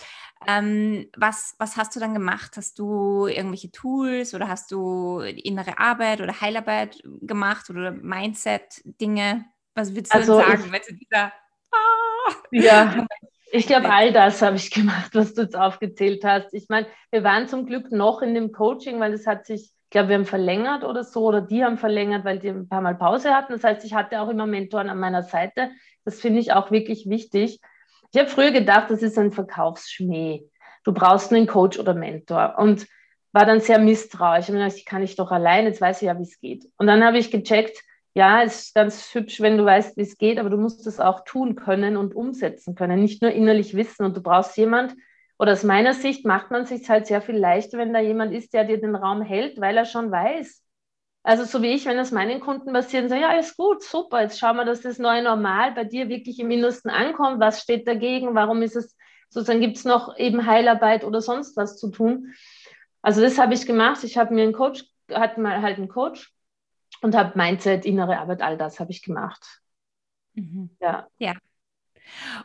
ähm, 0.47 1.08
was, 1.17 1.56
was 1.60 1.75
hast 1.75 1.95
du 1.95 1.99
dann 1.99 2.13
gemacht? 2.13 2.54
Hast 2.56 2.80
du 2.80 3.28
irgendwelche 3.28 3.71
Tools 3.71 4.34
oder 4.34 4.47
hast 4.47 4.71
du 4.71 5.19
innere 5.19 5.78
Arbeit 5.78 6.21
oder 6.21 6.39
Heilarbeit 6.39 7.02
gemacht 7.21 7.69
oder 7.69 7.91
Mindset-Dinge? 7.91 9.45
Was 9.80 9.96
würdest 9.96 10.13
du 10.13 10.18
also 10.18 10.36
sagen, 10.36 10.63
ich, 10.65 10.72
wenn 10.72 10.82
du 10.88 10.94
dieser 10.96 11.32
ah, 11.72 12.34
Ja, 12.52 13.08
ich 13.52 13.65
glaube, 13.65 13.89
all 13.89 14.12
das 14.12 14.42
habe 14.42 14.58
ich 14.58 14.72
gemacht, 14.72 15.12
was 15.13 15.34
du 15.34 15.44
jetzt 15.44 15.56
aufgezählt 15.56 16.26
hast. 16.26 16.54
Ich 16.54 16.68
meine, 16.68 16.88
wir 17.12 17.24
waren 17.24 17.48
zum 17.48 17.65
Glück 17.65 17.89
noch 17.92 18.22
in 18.22 18.34
dem 18.34 18.52
Coaching, 18.52 19.00
weil 19.00 19.13
es 19.13 19.26
hat 19.26 19.46
sich, 19.46 19.62
ich 19.62 19.89
glaube, 19.89 20.10
wir 20.10 20.15
haben 20.15 20.26
verlängert 20.26 20.84
oder 20.84 21.06
so, 21.06 21.26
oder 21.26 21.39
die 21.39 21.63
haben 21.63 21.78
verlängert, 21.78 22.26
weil 22.26 22.39
die 22.39 22.50
ein 22.50 22.68
paar 22.68 22.82
Mal 22.82 22.96
Pause 22.96 23.34
hatten. 23.34 23.54
Das 23.54 23.63
heißt, 23.63 23.86
ich 23.86 23.94
hatte 23.94 24.20
auch 24.20 24.28
immer 24.28 24.46
Mentoren 24.46 24.89
an 24.89 25.00
meiner 25.00 25.24
Seite. 25.24 25.72
Das 26.04 26.20
finde 26.20 26.42
ich 26.42 26.52
auch 26.52 26.72
wirklich 26.72 27.10
wichtig. 27.10 27.62
Ich 28.12 28.20
habe 28.20 28.30
früher 28.30 28.52
gedacht, 28.52 28.89
das 28.89 29.02
ist 29.02 29.18
ein 29.18 29.32
Verkaufsschmäh. 29.32 30.44
Du 30.84 30.92
brauchst 30.92 31.32
einen 31.32 31.48
Coach 31.48 31.80
oder 31.80 31.94
Mentor. 31.94 32.56
Und 32.58 32.86
war 33.32 33.46
dann 33.46 33.62
sehr 33.62 33.80
misstrauisch. 33.80 34.50
Und 34.50 34.56
dann 34.56 34.68
dachte 34.68 34.80
ich, 34.80 34.86
kann 34.86 35.04
ich 35.04 35.15
doch 35.15 35.32
allein, 35.32 35.65
jetzt 35.65 35.82
weiß 35.82 36.02
ich 36.02 36.08
ja, 36.08 36.18
wie 36.18 36.24
es 36.24 36.39
geht. 36.39 36.65
Und 36.78 36.88
dann 36.88 37.04
habe 37.04 37.18
ich 37.18 37.32
gecheckt, 37.32 37.80
ja, 38.13 38.43
es 38.43 38.65
ist 38.65 38.76
ganz 38.76 39.13
hübsch, 39.13 39.39
wenn 39.41 39.58
du 39.58 39.65
weißt, 39.65 39.95
wie 39.98 40.02
es 40.02 40.17
geht, 40.17 40.39
aber 40.39 40.50
du 40.50 40.58
musst 40.58 40.86
es 40.88 41.00
auch 41.00 41.24
tun 41.26 41.56
können 41.56 41.95
und 41.95 42.15
umsetzen 42.15 42.76
können, 42.76 43.02
nicht 43.02 43.22
nur 43.22 43.32
innerlich 43.32 43.76
wissen. 43.76 44.04
Und 44.06 44.17
du 44.17 44.22
brauchst 44.22 44.58
jemand, 44.58 44.95
oder 45.38 45.54
aus 45.54 45.63
meiner 45.63 45.93
Sicht 45.93 46.26
macht 46.26 46.52
man 46.52 46.63
es 46.63 46.69
sich 46.69 46.89
halt 46.89 47.08
sehr 47.08 47.22
viel 47.22 47.38
leichter, 47.38 47.78
wenn 47.78 47.93
da 47.93 48.00
jemand 48.00 48.34
ist, 48.34 48.54
der 48.54 48.65
dir 48.65 48.80
den 48.80 48.95
Raum 48.95 49.22
hält, 49.22 49.62
weil 49.62 49.78
er 49.78 49.86
schon 49.86 50.12
weiß. 50.12 50.63
Also 51.24 51.43
so 51.43 51.62
wie 51.62 51.74
ich, 51.74 51.86
wenn 51.86 51.98
das 51.98 52.12
meinen 52.12 52.39
Kunden 52.39 52.74
passiert, 52.74 53.10
sage, 53.10 53.22
ja, 53.22 53.38
ist 53.38 53.56
gut, 53.56 53.84
super, 53.84 54.22
jetzt 54.22 54.39
schauen 54.39 54.58
wir, 54.58 54.65
dass 54.65 54.82
das 54.82 55.00
neue 55.00 55.24
Normal 55.24 55.74
bei 55.74 55.84
dir 55.84 56.10
wirklich 56.10 56.39
im 56.39 56.50
Innersten 56.52 56.89
ankommt. 56.89 57.39
Was 57.39 57.62
steht 57.62 57.88
dagegen? 57.88 58.36
Warum 58.36 58.62
ist 58.62 58.76
es, 58.76 58.98
sozusagen 59.30 59.62
gibt 59.62 59.78
es 59.78 59.86
noch 59.86 60.17
eben 60.17 60.45
Heilarbeit 60.45 61.04
oder 61.04 61.22
sonst 61.22 61.56
was 61.56 61.78
zu 61.78 61.89
tun? 61.89 62.34
Also 63.02 63.22
das 63.22 63.38
habe 63.38 63.54
ich 63.54 63.65
gemacht. 63.65 64.04
Ich 64.04 64.17
habe 64.17 64.34
mir 64.34 64.43
einen 64.43 64.54
Coach, 64.54 64.84
hatte 65.12 65.39
mal 65.39 65.62
halt 65.62 65.78
einen 65.78 65.89
Coach 65.89 66.34
und 67.02 67.16
habe 67.16 67.38
Mindset, 67.38 67.86
innere 67.86 68.20
Arbeit, 68.20 68.42
all 68.42 68.58
das 68.58 68.80
habe 68.80 68.92
ich 68.92 69.02
gemacht. 69.02 69.62
Mhm. 70.34 70.70
Ja. 70.82 71.08
Ja. 71.18 71.34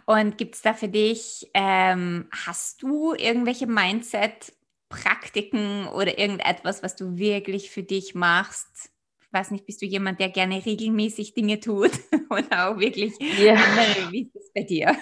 Und 0.07 0.39
gibt 0.39 0.55
es 0.57 0.63
da 0.63 0.73
für 0.75 0.89
dich, 0.89 1.49
ähm, 1.55 2.29
hast 2.31 2.83
du 2.83 3.15
irgendwelche 3.15 3.67
Mindset-Praktiken 3.67 5.87
oder 5.89 6.19
irgendetwas, 6.19 6.83
was 6.83 6.97
du 6.97 7.17
wirklich 7.17 7.71
für 7.71 7.83
dich 7.83 8.15
machst? 8.15 8.91
Ich 9.23 9.33
weiß 9.33 9.51
nicht, 9.51 9.65
bist 9.67 9.81
du 9.83 9.87
jemand, 9.87 10.21
der 10.21 10.29
gerne 10.29 10.65
regelmäßig 10.65 11.35
Dinge 11.35 11.59
tut 11.61 11.91
oder 12.31 12.69
auch 12.69 12.79
wirklich 12.79 13.13
ja. 13.39 13.55
andere? 13.55 14.13
Wie 14.13 14.23
ist 14.23 14.35
das 14.35 14.51
bei 14.55 14.63
dir? 14.63 14.97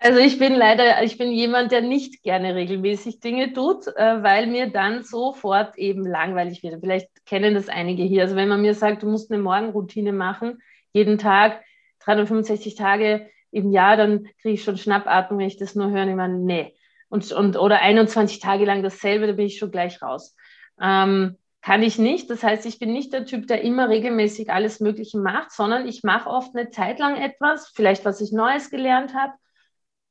Also 0.00 0.20
ich 0.20 0.38
bin 0.38 0.54
leider, 0.54 1.02
ich 1.02 1.18
bin 1.18 1.32
jemand, 1.32 1.72
der 1.72 1.80
nicht 1.80 2.22
gerne 2.22 2.54
regelmäßig 2.54 3.18
Dinge 3.18 3.52
tut, 3.52 3.88
äh, 3.88 4.22
weil 4.22 4.46
mir 4.46 4.70
dann 4.70 5.02
sofort 5.02 5.76
eben 5.76 6.06
langweilig 6.06 6.62
wird. 6.62 6.80
Vielleicht 6.80 7.08
kennen 7.26 7.54
das 7.54 7.68
einige 7.68 8.04
hier. 8.04 8.22
Also 8.22 8.36
wenn 8.36 8.48
man 8.48 8.62
mir 8.62 8.74
sagt, 8.74 9.02
du 9.02 9.08
musst 9.08 9.32
eine 9.32 9.42
Morgenroutine 9.42 10.12
machen, 10.12 10.62
jeden 10.92 11.18
Tag, 11.18 11.64
365 12.00 12.76
Tage 12.76 13.28
im 13.50 13.72
Jahr, 13.72 13.96
dann 13.96 14.28
kriege 14.40 14.54
ich 14.54 14.62
schon 14.62 14.78
Schnappatmung, 14.78 15.40
wenn 15.40 15.48
ich 15.48 15.58
das 15.58 15.74
nur 15.74 15.90
höre. 15.90 16.06
Ich 16.06 16.14
meine, 16.14 16.38
nee. 16.38 16.74
Und, 17.08 17.32
und, 17.32 17.56
oder 17.56 17.80
21 17.80 18.38
Tage 18.38 18.64
lang 18.64 18.84
dasselbe, 18.84 19.26
da 19.26 19.32
bin 19.32 19.46
ich 19.46 19.58
schon 19.58 19.72
gleich 19.72 20.00
raus. 20.00 20.36
Ähm, 20.80 21.36
kann 21.60 21.82
ich 21.82 21.98
nicht. 21.98 22.30
Das 22.30 22.42
heißt, 22.42 22.66
ich 22.66 22.78
bin 22.78 22.92
nicht 22.92 23.12
der 23.12 23.24
Typ, 23.24 23.46
der 23.46 23.62
immer 23.62 23.88
regelmäßig 23.88 24.50
alles 24.50 24.80
Mögliche 24.80 25.18
macht, 25.18 25.52
sondern 25.52 25.86
ich 25.88 26.02
mache 26.02 26.30
oft 26.30 26.56
eine 26.56 26.70
Zeit 26.70 26.98
lang 26.98 27.16
etwas, 27.16 27.68
vielleicht 27.68 28.04
was 28.04 28.20
ich 28.20 28.32
Neues 28.32 28.70
gelernt 28.70 29.14
habe 29.14 29.32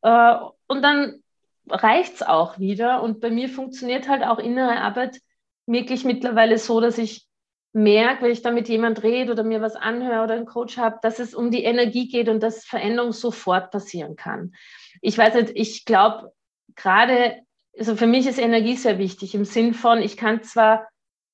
äh, 0.02 0.36
und 0.68 0.82
dann 0.82 1.24
reicht 1.70 2.16
es 2.16 2.24
auch 2.24 2.60
wieder. 2.60 3.02
Und 3.04 3.20
bei 3.20 3.30
mir 3.30 3.50
funktioniert 3.50 4.08
halt 4.08 4.24
auch 4.24 4.40
innere 4.40 4.80
Arbeit 4.80 5.20
wirklich 5.66 6.06
mittlerweile 6.06 6.58
so, 6.58 6.80
dass 6.80 6.98
ich 6.98 7.26
merke, 7.74 8.24
wenn 8.24 8.32
ich 8.32 8.42
da 8.42 8.52
mit 8.52 8.70
jemand 8.70 9.04
rede 9.04 9.32
oder 9.32 9.44
mir 9.44 9.62
was 9.62 9.76
anhöre 9.76 10.24
oder 10.24 10.34
einen 10.34 10.46
Coach 10.46 10.78
habe, 10.78 10.98
dass 11.02 11.20
es 11.20 11.36
um 11.36 11.52
die 11.52 11.64
Energie 11.64 12.08
geht 12.08 12.30
und 12.30 12.42
dass 12.42 12.66
Veränderung 12.66 13.12
sofort 13.12 13.72
passieren 13.72 14.16
kann. 14.16 14.56
Ich 15.02 15.18
weiß 15.18 15.36
nicht, 15.36 15.52
ich 15.56 15.86
glaube, 15.86 16.34
gerade, 16.76 17.42
also 17.78 17.96
für 17.96 18.08
mich 18.08 18.26
ist 18.26 18.40
Energie 18.40 18.76
sehr 18.76 18.98
wichtig 18.98 19.36
im 19.36 19.46
Sinn 19.46 19.74
von, 19.74 20.02
ich 20.02 20.18
kann 20.18 20.42
zwar 20.44 20.88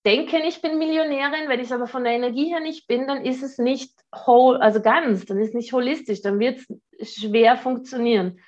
denken, 0.05 0.41
ich 0.45 0.61
bin 0.61 0.77
Millionärin, 0.77 1.47
wenn 1.47 1.59
ich 1.59 1.67
es 1.67 1.71
aber 1.71 1.87
von 1.87 2.03
der 2.03 2.13
Energie 2.13 2.49
her 2.49 2.59
nicht 2.59 2.87
bin, 2.87 3.07
dann 3.07 3.23
ist 3.23 3.43
es 3.43 3.57
nicht 3.57 3.93
whole, 4.13 4.61
also 4.61 4.81
ganz, 4.81 5.25
dann 5.25 5.39
ist 5.39 5.49
es 5.49 5.53
nicht 5.53 5.73
holistisch, 5.73 6.21
dann 6.21 6.39
wird 6.39 6.61
es 6.99 7.15
schwer 7.15 7.57
funktionieren. 7.57 8.39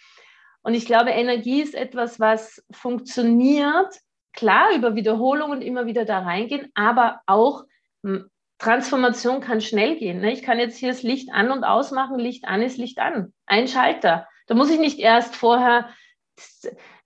Und 0.64 0.74
ich 0.74 0.86
glaube, 0.86 1.12
Energie 1.12 1.62
ist 1.62 1.76
etwas, 1.76 2.20
was 2.20 2.64
funktioniert, 2.72 3.96
klar 4.34 4.76
über 4.76 4.96
Wiederholung 4.96 5.52
und 5.52 5.62
immer 5.62 5.86
wieder 5.86 6.06
da 6.06 6.20
reingehen, 6.20 6.72
aber 6.74 7.22
auch 7.26 7.64
hm, 8.04 8.30
Transformation 8.58 9.42
kann 9.42 9.62
schnell 9.62 9.98
gehen. 9.98 10.22
Ne? 10.22 10.32
Ich 10.32 10.42
kann 10.42 10.60
jetzt 10.60 10.78
hier 10.78 10.90
das 10.90 11.04
Licht 11.04 11.30
an 11.32 11.52
und 11.52 11.64
ausmachen, 11.64 12.20
Licht 12.20 12.46
an 12.46 12.62
ist 12.62 12.78
Licht 12.78 13.00
an. 13.00 13.34
Ein 13.46 13.68
Schalter. 13.68 14.28
Da 14.48 14.56
muss 14.56 14.70
ich 14.70 14.80
nicht 14.80 15.00
erst 15.00 15.36
vorher 15.36 15.90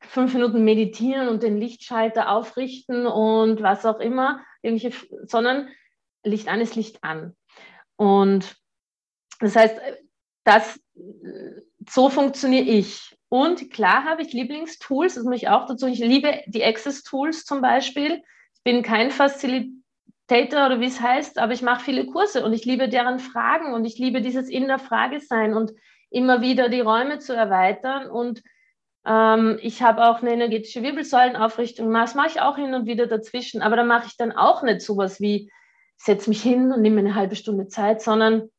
fünf 0.02 0.34
Minuten 0.34 0.64
meditieren 0.64 1.30
und 1.30 1.44
den 1.44 1.58
Lichtschalter 1.58 2.32
aufrichten 2.32 3.06
und 3.06 3.62
was 3.62 3.86
auch 3.86 4.00
immer, 4.00 4.42
sondern 5.24 5.70
Licht 6.24 6.48
an 6.48 6.62
ist 6.62 6.76
Licht 6.76 7.04
an. 7.04 7.36
Und 7.96 8.56
das 9.40 9.56
heißt, 9.56 9.80
das, 10.44 10.80
so 11.90 12.10
funktioniere 12.10 12.66
ich. 12.66 13.16
Und 13.30 13.72
klar 13.72 14.06
habe 14.06 14.24
ich 14.24 14.34
Lieblingstools, 14.34 15.16
das 15.16 15.24
muss 15.24 15.38
ich 15.38 15.50
auch 15.50 15.68
dazu. 15.68 15.86
Ich 15.86 16.00
liebe 16.00 16.42
die 16.48 16.64
Access-Tools 16.64 17.46
zum 17.46 17.62
Beispiel. 17.62 18.24
Ich 18.56 18.64
bin 18.64 18.82
kein 18.82 19.12
Facilitator 19.12 20.66
oder 20.66 20.80
wie 20.80 20.88
es 20.88 21.00
heißt, 21.00 21.38
aber 21.38 21.54
ich 21.54 21.62
mache 21.62 21.84
viele 21.84 22.08
Kurse 22.08 22.44
und 22.44 22.54
ich 22.54 22.66
liebe 22.66 22.90
deren 22.90 23.20
Fragen 23.20 23.74
und 23.74 23.86
ich 23.86 23.98
liebe 24.00 24.22
dieses 24.22 24.50
in 24.50 24.68
der 24.68 24.80
Frage 24.80 25.20
sein 25.20 25.54
und 25.54 25.72
immer 26.10 26.42
wieder 26.42 26.70
die 26.70 26.80
Räume 26.80 27.20
zu 27.20 27.34
erweitern. 27.34 28.10
Und 28.10 28.42
ähm, 29.06 29.60
ich 29.62 29.82
habe 29.82 30.06
auch 30.06 30.22
eine 30.22 30.34
energetische 30.34 30.84
Wirbelsäulenaufrichtung. 30.84 31.92
Das 31.94 32.16
mache 32.16 32.30
ich 32.30 32.42
auch 32.42 32.56
hin 32.56 32.74
und 32.74 32.86
wieder 32.86 33.08
dazwischen. 33.08 33.62
Aber 33.62 33.76
da 33.76 33.84
mache 33.84 34.08
ich 34.08 34.18
dann 34.18 34.32
auch 34.32 34.64
nicht 34.64 34.82
sowas 34.82 35.20
wie, 35.20 35.52
setze 35.98 36.30
mich 36.30 36.42
hin 36.42 36.72
und 36.72 36.82
nehme 36.82 37.00
eine 37.00 37.16
halbe 37.16 37.36
Stunde 37.36 37.68
Zeit, 37.68 38.02
sondern 38.02 38.50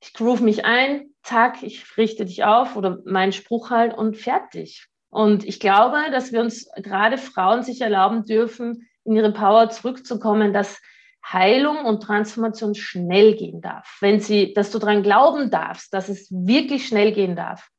ich 0.00 0.12
groove 0.12 0.40
mich 0.40 0.64
ein, 0.64 1.14
zack, 1.22 1.62
ich 1.62 1.96
richte 1.96 2.24
dich 2.26 2.44
auf 2.44 2.76
oder 2.76 3.00
mein 3.04 3.32
Spruch 3.32 3.70
halt 3.70 3.96
und 3.96 4.16
fertig. 4.16 4.86
Und 5.08 5.44
ich 5.44 5.60
glaube, 5.60 6.10
dass 6.10 6.32
wir 6.32 6.40
uns 6.40 6.68
gerade 6.76 7.18
Frauen 7.18 7.62
sich 7.62 7.80
erlauben 7.80 8.24
dürfen, 8.24 8.88
in 9.04 9.16
ihre 9.16 9.32
Power 9.32 9.70
zurückzukommen, 9.70 10.52
dass 10.52 10.80
Heilung 11.24 11.84
und 11.84 12.02
Transformation 12.02 12.74
schnell 12.74 13.34
gehen 13.34 13.60
darf. 13.62 13.96
Wenn 14.00 14.20
sie, 14.20 14.52
dass 14.52 14.70
du 14.70 14.78
daran 14.78 15.02
glauben 15.02 15.50
darfst, 15.50 15.94
dass 15.94 16.08
es 16.08 16.28
wirklich 16.30 16.86
schnell 16.86 17.12
gehen 17.12 17.36
darf. 17.36 17.70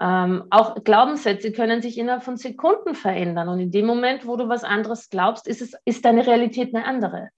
Ähm, 0.00 0.44
auch 0.50 0.82
Glaubenssätze 0.84 1.52
können 1.52 1.82
sich 1.82 1.98
innerhalb 1.98 2.22
von 2.22 2.36
Sekunden 2.36 2.94
verändern. 2.94 3.48
Und 3.48 3.58
in 3.58 3.72
dem 3.72 3.86
Moment, 3.86 4.26
wo 4.26 4.36
du 4.36 4.48
was 4.48 4.64
anderes 4.64 5.10
glaubst, 5.10 5.48
ist, 5.48 5.60
es, 5.60 5.74
ist 5.84 6.04
deine 6.04 6.26
Realität 6.26 6.74
eine 6.74 6.84
andere. 6.84 7.30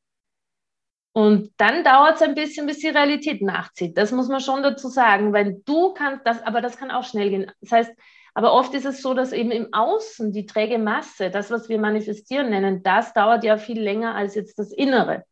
Und 1.12 1.50
dann 1.56 1.82
dauert 1.82 2.16
es 2.16 2.22
ein 2.22 2.34
bisschen, 2.34 2.66
bis 2.66 2.78
die 2.78 2.88
Realität 2.88 3.42
nachzieht. 3.42 3.96
Das 3.98 4.12
muss 4.12 4.28
man 4.28 4.40
schon 4.40 4.62
dazu 4.62 4.88
sagen, 4.88 5.32
weil 5.32 5.60
du 5.64 5.92
kannst 5.92 6.26
das, 6.26 6.42
aber 6.42 6.60
das 6.60 6.76
kann 6.76 6.90
auch 6.90 7.04
schnell 7.04 7.30
gehen. 7.30 7.50
Das 7.60 7.72
heißt, 7.72 7.92
aber 8.34 8.52
oft 8.52 8.74
ist 8.74 8.86
es 8.86 9.02
so, 9.02 9.12
dass 9.14 9.32
eben 9.32 9.50
im 9.50 9.72
Außen 9.72 10.32
die 10.32 10.46
träge 10.46 10.78
Masse, 10.78 11.30
das, 11.30 11.50
was 11.50 11.68
wir 11.68 11.80
manifestieren 11.80 12.50
nennen, 12.50 12.82
das 12.82 13.12
dauert 13.12 13.42
ja 13.42 13.56
viel 13.56 13.80
länger 13.80 14.14
als 14.14 14.34
jetzt 14.36 14.58
das 14.58 14.70
Innere. 14.70 15.24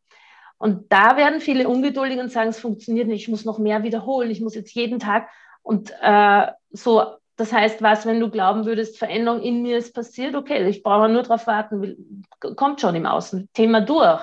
Und 0.57 0.91
da 0.91 1.15
werden 1.15 1.39
viele 1.39 1.69
ungeduldig 1.69 2.19
und 2.19 2.31
sagen, 2.31 2.49
es 2.49 2.59
funktioniert 2.59 3.07
nicht, 3.07 3.21
ich 3.21 3.29
muss 3.29 3.45
noch 3.45 3.59
mehr 3.59 3.83
wiederholen, 3.83 4.29
ich 4.29 4.41
muss 4.41 4.55
jetzt 4.55 4.73
jeden 4.73 4.99
Tag. 4.99 5.29
Und 5.61 5.93
äh, 6.01 6.47
so, 6.71 7.18
das 7.39 7.53
heißt, 7.53 7.81
was, 7.81 8.05
wenn 8.05 8.19
du 8.19 8.29
glauben 8.29 8.65
würdest, 8.65 8.97
Veränderung 8.97 9.41
in 9.41 9.61
mir 9.61 9.77
ist 9.77 9.95
passiert, 9.95 10.35
okay, 10.35 10.67
ich 10.67 10.83
brauche 10.83 11.07
nur 11.07 11.23
darauf 11.23 11.47
warten, 11.47 12.25
kommt 12.39 12.81
schon 12.81 12.95
im 12.95 13.05
Außen, 13.05 13.47
Thema 13.53 13.79
durch. 13.79 14.21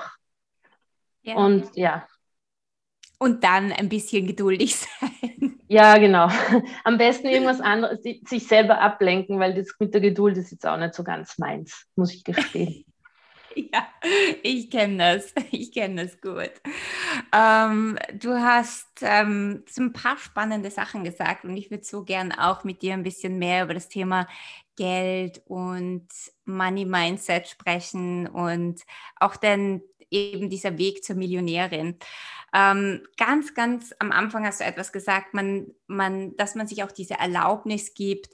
Ja. 1.23 1.35
Und 1.35 1.75
ja. 1.75 2.07
Und 3.17 3.43
dann 3.43 3.71
ein 3.71 3.89
bisschen 3.89 4.27
geduldig 4.27 4.75
sein. 4.99 5.59
Ja, 5.67 5.97
genau. 5.97 6.29
Am 6.83 6.99
besten 6.99 7.27
irgendwas 7.27 7.59
anderes, 7.59 8.03
sich 8.03 8.47
selber 8.47 8.79
ablenken, 8.79 9.39
weil 9.39 9.55
das 9.55 9.73
mit 9.79 9.95
der 9.95 10.01
Geduld 10.01 10.37
ist 10.37 10.51
jetzt 10.51 10.67
auch 10.67 10.77
nicht 10.77 10.93
so 10.93 11.03
ganz 11.03 11.39
meins, 11.39 11.87
muss 11.95 12.13
ich 12.13 12.23
gestehen. 12.23 12.85
Ja, 13.73 13.87
ich 14.43 14.69
kenne 14.69 14.97
das. 14.97 15.33
Ich 15.51 15.71
kenne 15.71 16.05
das 16.05 16.21
gut. 16.21 16.51
Ähm, 17.33 17.97
du 18.13 18.33
hast 18.35 18.87
ähm, 19.01 19.63
ein 19.77 19.93
paar 19.93 20.17
spannende 20.17 20.71
Sachen 20.71 21.03
gesagt 21.03 21.43
und 21.43 21.57
ich 21.57 21.71
würde 21.71 21.83
so 21.83 22.03
gern 22.03 22.31
auch 22.31 22.63
mit 22.63 22.81
dir 22.81 22.93
ein 22.93 23.03
bisschen 23.03 23.37
mehr 23.39 23.63
über 23.63 23.73
das 23.73 23.89
Thema 23.89 24.27
Geld 24.75 25.41
und 25.45 26.07
Money 26.45 26.85
Mindset 26.85 27.47
sprechen 27.47 28.27
und 28.27 28.81
auch 29.15 29.35
den 29.35 29.81
eben 30.11 30.49
dieser 30.49 30.77
Weg 30.77 31.03
zur 31.03 31.15
Millionärin. 31.15 31.97
Ähm, 32.53 33.03
ganz, 33.17 33.53
ganz 33.53 33.93
am 33.99 34.11
Anfang 34.11 34.45
hast 34.45 34.61
du 34.61 34.65
etwas 34.65 34.91
gesagt, 34.91 35.33
man, 35.33 35.67
man, 35.87 36.35
dass 36.37 36.55
man 36.55 36.67
sich 36.67 36.83
auch 36.83 36.91
diese 36.91 37.15
Erlaubnis 37.15 37.93
gibt, 37.93 38.29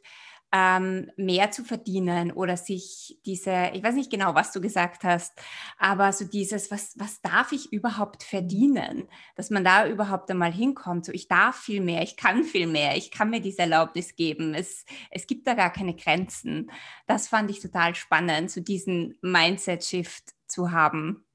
ähm, 0.54 1.12
mehr 1.18 1.50
zu 1.50 1.64
verdienen 1.64 2.32
oder 2.32 2.56
sich 2.58 3.20
diese, 3.26 3.72
ich 3.74 3.84
weiß 3.84 3.96
nicht 3.96 4.12
genau, 4.12 4.36
was 4.36 4.52
du 4.52 4.62
gesagt 4.62 5.04
hast, 5.04 5.34
aber 5.80 6.14
so 6.14 6.26
dieses, 6.26 6.70
was, 6.70 6.94
was 7.00 7.22
darf 7.22 7.52
ich 7.52 7.74
überhaupt 7.74 8.22
verdienen, 8.22 9.08
dass 9.36 9.50
man 9.50 9.64
da 9.64 9.88
überhaupt 9.88 10.30
einmal 10.30 10.54
hinkommt, 10.54 11.06
so 11.06 11.12
ich 11.12 11.28
darf 11.28 11.58
viel 11.58 11.82
mehr, 11.82 12.04
ich 12.04 12.18
kann 12.18 12.44
viel 12.44 12.68
mehr, 12.68 12.96
ich 12.96 13.10
kann 13.10 13.32
mir 13.32 13.42
diese 13.42 13.64
Erlaubnis 13.64 14.16
geben, 14.16 14.54
es, 14.54 14.86
es 15.10 15.26
gibt 15.26 15.48
da 15.48 15.56
gar 15.56 15.74
keine 15.74 15.96
Grenzen. 15.96 16.70
Das 17.08 17.28
fand 17.28 17.50
ich 17.50 17.60
total 17.60 17.96
spannend, 17.96 18.52
so 18.52 18.62
diesen 18.62 19.18
Mindset-Shift 19.22 20.36
zu 20.46 20.72
haben. 20.72 21.26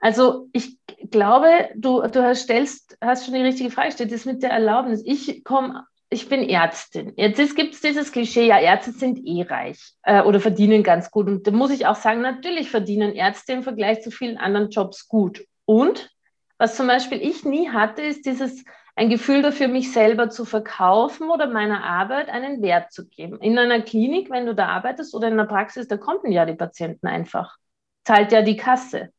Also 0.00 0.48
ich 0.52 0.78
glaube, 1.10 1.68
du, 1.74 2.00
du 2.06 2.34
stellst, 2.34 2.96
hast 3.02 3.26
schon 3.26 3.34
die 3.34 3.40
richtige 3.40 3.70
Frage 3.70 3.88
gestellt, 3.88 4.12
das 4.12 4.24
mit 4.24 4.42
der 4.42 4.50
Erlaubnis. 4.50 5.02
Ich 5.04 5.44
komme, 5.44 5.86
ich 6.08 6.28
bin 6.28 6.48
Ärztin. 6.48 7.12
Jetzt 7.16 7.56
gibt 7.56 7.74
es 7.74 7.80
dieses 7.80 8.12
Klischee, 8.12 8.46
ja, 8.46 8.58
Ärzte 8.60 8.92
sind 8.92 9.18
eh 9.24 9.42
reich 9.42 9.94
äh, 10.02 10.22
oder 10.22 10.40
verdienen 10.40 10.82
ganz 10.82 11.10
gut. 11.10 11.26
Und 11.26 11.46
da 11.46 11.50
muss 11.50 11.70
ich 11.70 11.86
auch 11.86 11.96
sagen, 11.96 12.20
natürlich 12.20 12.70
verdienen 12.70 13.12
Ärzte 13.12 13.52
im 13.52 13.62
Vergleich 13.62 14.02
zu 14.02 14.10
vielen 14.10 14.38
anderen 14.38 14.70
Jobs 14.70 15.08
gut. 15.08 15.44
Und 15.64 16.10
was 16.58 16.76
zum 16.76 16.86
Beispiel 16.86 17.20
ich 17.20 17.44
nie 17.44 17.70
hatte, 17.70 18.02
ist 18.02 18.24
dieses 18.24 18.64
ein 18.94 19.10
Gefühl 19.10 19.42
dafür, 19.42 19.68
mich 19.68 19.92
selber 19.92 20.30
zu 20.30 20.46
verkaufen 20.46 21.28
oder 21.28 21.48
meiner 21.48 21.84
Arbeit 21.84 22.30
einen 22.30 22.62
Wert 22.62 22.92
zu 22.92 23.06
geben. 23.08 23.38
In 23.40 23.58
einer 23.58 23.82
Klinik, 23.82 24.30
wenn 24.30 24.46
du 24.46 24.54
da 24.54 24.68
arbeitest 24.68 25.14
oder 25.14 25.28
in 25.28 25.34
einer 25.34 25.46
Praxis, 25.46 25.86
da 25.86 25.98
kommen 25.98 26.32
ja 26.32 26.46
die 26.46 26.54
Patienten 26.54 27.06
einfach. 27.06 27.56
Zahlt 28.04 28.32
ja 28.32 28.40
die 28.40 28.56
Kasse. 28.56 29.10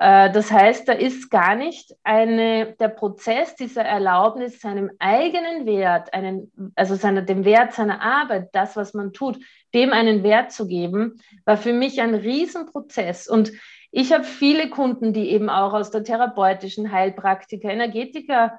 Äh, 0.00 0.32
das 0.32 0.50
heißt, 0.50 0.88
da 0.88 0.94
ist 0.94 1.30
gar 1.30 1.54
nicht 1.54 1.94
eine, 2.02 2.72
der 2.80 2.88
Prozess 2.88 3.54
dieser 3.54 3.82
Erlaubnis, 3.82 4.60
seinem 4.60 4.90
eigenen 4.98 5.66
Wert, 5.66 6.12
einen, 6.14 6.50
also 6.74 6.94
seine, 6.96 7.22
dem 7.22 7.44
Wert 7.44 7.74
seiner 7.74 8.00
Arbeit, 8.00 8.48
das, 8.52 8.76
was 8.76 8.94
man 8.94 9.12
tut, 9.12 9.38
dem 9.74 9.92
einen 9.92 10.22
Wert 10.22 10.52
zu 10.52 10.66
geben, 10.66 11.20
war 11.44 11.58
für 11.58 11.74
mich 11.74 12.00
ein 12.00 12.14
Riesenprozess. 12.14 13.28
Und 13.28 13.52
ich 13.92 14.12
habe 14.12 14.24
viele 14.24 14.70
Kunden, 14.70 15.12
die 15.12 15.30
eben 15.30 15.50
auch 15.50 15.74
aus 15.74 15.90
der 15.90 16.02
therapeutischen 16.02 16.90
Heilpraktiker, 16.90 17.68
Energetiker 17.68 18.58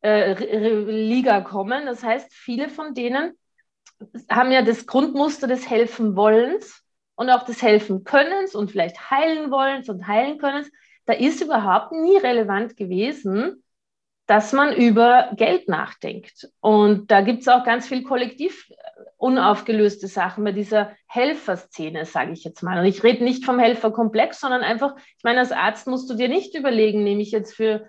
äh, 0.00 0.32
Liga 0.90 1.42
kommen. 1.42 1.84
Das 1.84 2.02
heißt, 2.02 2.32
viele 2.32 2.70
von 2.70 2.94
denen 2.94 3.32
haben 4.30 4.52
ja 4.52 4.62
das 4.62 4.86
Grundmuster 4.86 5.48
des 5.48 5.68
Helfenwollens 5.68 6.82
und 7.16 7.30
auch 7.30 7.44
des 7.44 7.62
Helfen 7.62 8.04
Könnens 8.04 8.54
und 8.54 8.70
vielleicht 8.70 9.10
heilen 9.10 9.50
Wollens 9.50 9.88
und 9.88 10.06
heilen 10.06 10.38
Könnens, 10.38 10.70
da 11.06 11.12
ist 11.12 11.42
überhaupt 11.42 11.92
nie 11.92 12.16
relevant 12.16 12.76
gewesen, 12.76 13.62
dass 14.26 14.52
man 14.52 14.74
über 14.74 15.30
Geld 15.36 15.68
nachdenkt. 15.68 16.48
Und 16.60 17.10
da 17.10 17.20
gibt 17.20 17.42
es 17.42 17.48
auch 17.48 17.64
ganz 17.64 17.86
viel 17.86 18.02
kollektiv 18.02 18.68
unaufgelöste 19.18 20.08
Sachen 20.08 20.44
bei 20.44 20.52
dieser 20.52 20.92
Helferszene, 21.06 22.04
sage 22.04 22.32
ich 22.32 22.44
jetzt 22.44 22.62
mal. 22.62 22.78
Und 22.78 22.86
ich 22.86 23.02
rede 23.02 23.24
nicht 23.24 23.44
vom 23.44 23.58
Helferkomplex, 23.58 24.40
sondern 24.40 24.62
einfach, 24.62 24.96
ich 24.96 25.24
meine, 25.24 25.38
als 25.38 25.52
Arzt 25.52 25.86
musst 25.86 26.10
du 26.10 26.14
dir 26.14 26.28
nicht 26.28 26.54
überlegen, 26.54 27.04
nehme 27.04 27.22
ich 27.22 27.30
jetzt 27.30 27.54
für 27.54 27.88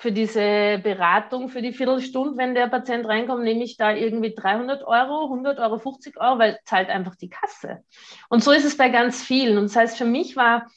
für 0.00 0.12
diese 0.12 0.80
Beratung, 0.82 1.50
für 1.50 1.60
die 1.60 1.74
Viertelstunde, 1.74 2.38
wenn 2.38 2.54
der 2.54 2.68
Patient 2.68 3.06
reinkommt, 3.06 3.44
nehme 3.44 3.62
ich 3.62 3.76
da 3.76 3.92
irgendwie 3.92 4.34
300 4.34 4.82
Euro, 4.82 5.24
100 5.24 5.58
Euro, 5.58 5.76
50 5.76 6.18
Euro, 6.18 6.38
weil 6.38 6.58
zahlt 6.64 6.88
einfach 6.88 7.16
die 7.16 7.28
Kasse. 7.28 7.84
Und 8.30 8.42
so 8.42 8.50
ist 8.50 8.64
es 8.64 8.78
bei 8.78 8.88
ganz 8.88 9.22
vielen. 9.22 9.58
Und 9.58 9.64
das 9.64 9.76
heißt, 9.76 9.98
für 9.98 10.06
mich 10.06 10.36
war 10.36 10.70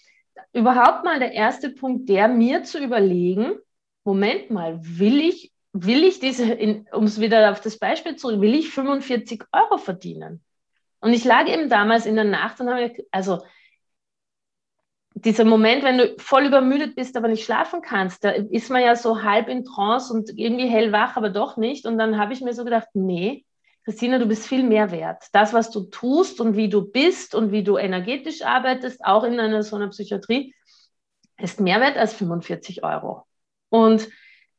überhaupt 0.52 1.06
mal 1.06 1.20
der 1.20 1.32
erste 1.32 1.70
Punkt, 1.70 2.10
der 2.10 2.28
mir 2.28 2.64
zu 2.64 2.84
überlegen, 2.84 3.54
Moment 4.04 4.52
mal, 4.52 4.78
will 4.82 5.22
ich, 5.22 5.54
will 5.72 6.04
ich 6.04 6.20
diese, 6.20 6.58
um 6.92 7.06
es 7.06 7.22
wieder 7.22 7.50
auf 7.50 7.62
das 7.62 7.80
Beispiel 7.80 8.18
zurück, 8.18 8.42
will 8.42 8.54
ich 8.54 8.72
45 8.72 9.46
Euro 9.54 9.78
verdienen? 9.78 10.44
Und 11.00 11.14
ich 11.14 11.24
lag 11.24 11.48
eben 11.48 11.70
damals 11.70 12.06
in 12.06 12.16
der 12.16 12.26
Nacht 12.26 12.60
und 12.60 12.70
habe, 12.70 12.94
also 13.10 13.42
dieser 15.26 15.46
Moment, 15.46 15.84
wenn 15.84 15.98
du 15.98 16.16
voll 16.18 16.46
übermüdet 16.46 16.96
bist, 16.96 17.16
aber 17.16 17.28
nicht 17.28 17.46
schlafen 17.46 17.82
kannst, 17.82 18.24
da 18.24 18.32
ist 18.32 18.70
man 18.70 18.82
ja 18.82 18.96
so 18.96 19.24
halb 19.24 19.48
in 19.48 19.64
Trance 19.64 20.14
und 20.14 20.38
irgendwie 20.38 20.68
hellwach, 20.68 21.16
aber 21.16 21.30
doch 21.30 21.58
nicht. 21.58 21.86
Und 21.86 21.98
dann 21.98 22.18
habe 22.18 22.34
ich 22.34 22.42
mir 22.42 22.54
so 22.54 22.64
gedacht, 22.64 22.90
nee, 22.94 23.46
Christina, 23.86 24.18
du 24.18 24.26
bist 24.26 24.48
viel 24.48 24.64
mehr 24.64 24.92
wert. 24.92 25.26
Das, 25.34 25.54
was 25.54 25.70
du 25.70 25.84
tust 25.86 26.40
und 26.40 26.56
wie 26.56 26.70
du 26.70 26.82
bist 26.90 27.36
und 27.36 27.52
wie 27.52 27.64
du 27.64 27.78
energetisch 27.78 28.42
arbeitest, 28.42 29.04
auch 29.04 29.24
in 29.24 29.40
einer 29.40 29.64
so 29.64 29.76
einer 29.76 29.90
Psychiatrie, 29.90 30.54
ist 31.38 31.60
mehr 31.60 31.82
wert 31.82 31.98
als 31.98 32.14
45 32.14 32.84
Euro. 32.84 33.24
Und 33.70 34.08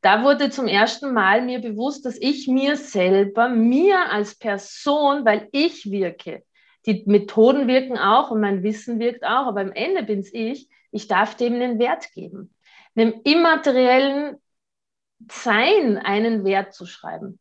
da 0.01 0.23
wurde 0.23 0.51
zum 0.51 0.67
ersten 0.67 1.13
Mal 1.13 1.41
mir 1.41 1.59
bewusst, 1.59 2.05
dass 2.05 2.17
ich 2.19 2.47
mir 2.47 2.75
selber, 2.75 3.49
mir 3.49 4.11
als 4.11 4.35
Person, 4.35 5.25
weil 5.25 5.47
ich 5.51 5.89
wirke, 5.89 6.43
die 6.85 7.03
Methoden 7.05 7.67
wirken 7.67 7.97
auch 7.97 8.31
und 8.31 8.41
mein 8.41 8.63
Wissen 8.63 8.99
wirkt 8.99 9.23
auch, 9.23 9.47
aber 9.47 9.61
am 9.61 9.71
Ende 9.71 10.03
bin 10.03 10.19
es 10.19 10.33
ich, 10.33 10.69
ich 10.91 11.07
darf 11.07 11.35
dem 11.35 11.53
einen 11.53 11.79
Wert 11.79 12.11
geben, 12.13 12.53
einem 12.95 13.21
immateriellen 13.23 14.37
Sein 15.31 15.97
einen 15.97 16.45
Wert 16.45 16.73
zu 16.73 16.85
schreiben. 16.85 17.39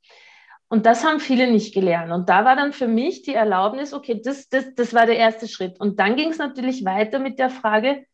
Und 0.69 0.87
das 0.87 1.05
haben 1.05 1.21
viele 1.21 1.51
nicht 1.51 1.75
gelernt. 1.75 2.11
Und 2.11 2.29
da 2.29 2.45
war 2.45 2.57
dann 2.57 2.73
für 2.73 2.89
mich 2.89 3.23
die 3.23 3.35
Erlaubnis, 3.35 3.93
okay, 3.93 4.21
das, 4.23 4.49
das, 4.49 4.75
das 4.75 4.95
war 4.95 5.07
der 5.07 5.19
erste 5.19 5.47
Schritt. 5.47 5.79
Und 5.79 6.01
dann 6.01 6.17
ging 6.17 6.31
es 6.31 6.39
natürlich 6.39 6.85
weiter 6.85 7.19
mit 7.19 7.39
der 7.39 7.51
Frage, 7.51 8.07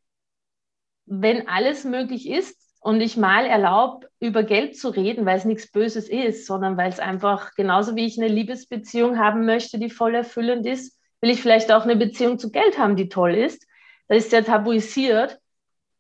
wenn 1.06 1.48
alles 1.48 1.84
möglich 1.84 2.28
ist 2.28 2.58
und 2.80 3.00
ich 3.00 3.16
mal 3.16 3.46
erlaube, 3.46 4.08
über 4.20 4.42
Geld 4.42 4.76
zu 4.76 4.88
reden, 4.88 5.26
weil 5.26 5.38
es 5.38 5.44
nichts 5.44 5.70
Böses 5.70 6.08
ist, 6.08 6.46
sondern 6.46 6.76
weil 6.76 6.90
es 6.90 6.98
einfach 6.98 7.54
genauso 7.54 7.94
wie 7.94 8.06
ich 8.06 8.18
eine 8.18 8.28
Liebesbeziehung 8.28 9.18
haben 9.18 9.44
möchte, 9.44 9.78
die 9.78 9.90
voll 9.90 10.14
erfüllend 10.14 10.66
ist, 10.66 10.99
will 11.20 11.30
ich 11.30 11.42
vielleicht 11.42 11.72
auch 11.72 11.84
eine 11.84 11.96
Beziehung 11.96 12.38
zu 12.38 12.50
Geld 12.50 12.78
haben, 12.78 12.96
die 12.96 13.08
toll 13.08 13.34
ist. 13.34 13.66
Da 14.08 14.14
ist 14.14 14.32
ja 14.32 14.42
tabuisiert, 14.42 15.38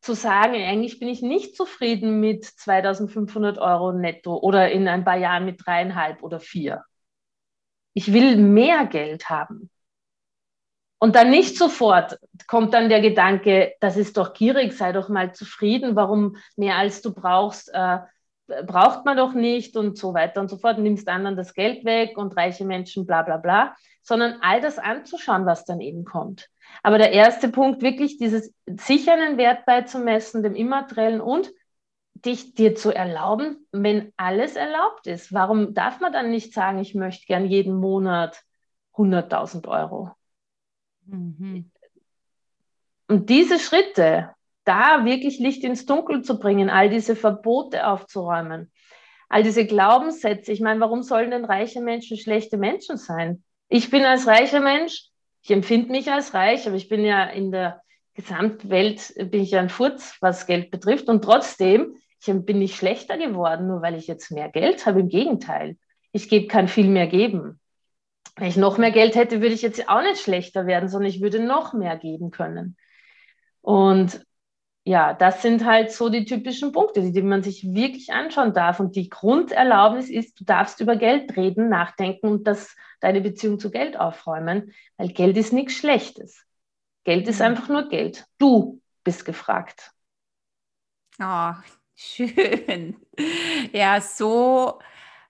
zu 0.00 0.14
sagen, 0.14 0.54
eigentlich 0.54 0.98
bin 0.98 1.08
ich 1.08 1.20
nicht 1.20 1.56
zufrieden 1.56 2.20
mit 2.20 2.44
2500 2.44 3.58
Euro 3.58 3.92
netto 3.92 4.36
oder 4.36 4.70
in 4.70 4.88
ein 4.88 5.04
paar 5.04 5.18
Jahren 5.18 5.44
mit 5.44 5.64
dreieinhalb 5.64 6.22
oder 6.22 6.40
vier. 6.40 6.84
Ich 7.92 8.12
will 8.12 8.36
mehr 8.36 8.86
Geld 8.86 9.28
haben. 9.28 9.70
Und 10.98 11.16
dann 11.16 11.30
nicht 11.30 11.56
sofort 11.56 12.18
kommt 12.46 12.74
dann 12.74 12.88
der 12.88 13.00
Gedanke, 13.00 13.74
das 13.80 13.96
ist 13.96 14.16
doch 14.16 14.34
gierig, 14.34 14.72
sei 14.74 14.92
doch 14.92 15.08
mal 15.08 15.34
zufrieden, 15.34 15.96
warum 15.96 16.36
mehr 16.56 16.76
als 16.76 17.00
du 17.00 17.12
brauchst, 17.12 17.70
äh, 17.72 17.98
braucht 18.66 19.04
man 19.04 19.16
doch 19.16 19.32
nicht 19.32 19.76
und 19.76 19.96
so 19.96 20.12
weiter 20.12 20.40
und 20.40 20.50
so 20.50 20.58
fort, 20.58 20.78
nimmst 20.78 21.08
anderen 21.08 21.36
das 21.36 21.54
Geld 21.54 21.84
weg 21.84 22.18
und 22.18 22.36
reiche 22.36 22.64
Menschen, 22.64 23.06
bla 23.06 23.22
bla 23.22 23.38
bla, 23.38 23.74
sondern 24.02 24.38
all 24.40 24.60
das 24.60 24.78
anzuschauen, 24.78 25.46
was 25.46 25.64
dann 25.64 25.80
eben 25.80 26.04
kommt. 26.04 26.48
Aber 26.82 26.98
der 26.98 27.12
erste 27.12 27.48
Punkt, 27.48 27.82
wirklich 27.82 28.18
dieses 28.18 28.52
sicheren 28.66 29.36
Wert 29.36 29.66
beizumessen, 29.66 30.42
dem 30.42 30.54
immateriellen 30.54 31.20
und 31.20 31.50
dich 32.14 32.54
dir 32.54 32.74
zu 32.74 32.94
erlauben, 32.94 33.66
wenn 33.72 34.12
alles 34.16 34.56
erlaubt 34.56 35.06
ist. 35.06 35.32
Warum 35.32 35.74
darf 35.74 36.00
man 36.00 36.12
dann 36.12 36.30
nicht 36.30 36.52
sagen, 36.52 36.78
ich 36.78 36.94
möchte 36.94 37.26
gern 37.26 37.46
jeden 37.46 37.74
Monat 37.74 38.42
100.000 38.94 39.68
Euro? 39.68 40.10
Mhm. 41.06 41.70
Und 43.08 43.28
diese 43.30 43.58
Schritte, 43.58 44.30
da 44.64 45.04
wirklich 45.04 45.38
Licht 45.38 45.64
ins 45.64 45.86
Dunkel 45.86 46.22
zu 46.22 46.38
bringen, 46.38 46.70
all 46.70 46.90
diese 46.90 47.16
Verbote 47.16 47.86
aufzuräumen, 47.86 48.70
all 49.28 49.42
diese 49.42 49.64
Glaubenssätze. 49.64 50.52
Ich 50.52 50.60
meine, 50.60 50.80
warum 50.80 51.02
sollen 51.02 51.30
denn 51.30 51.44
reiche 51.44 51.80
Menschen 51.80 52.18
schlechte 52.18 52.58
Menschen 52.58 52.96
sein? 52.96 53.42
Ich 53.70 53.88
bin 53.88 54.04
als 54.04 54.26
reicher 54.26 54.60
Mensch, 54.60 55.06
ich 55.42 55.50
empfinde 55.50 55.90
mich 55.90 56.10
als 56.10 56.34
reich, 56.34 56.66
aber 56.66 56.76
ich 56.76 56.88
bin 56.88 57.04
ja 57.04 57.24
in 57.24 57.50
der 57.50 57.82
Gesamtwelt, 58.14 59.14
bin 59.30 59.40
ich 59.40 59.52
ja 59.52 59.60
ein 59.60 59.70
Furz, 59.70 60.16
was 60.20 60.46
Geld 60.46 60.70
betrifft. 60.70 61.08
Und 61.08 61.24
trotzdem 61.24 61.94
ich 62.22 62.44
bin 62.44 62.60
ich 62.60 62.76
schlechter 62.76 63.16
geworden, 63.16 63.68
nur 63.68 63.80
weil 63.80 63.94
ich 63.94 64.06
jetzt 64.06 64.30
mehr 64.30 64.50
Geld 64.50 64.84
habe. 64.84 65.00
Im 65.00 65.08
Gegenteil, 65.08 65.78
ich 66.12 66.28
gebe, 66.28 66.48
kann 66.48 66.68
viel 66.68 66.88
mehr 66.88 67.06
geben. 67.06 67.60
Wenn 68.36 68.48
ich 68.48 68.56
noch 68.56 68.76
mehr 68.76 68.90
Geld 68.90 69.14
hätte, 69.14 69.40
würde 69.40 69.54
ich 69.54 69.62
jetzt 69.62 69.88
auch 69.88 70.02
nicht 70.02 70.20
schlechter 70.20 70.66
werden, 70.66 70.88
sondern 70.88 71.08
ich 71.08 71.22
würde 71.22 71.40
noch 71.40 71.72
mehr 71.72 71.96
geben 71.96 72.30
können. 72.30 72.76
Und 73.62 74.24
ja, 74.90 75.14
das 75.14 75.40
sind 75.40 75.64
halt 75.64 75.92
so 75.92 76.08
die 76.08 76.24
typischen 76.24 76.72
Punkte, 76.72 77.00
die, 77.00 77.12
die 77.12 77.22
man 77.22 77.44
sich 77.44 77.62
wirklich 77.62 78.12
anschauen 78.12 78.52
darf. 78.52 78.80
Und 78.80 78.96
die 78.96 79.08
Grunderlaubnis 79.08 80.10
ist, 80.10 80.40
du 80.40 80.44
darfst 80.44 80.80
über 80.80 80.96
Geld 80.96 81.36
reden, 81.36 81.68
nachdenken 81.68 82.26
und 82.26 82.44
das, 82.48 82.74
deine 82.98 83.20
Beziehung 83.20 83.60
zu 83.60 83.70
Geld 83.70 83.96
aufräumen, 83.96 84.72
weil 84.96 85.12
Geld 85.12 85.36
ist 85.36 85.52
nichts 85.52 85.74
Schlechtes. 85.74 86.44
Geld 87.04 87.28
ist 87.28 87.38
mhm. 87.38 87.44
einfach 87.44 87.68
nur 87.68 87.88
Geld. 87.88 88.26
Du 88.38 88.82
bist 89.04 89.24
gefragt. 89.24 89.92
Oh, 91.22 91.52
schön. 91.94 92.96
Ja, 93.72 94.00
so, 94.00 94.80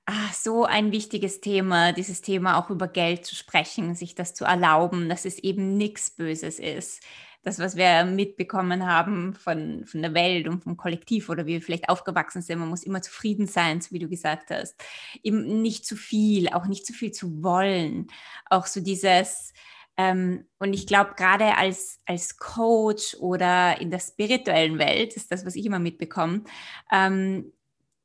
ach, 0.06 0.32
so 0.32 0.64
ein 0.64 0.90
wichtiges 0.90 1.42
Thema, 1.42 1.92
dieses 1.92 2.22
Thema 2.22 2.56
auch 2.58 2.70
über 2.70 2.88
Geld 2.88 3.26
zu 3.26 3.36
sprechen, 3.36 3.94
sich 3.94 4.14
das 4.14 4.32
zu 4.32 4.46
erlauben, 4.46 5.10
dass 5.10 5.26
es 5.26 5.38
eben 5.38 5.76
nichts 5.76 6.08
Böses 6.08 6.58
ist 6.58 7.04
das, 7.42 7.58
was 7.58 7.76
wir 7.76 8.04
mitbekommen 8.04 8.86
haben 8.86 9.34
von, 9.34 9.86
von 9.86 10.02
der 10.02 10.12
Welt 10.12 10.46
und 10.46 10.62
vom 10.62 10.76
Kollektiv 10.76 11.28
oder 11.30 11.46
wie 11.46 11.54
wir 11.54 11.62
vielleicht 11.62 11.88
aufgewachsen 11.88 12.42
sind. 12.42 12.58
Man 12.58 12.68
muss 12.68 12.82
immer 12.82 13.00
zufrieden 13.00 13.46
sein, 13.46 13.80
so 13.80 13.92
wie 13.92 13.98
du 13.98 14.08
gesagt 14.08 14.50
hast. 14.50 14.74
Eben 15.22 15.62
nicht 15.62 15.86
zu 15.86 15.96
viel, 15.96 16.50
auch 16.50 16.66
nicht 16.66 16.86
zu 16.86 16.92
viel 16.92 17.12
zu 17.12 17.42
wollen. 17.42 18.08
Auch 18.50 18.66
so 18.66 18.80
dieses, 18.80 19.54
ähm, 19.96 20.46
und 20.58 20.74
ich 20.74 20.86
glaube, 20.86 21.14
gerade 21.16 21.56
als, 21.56 22.00
als 22.04 22.36
Coach 22.36 23.16
oder 23.18 23.80
in 23.80 23.90
der 23.90 24.00
spirituellen 24.00 24.78
Welt, 24.78 25.14
ist 25.14 25.32
das, 25.32 25.46
was 25.46 25.56
ich 25.56 25.64
immer 25.64 25.78
mitbekomme, 25.78 26.44
ähm, 26.92 27.52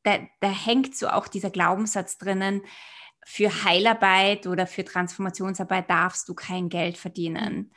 da, 0.03 0.19
da 0.39 0.49
hängt 0.49 0.95
so 0.95 1.09
auch 1.09 1.27
dieser 1.27 1.49
Glaubenssatz 1.49 2.17
drinnen, 2.17 2.61
für 3.27 3.63
Heilarbeit 3.63 4.45
oder 4.45 4.67
für 4.67 4.85
Transformationsarbeit 4.85 5.89
darfst 5.89 6.29
du 6.29 6.35
kein 6.35 6.69
Geld 6.69 6.95
verdienen 6.95 7.71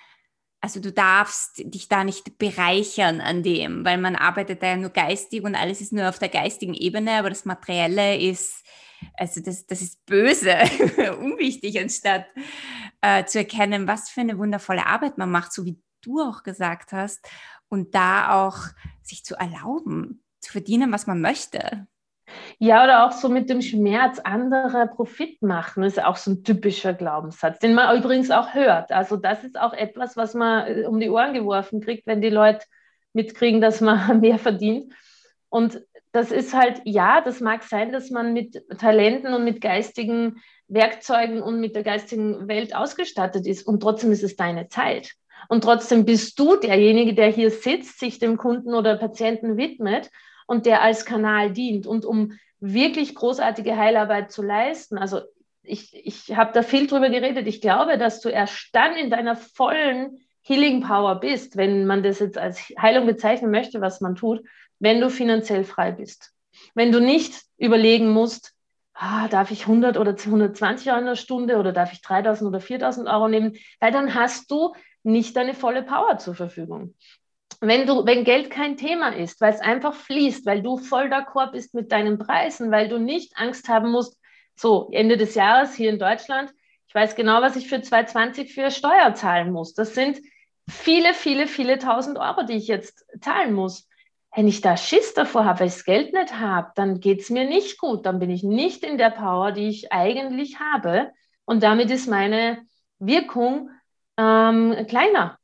also 0.60 0.80
du 0.80 0.92
darfst 0.92 1.62
dich 1.64 1.88
da 1.88 2.04
nicht 2.04 2.38
bereichern 2.38 3.20
an 3.20 3.42
dem, 3.42 3.84
weil 3.84 3.98
man 3.98 4.16
arbeitet 4.16 4.62
da 4.62 4.68
ja 4.68 4.76
nur 4.76 4.90
geistig 4.90 5.42
und 5.44 5.54
alles 5.54 5.80
ist 5.80 5.92
nur 5.92 6.08
auf 6.08 6.18
der 6.18 6.28
geistigen 6.28 6.74
Ebene, 6.74 7.12
aber 7.12 7.28
das 7.28 7.44
Materielle 7.44 8.18
ist, 8.18 8.64
also 9.14 9.40
das, 9.40 9.66
das 9.66 9.82
ist 9.82 10.04
böse, 10.06 10.56
unwichtig, 11.20 11.80
anstatt 11.80 12.26
äh, 13.00 13.24
zu 13.24 13.38
erkennen, 13.38 13.86
was 13.86 14.10
für 14.10 14.22
eine 14.22 14.38
wundervolle 14.38 14.86
Arbeit 14.86 15.16
man 15.16 15.30
macht, 15.30 15.52
so 15.52 15.64
wie 15.64 15.80
du 16.02 16.20
auch 16.20 16.42
gesagt 16.42 16.92
hast, 16.92 17.28
und 17.68 17.94
da 17.94 18.32
auch 18.32 18.58
sich 19.02 19.24
zu 19.24 19.36
erlauben, 19.36 20.24
zu 20.40 20.52
verdienen, 20.52 20.90
was 20.90 21.06
man 21.06 21.20
möchte. 21.20 21.86
Ja, 22.58 22.84
oder 22.84 23.06
auch 23.06 23.12
so 23.12 23.28
mit 23.28 23.48
dem 23.48 23.62
Schmerz 23.62 24.18
anderer 24.18 24.86
Profit 24.86 25.42
machen, 25.42 25.82
ist 25.82 26.02
auch 26.02 26.16
so 26.16 26.32
ein 26.32 26.44
typischer 26.44 26.94
Glaubenssatz, 26.94 27.58
den 27.58 27.74
man 27.74 27.96
übrigens 27.96 28.30
auch 28.30 28.54
hört. 28.54 28.92
Also 28.92 29.16
das 29.16 29.44
ist 29.44 29.58
auch 29.58 29.72
etwas, 29.72 30.16
was 30.16 30.34
man 30.34 30.66
äh, 30.66 30.84
um 30.84 31.00
die 31.00 31.10
Ohren 31.10 31.34
geworfen 31.34 31.80
kriegt, 31.80 32.06
wenn 32.06 32.20
die 32.20 32.30
Leute 32.30 32.64
mitkriegen, 33.12 33.60
dass 33.60 33.80
man 33.80 34.20
mehr 34.20 34.38
verdient. 34.38 34.92
Und 35.48 35.80
das 36.12 36.30
ist 36.32 36.54
halt, 36.54 36.80
ja, 36.84 37.20
das 37.20 37.40
mag 37.40 37.62
sein, 37.62 37.92
dass 37.92 38.10
man 38.10 38.32
mit 38.32 38.62
Talenten 38.78 39.34
und 39.34 39.44
mit 39.44 39.60
geistigen 39.60 40.40
Werkzeugen 40.66 41.42
und 41.42 41.60
mit 41.60 41.74
der 41.74 41.82
geistigen 41.82 42.48
Welt 42.48 42.74
ausgestattet 42.74 43.46
ist. 43.46 43.66
Und 43.66 43.80
trotzdem 43.80 44.12
ist 44.12 44.22
es 44.22 44.36
deine 44.36 44.68
Zeit. 44.68 45.12
Und 45.48 45.62
trotzdem 45.62 46.04
bist 46.04 46.38
du 46.38 46.56
derjenige, 46.56 47.14
der 47.14 47.28
hier 47.28 47.50
sitzt, 47.50 48.00
sich 48.00 48.18
dem 48.18 48.36
Kunden 48.36 48.74
oder 48.74 48.96
Patienten 48.96 49.56
widmet 49.56 50.10
und 50.48 50.66
der 50.66 50.82
als 50.82 51.04
Kanal 51.04 51.52
dient. 51.52 51.86
Und 51.86 52.04
um 52.04 52.32
wirklich 52.58 53.14
großartige 53.14 53.76
Heilarbeit 53.76 54.32
zu 54.32 54.42
leisten, 54.42 54.98
also 54.98 55.20
ich, 55.62 55.94
ich 55.94 56.34
habe 56.34 56.52
da 56.52 56.62
viel 56.62 56.86
drüber 56.86 57.10
geredet, 57.10 57.46
ich 57.46 57.60
glaube, 57.60 57.98
dass 57.98 58.20
du 58.20 58.30
erst 58.30 58.70
dann 58.72 58.96
in 58.96 59.10
deiner 59.10 59.36
vollen 59.36 60.18
Healing 60.40 60.80
Power 60.80 61.20
bist, 61.20 61.58
wenn 61.58 61.86
man 61.86 62.02
das 62.02 62.18
jetzt 62.18 62.38
als 62.38 62.60
Heilung 62.80 63.06
bezeichnen 63.06 63.50
möchte, 63.50 63.82
was 63.82 64.00
man 64.00 64.14
tut, 64.14 64.42
wenn 64.78 65.00
du 65.00 65.10
finanziell 65.10 65.64
frei 65.64 65.92
bist. 65.92 66.32
Wenn 66.74 66.90
du 66.90 67.00
nicht 67.00 67.42
überlegen 67.58 68.08
musst, 68.10 68.54
ah, 68.94 69.28
darf 69.28 69.50
ich 69.50 69.62
100 69.62 69.98
oder 69.98 70.16
120 70.16 70.88
Euro 70.88 71.00
in 71.00 71.06
der 71.06 71.16
Stunde 71.16 71.58
oder 71.58 71.72
darf 71.72 71.92
ich 71.92 72.00
3000 72.00 72.48
oder 72.48 72.60
4000 72.60 73.06
Euro 73.06 73.28
nehmen, 73.28 73.56
weil 73.80 73.92
dann 73.92 74.14
hast 74.14 74.50
du 74.50 74.72
nicht 75.02 75.36
deine 75.36 75.52
volle 75.52 75.82
Power 75.82 76.16
zur 76.16 76.34
Verfügung 76.34 76.94
wenn 77.60 77.86
du, 77.86 78.06
wenn 78.06 78.24
Geld 78.24 78.50
kein 78.50 78.76
Thema 78.76 79.08
ist, 79.08 79.40
weil 79.40 79.52
es 79.52 79.60
einfach 79.60 79.94
fließt, 79.94 80.46
weil 80.46 80.62
du 80.62 80.76
voll 80.76 81.06
d'accord 81.06 81.52
bist 81.52 81.74
mit 81.74 81.90
deinen 81.90 82.18
Preisen, 82.18 82.70
weil 82.70 82.88
du 82.88 82.98
nicht 82.98 83.32
Angst 83.36 83.68
haben 83.68 83.90
musst, 83.90 84.18
so 84.54 84.88
Ende 84.92 85.16
des 85.16 85.34
Jahres 85.34 85.74
hier 85.74 85.90
in 85.90 85.98
Deutschland, 85.98 86.52
ich 86.88 86.94
weiß 86.94 87.16
genau, 87.16 87.42
was 87.42 87.56
ich 87.56 87.68
für 87.68 87.82
2020 87.82 88.54
für 88.54 88.70
Steuer 88.70 89.14
zahlen 89.14 89.52
muss. 89.52 89.74
Das 89.74 89.94
sind 89.94 90.20
viele, 90.68 91.12
viele, 91.12 91.46
viele 91.46 91.78
tausend 91.78 92.18
Euro, 92.18 92.44
die 92.44 92.54
ich 92.54 92.66
jetzt 92.66 93.04
zahlen 93.20 93.52
muss. 93.52 93.86
Wenn 94.34 94.48
ich 94.48 94.62
da 94.62 94.76
Schiss 94.76 95.12
davor 95.12 95.44
habe, 95.44 95.60
weil 95.60 95.66
ich 95.66 95.74
das 95.74 95.84
Geld 95.84 96.14
nicht 96.14 96.38
habe, 96.38 96.72
dann 96.76 97.00
geht 97.00 97.20
es 97.20 97.30
mir 97.30 97.46
nicht 97.46 97.78
gut. 97.78 98.06
Dann 98.06 98.18
bin 98.18 98.30
ich 98.30 98.42
nicht 98.42 98.84
in 98.84 98.96
der 98.96 99.10
Power, 99.10 99.52
die 99.52 99.68
ich 99.68 99.92
eigentlich 99.92 100.60
habe. 100.60 101.10
Und 101.44 101.62
damit 101.62 101.90
ist 101.90 102.08
meine 102.08 102.62
Wirkung 102.98 103.70
ähm, 104.16 104.86
kleiner. 104.88 105.38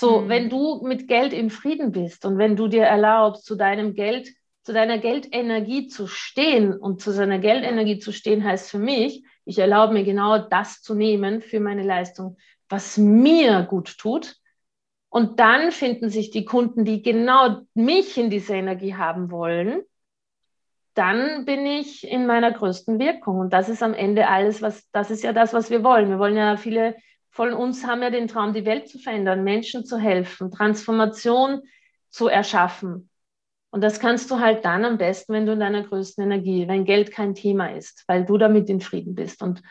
So, 0.00 0.20
mhm. 0.20 0.28
wenn 0.28 0.48
du 0.48 0.80
mit 0.86 1.08
Geld 1.08 1.32
im 1.32 1.50
Frieden 1.50 1.90
bist 1.90 2.24
und 2.24 2.38
wenn 2.38 2.54
du 2.54 2.68
dir 2.68 2.84
erlaubst, 2.84 3.44
zu 3.44 3.56
deinem 3.56 3.94
Geld, 3.94 4.28
zu 4.62 4.72
deiner 4.72 4.98
Geldenergie 4.98 5.88
zu 5.88 6.06
stehen 6.06 6.72
und 6.72 7.00
zu 7.02 7.10
seiner 7.10 7.40
Geldenergie 7.40 7.98
zu 7.98 8.12
stehen, 8.12 8.44
heißt 8.44 8.70
für 8.70 8.78
mich, 8.78 9.24
ich 9.44 9.58
erlaube 9.58 9.94
mir 9.94 10.04
genau 10.04 10.38
das 10.38 10.82
zu 10.82 10.94
nehmen 10.94 11.42
für 11.42 11.58
meine 11.58 11.82
Leistung, 11.82 12.36
was 12.68 12.96
mir 12.96 13.66
gut 13.68 13.98
tut. 13.98 14.36
Und 15.08 15.40
dann 15.40 15.72
finden 15.72 16.10
sich 16.10 16.30
die 16.30 16.44
Kunden, 16.44 16.84
die 16.84 17.02
genau 17.02 17.62
mich 17.74 18.16
in 18.18 18.30
diese 18.30 18.54
Energie 18.54 18.94
haben 18.94 19.32
wollen. 19.32 19.82
Dann 20.94 21.44
bin 21.44 21.66
ich 21.66 22.06
in 22.06 22.24
meiner 22.24 22.52
größten 22.52 23.00
Wirkung. 23.00 23.40
Und 23.40 23.52
das 23.52 23.68
ist 23.68 23.82
am 23.82 23.94
Ende 23.94 24.28
alles, 24.28 24.62
was, 24.62 24.88
das 24.92 25.10
ist 25.10 25.24
ja 25.24 25.32
das, 25.32 25.54
was 25.54 25.70
wir 25.70 25.82
wollen. 25.82 26.08
Wir 26.08 26.20
wollen 26.20 26.36
ja 26.36 26.56
viele 26.56 26.94
von 27.30 27.52
uns 27.52 27.86
haben 27.86 28.02
ja 28.02 28.10
den 28.10 28.28
Traum, 28.28 28.52
die 28.52 28.64
Welt 28.64 28.88
zu 28.88 28.98
verändern, 28.98 29.44
Menschen 29.44 29.84
zu 29.84 29.98
helfen, 29.98 30.50
Transformation 30.50 31.62
zu 32.08 32.28
erschaffen. 32.28 33.10
Und 33.70 33.82
das 33.82 34.00
kannst 34.00 34.30
du 34.30 34.40
halt 34.40 34.64
dann 34.64 34.84
am 34.84 34.98
besten, 34.98 35.34
wenn 35.34 35.46
du 35.46 35.52
in 35.52 35.60
deiner 35.60 35.82
größten 35.82 36.24
Energie, 36.24 36.66
wenn 36.68 36.84
Geld 36.84 37.12
kein 37.12 37.34
Thema 37.34 37.66
ist, 37.68 38.04
weil 38.06 38.24
du 38.24 38.38
damit 38.38 38.70
in 38.70 38.80
Frieden 38.80 39.14
bist. 39.14 39.42
Und 39.42 39.62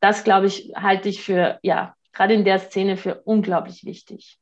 das, 0.00 0.22
glaube 0.22 0.46
ich, 0.46 0.72
halte 0.76 1.08
ich 1.08 1.22
für, 1.22 1.58
ja, 1.62 1.94
gerade 2.12 2.34
in 2.34 2.44
der 2.44 2.58
Szene 2.58 2.96
für 2.96 3.22
unglaublich 3.22 3.84
wichtig. 3.84 4.38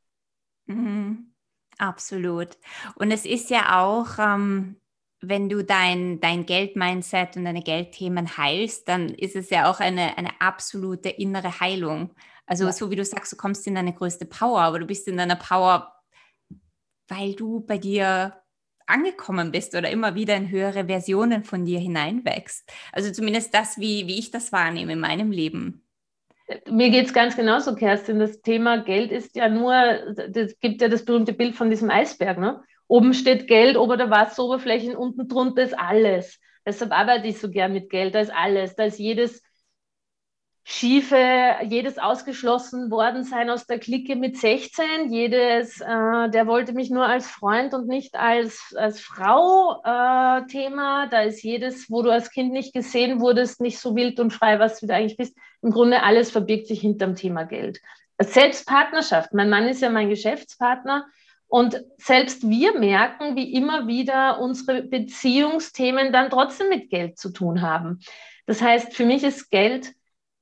Mhm. 0.67 1.33
Absolut. 1.79 2.57
Und 2.97 3.11
es 3.11 3.27
ist 3.27 3.51
ja 3.51 3.85
auch, 3.85 4.19
ähm, 4.19 4.81
wenn 5.21 5.49
du 5.49 5.63
dein, 5.63 6.21
dein 6.21 6.47
Geld-Mindset 6.47 7.37
und 7.37 7.45
deine 7.45 7.63
Geldthemen 7.63 8.37
heilst, 8.37 8.89
dann 8.89 9.11
ist 9.11 9.37
es 9.37 9.51
ja 9.51 9.71
auch 9.71 9.81
eine, 9.81 10.17
eine 10.19 10.41
absolute 10.41 11.11
innere 11.11 11.61
Heilung. 11.61 12.11
Also 12.47 12.65
ja. 12.65 12.73
so 12.73 12.91
wie 12.91 12.97
du 12.97 13.05
sagst, 13.05 13.33
du 13.33 13.37
kommst 13.37 13.67
in 13.67 13.75
deine 13.75 13.93
größte 13.93 14.25
Power, 14.25 14.61
aber 14.61 14.79
du 14.79 14.87
bist 14.87 15.09
in 15.09 15.17
deiner 15.17 15.37
Power, 15.37 15.93
weil 17.09 17.35
du 17.35 17.61
bei 17.61 17.79
dir 17.79 18.35
angekommen 18.87 19.51
bist 19.51 19.75
oder 19.75 19.91
immer 19.91 20.15
wieder 20.15 20.37
in 20.37 20.51
höhere 20.51 20.87
Versionen 20.87 21.45
von 21.45 21.65
dir 21.65 21.81
hineinwächst. 21.81 22.71
Also 22.93 23.11
zumindest 23.13 23.53
das, 23.53 23.79
wie, 23.79 24.07
wie 24.07 24.19
ich 24.19 24.31
das 24.31 24.53
wahrnehme 24.53 24.93
in 24.93 25.01
meinem 25.01 25.33
Leben. 25.33 25.83
Mir 26.71 26.91
geht 26.91 27.07
es 27.07 27.13
ganz 27.13 27.37
genauso, 27.37 27.75
Kerstin. 27.75 28.21
Das 28.21 28.41
Thema 28.41 28.85
Geld 28.85 29.11
ist 29.11 29.35
ja 29.35 29.49
nur, 29.49 29.75
es 29.75 30.59
gibt 30.61 30.81
ja 30.81 30.89
das 30.89 31.05
berühmte 31.05 31.33
Bild 31.33 31.57
von 31.57 31.71
diesem 31.71 31.91
Eisberg. 31.91 32.39
Ne? 32.39 32.63
Oben 32.87 33.15
steht 33.15 33.49
Geld, 33.49 33.77
ober 33.77 33.97
der 33.97 34.11
Wasseroberfläche, 34.11 34.97
unten 34.97 35.27
drunter 35.27 35.63
ist 35.63 35.77
alles. 35.77 36.39
Deshalb 36.65 36.93
arbeite 36.93 37.27
ich 37.27 37.39
so 37.39 37.51
gern 37.51 37.73
mit 37.73 37.91
Geld. 37.91 38.15
Da 38.15 38.21
ist 38.21 38.33
alles. 38.33 38.77
Da 38.77 38.85
ist 38.85 38.99
jedes 38.99 39.43
schiefe, 40.69 41.55
jedes 41.69 41.97
ausgeschlossen 41.97 42.91
worden 42.91 43.23
sein 43.23 43.51
aus 43.51 43.67
der 43.67 43.79
Clique 43.79 44.17
mit 44.17 44.37
16, 44.37 45.13
jedes, 45.13 45.81
äh, 45.81 45.85
der 46.29 46.49
wollte 46.49 46.73
mich 46.73 46.91
nur 46.91 47.07
als 47.07 47.29
Freund 47.29 47.73
und 47.73 47.87
nicht 47.87 48.17
als, 48.17 48.75
als 48.77 49.01
Frau 49.01 49.81
äh, 49.85 50.45
Thema. 50.49 51.07
Da 51.07 51.23
ist 51.23 51.45
jedes, 51.45 51.89
wo 51.89 52.03
du 52.03 52.11
als 52.11 52.33
Kind 52.33 52.53
nicht 52.53 52.75
gesehen 52.75 53.21
wurdest, 53.21 53.61
nicht 53.61 53.79
so 53.79 53.95
wild 53.95 54.19
und 54.19 54.33
frei, 54.33 54.59
was 54.59 54.81
du 54.81 54.89
da 54.89 54.97
eigentlich 54.97 55.17
bist. 55.17 55.37
Im 55.63 55.71
Grunde 55.71 56.03
alles 56.03 56.33
verbirgt 56.33 56.67
sich 56.67 56.81
hinterm 56.81 57.15
Thema 57.15 57.45
Geld. 57.45 57.79
Selbst 58.21 58.67
Partnerschaft. 58.67 59.33
Mein 59.35 59.49
Mann 59.49 59.69
ist 59.69 59.83
ja 59.83 59.89
mein 59.89 60.09
Geschäftspartner. 60.09 61.07
Und 61.47 61.81
selbst 61.97 62.49
wir 62.49 62.77
merken, 62.77 63.37
wie 63.37 63.55
immer 63.55 63.87
wieder 63.87 64.41
unsere 64.41 64.83
Beziehungsthemen 64.83 66.13
dann 66.13 66.29
trotzdem 66.29 66.71
mit 66.71 66.91
Geld 66.91 67.21
zu 67.21 67.31
tun 67.31 67.63
haben. 67.63 68.01
Das 68.47 68.61
heißt, 68.61 68.95
für 68.95 69.05
mich 69.05 69.23
ist 69.23 69.51
Geld 69.51 69.96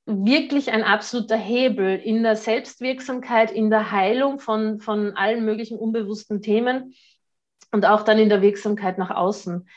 wirklich 0.07 0.71
ein 0.71 0.83
absoluter 0.83 1.37
Hebel 1.37 1.97
in 1.97 2.23
der 2.23 2.37
Selbstwirksamkeit, 2.37 3.51
in 3.51 3.71
der 3.71 3.91
Heilung 3.91 4.39
von, 4.39 4.81
von 4.81 5.17
allen 5.17 5.45
möglichen 5.45 5.79
unbewussten 5.79 6.43
Themen 6.43 6.95
und 7.73 7.87
auch 7.87 8.03
dann 8.03 8.19
in 8.19 8.29
der 8.29 8.43
Wirksamkeit 8.43 8.99
nach 8.99 9.11
außen. 9.11 9.69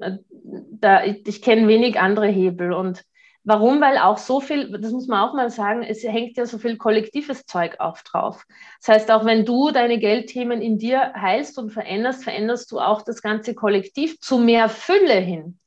Äh, 0.00 0.18
da, 0.32 1.04
ich, 1.04 1.26
ich 1.26 1.42
kenne 1.42 1.68
wenig 1.68 2.00
andere 2.00 2.26
Hebel 2.26 2.72
und 2.72 3.04
Warum? 3.48 3.80
Weil 3.80 3.96
auch 3.98 4.18
so 4.18 4.40
viel, 4.40 4.72
das 4.72 4.90
muss 4.90 5.06
man 5.06 5.20
auch 5.20 5.32
mal 5.32 5.50
sagen, 5.50 5.84
es 5.84 6.02
hängt 6.02 6.36
ja 6.36 6.46
so 6.46 6.58
viel 6.58 6.76
kollektives 6.76 7.46
Zeug 7.46 7.76
auf 7.78 8.02
drauf. 8.02 8.44
Das 8.80 8.88
heißt, 8.88 9.10
auch 9.12 9.24
wenn 9.24 9.44
du 9.44 9.70
deine 9.70 10.00
Geldthemen 10.00 10.60
in 10.60 10.78
dir 10.78 11.12
heilst 11.14 11.56
und 11.56 11.70
veränderst, 11.70 12.24
veränderst 12.24 12.72
du 12.72 12.80
auch 12.80 13.02
das 13.02 13.22
ganze 13.22 13.54
Kollektiv 13.54 14.18
zu 14.18 14.38
mehr 14.38 14.68
Fülle 14.68 15.14
hin. 15.14 15.60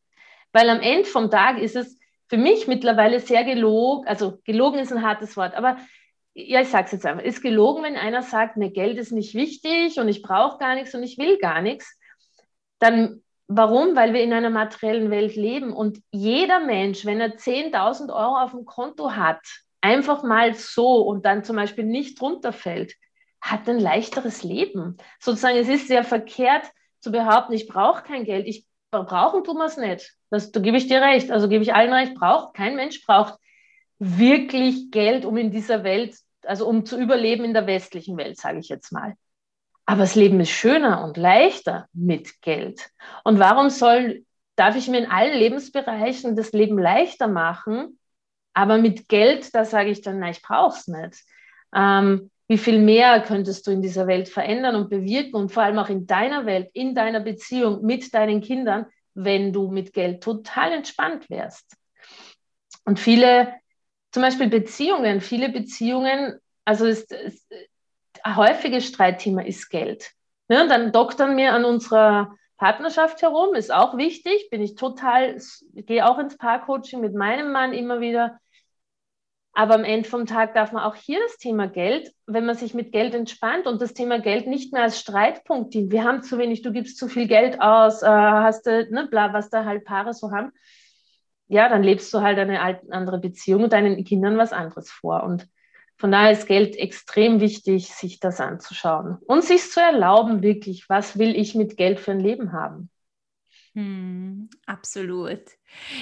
Weil 0.52 0.69
am 0.69 0.82
Ende 0.82 1.06
vom 1.06 1.32
Tag 1.32 1.58
ist 1.58 1.78
es, 1.78 1.98
für 2.30 2.38
mich 2.38 2.68
mittlerweile 2.68 3.20
sehr 3.20 3.44
gelogen, 3.44 4.08
also 4.08 4.39
gelogen 4.46 4.80
ist 4.80 4.94
ein 4.94 5.04
hartes 5.04 5.36
Wort, 5.36 5.56
aber 5.56 5.78
ja, 6.34 6.62
ich 6.62 6.70
sage 6.70 6.86
es 6.86 6.92
jetzt 6.92 7.06
einfach, 7.06 7.24
ist 7.24 7.42
gelogen, 7.42 7.84
wenn 7.84 7.98
einer 7.98 8.22
sagt, 8.22 8.56
mir 8.56 8.72
Geld 8.72 8.98
ist 8.98 9.12
nicht 9.12 9.34
wichtig 9.34 10.00
und 10.00 10.08
ich 10.08 10.22
brauche 10.22 10.60
gar 10.60 10.76
nichts 10.76 10.94
und 10.94 11.04
ich 11.04 11.18
will 11.18 11.38
gar 11.39 11.62
nichts, 11.62 12.00
dann 12.78 13.24
warum? 13.48 13.96
Weil 13.96 14.13
wir 14.13 14.22
in 14.22 14.32
einer 14.32 14.52
materiellen 14.52 15.10
Welt 15.10 15.36
leben 15.36 15.74
und 15.74 16.00
jeder 16.12 16.60
Mensch, 16.60 17.06
wenn 17.06 17.20
er 17.20 17.36
10.000 17.36 18.13
Euro 18.13 18.38
auf 18.38 18.52
dem 18.52 18.65
Konto 18.65 19.12
hat, 19.12 19.42
einfach 19.82 20.24
mal 20.24 20.54
so 20.54 21.02
und 21.02 21.26
dann 21.26 21.44
zum 21.44 21.56
Beispiel 21.56 21.84
nicht 21.84 22.22
runterfällt, 22.22 22.94
hat 23.42 23.68
ein 23.68 23.80
leichteres 23.80 24.44
Leben. 24.44 24.98
Sozusagen, 25.20 25.58
es 25.58 25.70
ist 25.70 25.88
sehr 25.88 26.04
verkehrt 26.04 26.65
zu 27.00 27.12
behaupten, 27.12 27.54
ich 27.54 27.68
brauche 27.68 28.04
kein 28.04 28.24
Geld, 28.24 28.46
ich 28.46 28.65
brauchen 28.92 29.44
tun 29.44 29.62
es 29.62 29.78
nicht. 29.78 30.18
Das, 30.30 30.52
da 30.52 30.60
gebe 30.60 30.78
ich 30.78 30.88
dir 30.88 31.02
recht. 31.02 31.32
Also 31.32 31.50
gebe 31.50 31.63
ich 31.63 31.74
allen 31.74 31.94
recht, 31.94 32.15
braucht, 32.15 32.54
kein 32.54 32.76
Mensch 32.76 33.06
braucht 33.06 33.39
wirklich 34.00 34.92
Geld, 34.92 35.26
um 35.26 35.38
in 35.38 35.52
dieser 35.52 35.84
Welt, 35.84 36.15
also 36.46 36.68
um 36.68 36.86
zu 36.86 37.00
überleben 37.00 37.44
in 37.44 37.54
der 37.54 37.68
westlichen 37.68 38.18
Welt, 38.18 38.38
sage 38.38 38.60
ich 38.60 38.70
jetzt 38.70 38.92
mal. 38.92 39.15
Aber 39.86 40.02
das 40.02 40.15
Leben 40.15 40.39
ist 40.39 40.52
schöner 40.52 41.04
und 41.04 41.18
leichter 41.18 41.88
mit 41.94 42.42
Geld. 42.42 42.89
Und 43.24 43.39
warum 43.39 43.70
soll, 43.70 44.24
darf 44.56 44.76
ich 44.76 44.88
mir 44.88 45.00
in 45.00 45.10
allen 45.10 45.38
Lebensbereichen 45.38 46.36
das 46.36 46.52
Leben 46.52 46.78
leichter 46.78 47.28
machen, 47.28 48.00
aber 48.54 48.78
mit 48.78 49.10
Geld, 49.10 49.54
da 49.54 49.65
sage 49.65 49.89
ich 49.89 50.02
dann, 50.02 50.20
nein, 50.20 50.32
ich 50.32 50.42
brauche 50.42 50.78
es 50.78 50.88
nicht. 50.88 51.24
Ähm, 51.76 52.30
wie 52.48 52.58
viel 52.58 52.80
mehr 52.80 53.22
könntest 53.22 53.68
du 53.68 53.72
in 53.72 53.82
dieser 53.82 54.08
Welt 54.08 54.28
verändern 54.28 54.76
und 54.76 54.89
bewirken 54.89 55.36
und 55.36 55.52
vor 55.52 55.63
allem 55.63 55.78
auch 55.78 55.89
in 55.89 56.08
deiner 56.08 56.46
Welt, 56.46 56.70
in 56.74 56.96
deiner 56.96 57.20
Beziehung 57.20 57.86
mit 57.86 58.13
deinen 58.13 58.42
Kindern, 58.42 58.88
wenn 59.13 59.54
du 59.54 59.69
mit 59.69 59.93
Geld 59.93 60.24
total 60.24 60.72
entspannt 60.72 61.30
wärst. 61.30 61.76
Und 62.86 63.00
viele, 63.00 63.54
zum 64.12 64.24
Beispiel 64.24 64.50
Beziehungen, 64.50 65.22
viele 65.22 65.50
Beziehungen, 65.50 66.39
also 66.65 66.86
ist, 66.86 67.12
ist, 67.12 67.45
ein 68.24 68.36
häufiges 68.36 68.88
Streitthema 68.88 69.41
ist 69.41 69.69
Geld. 69.69 70.12
Ja, 70.50 70.63
und 70.63 70.69
dann 70.69 70.91
doktern 70.91 71.38
wir 71.38 71.54
an 71.54 71.65
unserer 71.65 72.36
Partnerschaft 72.58 73.22
herum, 73.22 73.56
ist 73.56 73.72
auch 73.72 73.95
wichtig, 73.98 74.50
bin 74.50 74.62
ich 74.62 74.76
total, 74.76 75.39
gehe 75.74 76.06
auch 76.10 76.19
ins 76.19 76.38
Paarcoaching 76.38 77.00
mit 77.00 77.13
meinem 77.13 77.52
Mann 77.52 77.74
immer 77.74 78.02
wieder, 78.02 78.39
aber 79.60 79.76
am 79.76 79.84
Ende 79.84 80.08
vom 80.08 80.26
Tag 80.26 80.54
darf 80.54 80.72
man 80.72 80.84
auch 80.84 80.95
hier 80.95 81.19
das 81.19 81.36
Thema 81.36 81.67
Geld, 81.67 82.13
wenn 82.26 82.45
man 82.45 82.56
sich 82.56 82.74
mit 82.74 82.93
Geld 82.93 83.13
entspannt 83.13 83.67
und 83.67 83.82
das 83.82 83.93
Thema 83.93 84.22
Geld 84.22 84.48
nicht 84.48 84.72
mehr 84.72 84.84
als 84.84 84.98
Streitpunkt 84.98 85.74
dient. 85.74 85.91
Wir 85.91 86.06
haben 86.06 86.24
zu 86.24 86.38
wenig, 86.38 86.62
du 86.62 86.72
gibst 86.72 86.98
zu 86.98 87.10
viel 87.10 87.28
Geld 87.28 87.60
aus, 87.60 88.02
äh, 88.02 88.08
hast 88.08 88.65
du, 88.65 88.88
ne, 88.89 89.10
bla, 89.12 89.34
was 89.34 89.50
da 89.50 89.65
halt 89.65 89.84
Paare 89.84 90.13
so 90.13 90.32
haben. 90.32 90.54
Ja, 91.50 91.67
dann 91.67 91.84
lebst 91.84 92.13
du 92.13 92.22
halt 92.22 92.39
eine 92.39 92.62
andere 92.89 93.19
Beziehung 93.19 93.63
und 93.63 93.74
deinen 93.74 94.02
Kindern 94.06 94.38
was 94.38 94.54
anderes 94.54 94.89
vor. 94.89 95.24
Und 95.24 95.45
von 95.98 96.10
daher 96.10 96.32
ist 96.32 96.48
Geld 96.48 96.78
extrem 96.78 97.41
wichtig, 97.41 97.93
sich 97.93 98.22
das 98.22 98.39
anzuschauen 98.39 99.17
und 99.28 99.43
sich 99.43 99.69
zu 99.69 99.82
erlauben, 99.82 100.41
wirklich, 100.41 100.88
was 100.88 101.19
will 101.19 101.36
ich 101.36 101.54
mit 101.54 101.76
Geld 101.76 102.00
für 102.00 102.12
ein 102.12 102.22
Leben 102.22 102.54
haben. 102.54 102.89
Hm, 103.74 104.50
absolut. 104.65 105.41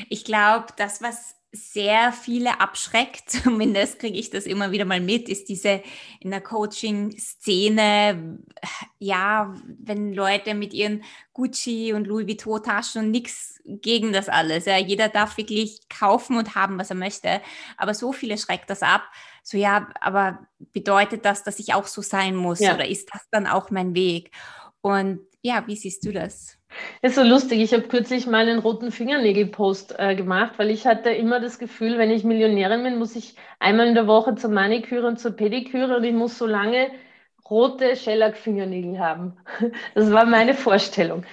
Ich 0.10 0.26
glaube, 0.26 0.68
das, 0.78 1.02
was 1.02 1.37
sehr 1.58 2.12
viele 2.12 2.60
abschreckt, 2.60 3.30
zumindest 3.30 4.00
kriege 4.00 4.18
ich 4.18 4.30
das 4.30 4.46
immer 4.46 4.72
wieder 4.72 4.86
mal 4.86 5.02
mit, 5.02 5.30
ist 5.30 5.50
diese 5.50 5.82
in 6.20 6.32
der 6.32 6.42
Coaching-Szene, 6.42 8.40
ja, 9.00 9.54
wenn 9.80 10.14
Leute 10.14 10.54
mit 10.54 10.74
ihren 10.74 11.04
Gucci 11.34 11.94
und 11.94 12.08
Louis 12.08 12.28
Vuitton-Taschen 12.28 13.06
und 13.06 13.12
nichts 13.12 13.62
gegen 13.66 14.14
das 14.14 14.30
alles, 14.30 14.66
ja, 14.66 14.78
jeder 14.78 15.10
darf 15.10 15.38
wirklich 15.38 15.80
kaufen 15.90 16.38
und 16.38 16.56
haben, 16.56 16.80
was 16.80 16.90
er 16.90 16.96
möchte, 16.96 17.42
aber 17.78 17.94
so 17.94 18.14
viele 18.14 18.38
schreckt 18.38 18.70
das 18.70 18.82
ab, 18.82 19.04
so 19.44 19.58
ja, 19.58 19.90
aber 20.02 20.48
bedeutet 20.74 21.24
das, 21.26 21.44
dass 21.44 21.60
ich 21.60 21.74
auch 21.74 21.88
so 21.88 22.02
sein 22.02 22.36
muss 22.36 22.60
ja. 22.60 22.74
oder 22.74 22.88
ist 22.88 23.14
das 23.14 23.30
dann 23.32 23.48
auch 23.48 23.70
mein 23.72 23.96
Weg? 23.96 24.32
Und 24.82 25.22
ja, 25.42 25.66
wie 25.68 25.76
siehst 25.76 26.06
du 26.06 26.12
das? 26.12 26.57
Ist 27.02 27.16
so 27.16 27.24
lustig. 27.24 27.60
Ich 27.62 27.74
habe 27.74 27.88
kürzlich 27.88 28.28
mal 28.28 28.48
einen 28.48 28.60
roten 28.60 28.92
Fingernägel-Post 28.92 29.96
äh, 29.98 30.16
gemacht, 30.16 30.54
weil 30.58 30.70
ich 30.70 30.86
hatte 30.86 31.10
immer 31.10 31.40
das 31.40 31.60
Gefühl, 31.60 31.98
wenn 31.98 32.12
ich 32.12 32.24
Millionärin 32.24 32.84
bin, 32.84 32.98
muss 33.00 33.16
ich 33.16 33.36
einmal 33.60 33.88
in 33.88 33.96
der 33.96 34.08
Woche 34.08 34.36
zur 34.36 34.52
Maniküre 34.52 35.08
und 35.08 35.20
zur 35.20 35.32
Pediküre 35.36 35.98
und 35.98 36.04
ich 36.04 36.14
muss 36.14 36.38
so 36.38 36.46
lange 36.46 36.92
rote 37.50 37.96
Shellac-Fingernägel 37.96 39.00
haben. 39.00 39.38
Das 39.96 40.12
war 40.12 40.26
meine 40.26 40.54
Vorstellung. 40.54 41.24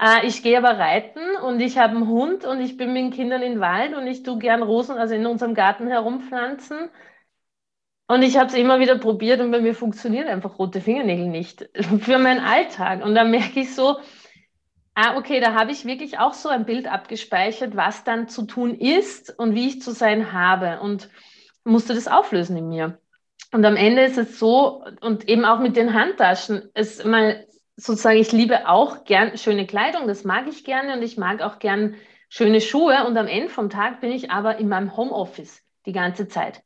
Äh, 0.00 0.26
ich 0.26 0.42
gehe 0.42 0.58
aber 0.58 0.78
reiten 0.78 1.20
und 1.44 1.60
ich 1.60 1.78
habe 1.78 1.96
einen 1.96 2.08
Hund 2.08 2.44
und 2.44 2.60
ich 2.60 2.76
bin 2.76 2.92
mit 2.92 3.02
den 3.02 3.10
Kindern 3.12 3.42
im 3.42 3.60
Wald 3.60 3.94
und 3.94 4.06
ich 4.06 4.22
tue 4.22 4.38
gern 4.38 4.62
Rosen, 4.62 4.96
also 4.98 5.14
in 5.14 5.26
unserem 5.26 5.54
Garten 5.54 5.88
herumpflanzen. 5.88 6.90
Und 8.08 8.22
ich 8.22 8.36
habe 8.36 8.48
es 8.48 8.54
immer 8.54 8.78
wieder 8.80 8.98
probiert 8.98 9.40
und 9.40 9.50
bei 9.52 9.60
mir 9.60 9.74
funktionieren 9.74 10.28
einfach 10.28 10.58
rote 10.58 10.80
Fingernägel 10.80 11.28
nicht 11.28 11.68
für 12.00 12.18
meinen 12.18 12.40
Alltag. 12.40 13.04
Und 13.04 13.14
dann 13.14 13.30
merke 13.30 13.60
ich 13.60 13.74
so, 13.74 13.96
ah, 14.94 15.16
okay, 15.16 15.40
da 15.40 15.54
habe 15.54 15.72
ich 15.72 15.84
wirklich 15.84 16.18
auch 16.18 16.34
so 16.34 16.48
ein 16.48 16.66
Bild 16.66 16.86
abgespeichert, 16.86 17.76
was 17.76 18.04
dann 18.04 18.28
zu 18.28 18.42
tun 18.42 18.74
ist 18.74 19.36
und 19.38 19.54
wie 19.54 19.68
ich 19.68 19.82
zu 19.82 19.92
sein 19.92 20.32
habe. 20.32 20.80
Und 20.80 21.08
musste 21.64 21.94
das 21.94 22.08
auflösen 22.08 22.56
in 22.56 22.68
mir. 22.68 22.98
Und 23.52 23.64
am 23.64 23.76
Ende 23.76 24.02
ist 24.02 24.18
es 24.18 24.38
so, 24.38 24.84
und 25.00 25.28
eben 25.28 25.44
auch 25.44 25.60
mit 25.60 25.76
den 25.76 25.94
Handtaschen, 25.94 26.70
ist 26.74 27.04
mal 27.04 27.46
sozusagen, 27.76 28.18
ich 28.18 28.32
liebe 28.32 28.68
auch 28.68 29.04
gern 29.04 29.36
schöne 29.36 29.66
Kleidung, 29.66 30.06
das 30.06 30.24
mag 30.24 30.46
ich 30.48 30.64
gerne 30.64 30.94
und 30.94 31.02
ich 31.02 31.16
mag 31.16 31.42
auch 31.42 31.58
gern 31.58 31.96
schöne 32.28 32.60
Schuhe. 32.60 33.06
Und 33.06 33.16
am 33.16 33.26
Ende 33.26 33.50
vom 33.50 33.68
Tag 33.70 34.00
bin 34.00 34.10
ich 34.10 34.30
aber 34.30 34.56
in 34.56 34.68
meinem 34.68 34.96
Homeoffice 34.96 35.62
die 35.86 35.92
ganze 35.92 36.28
Zeit. 36.28 36.62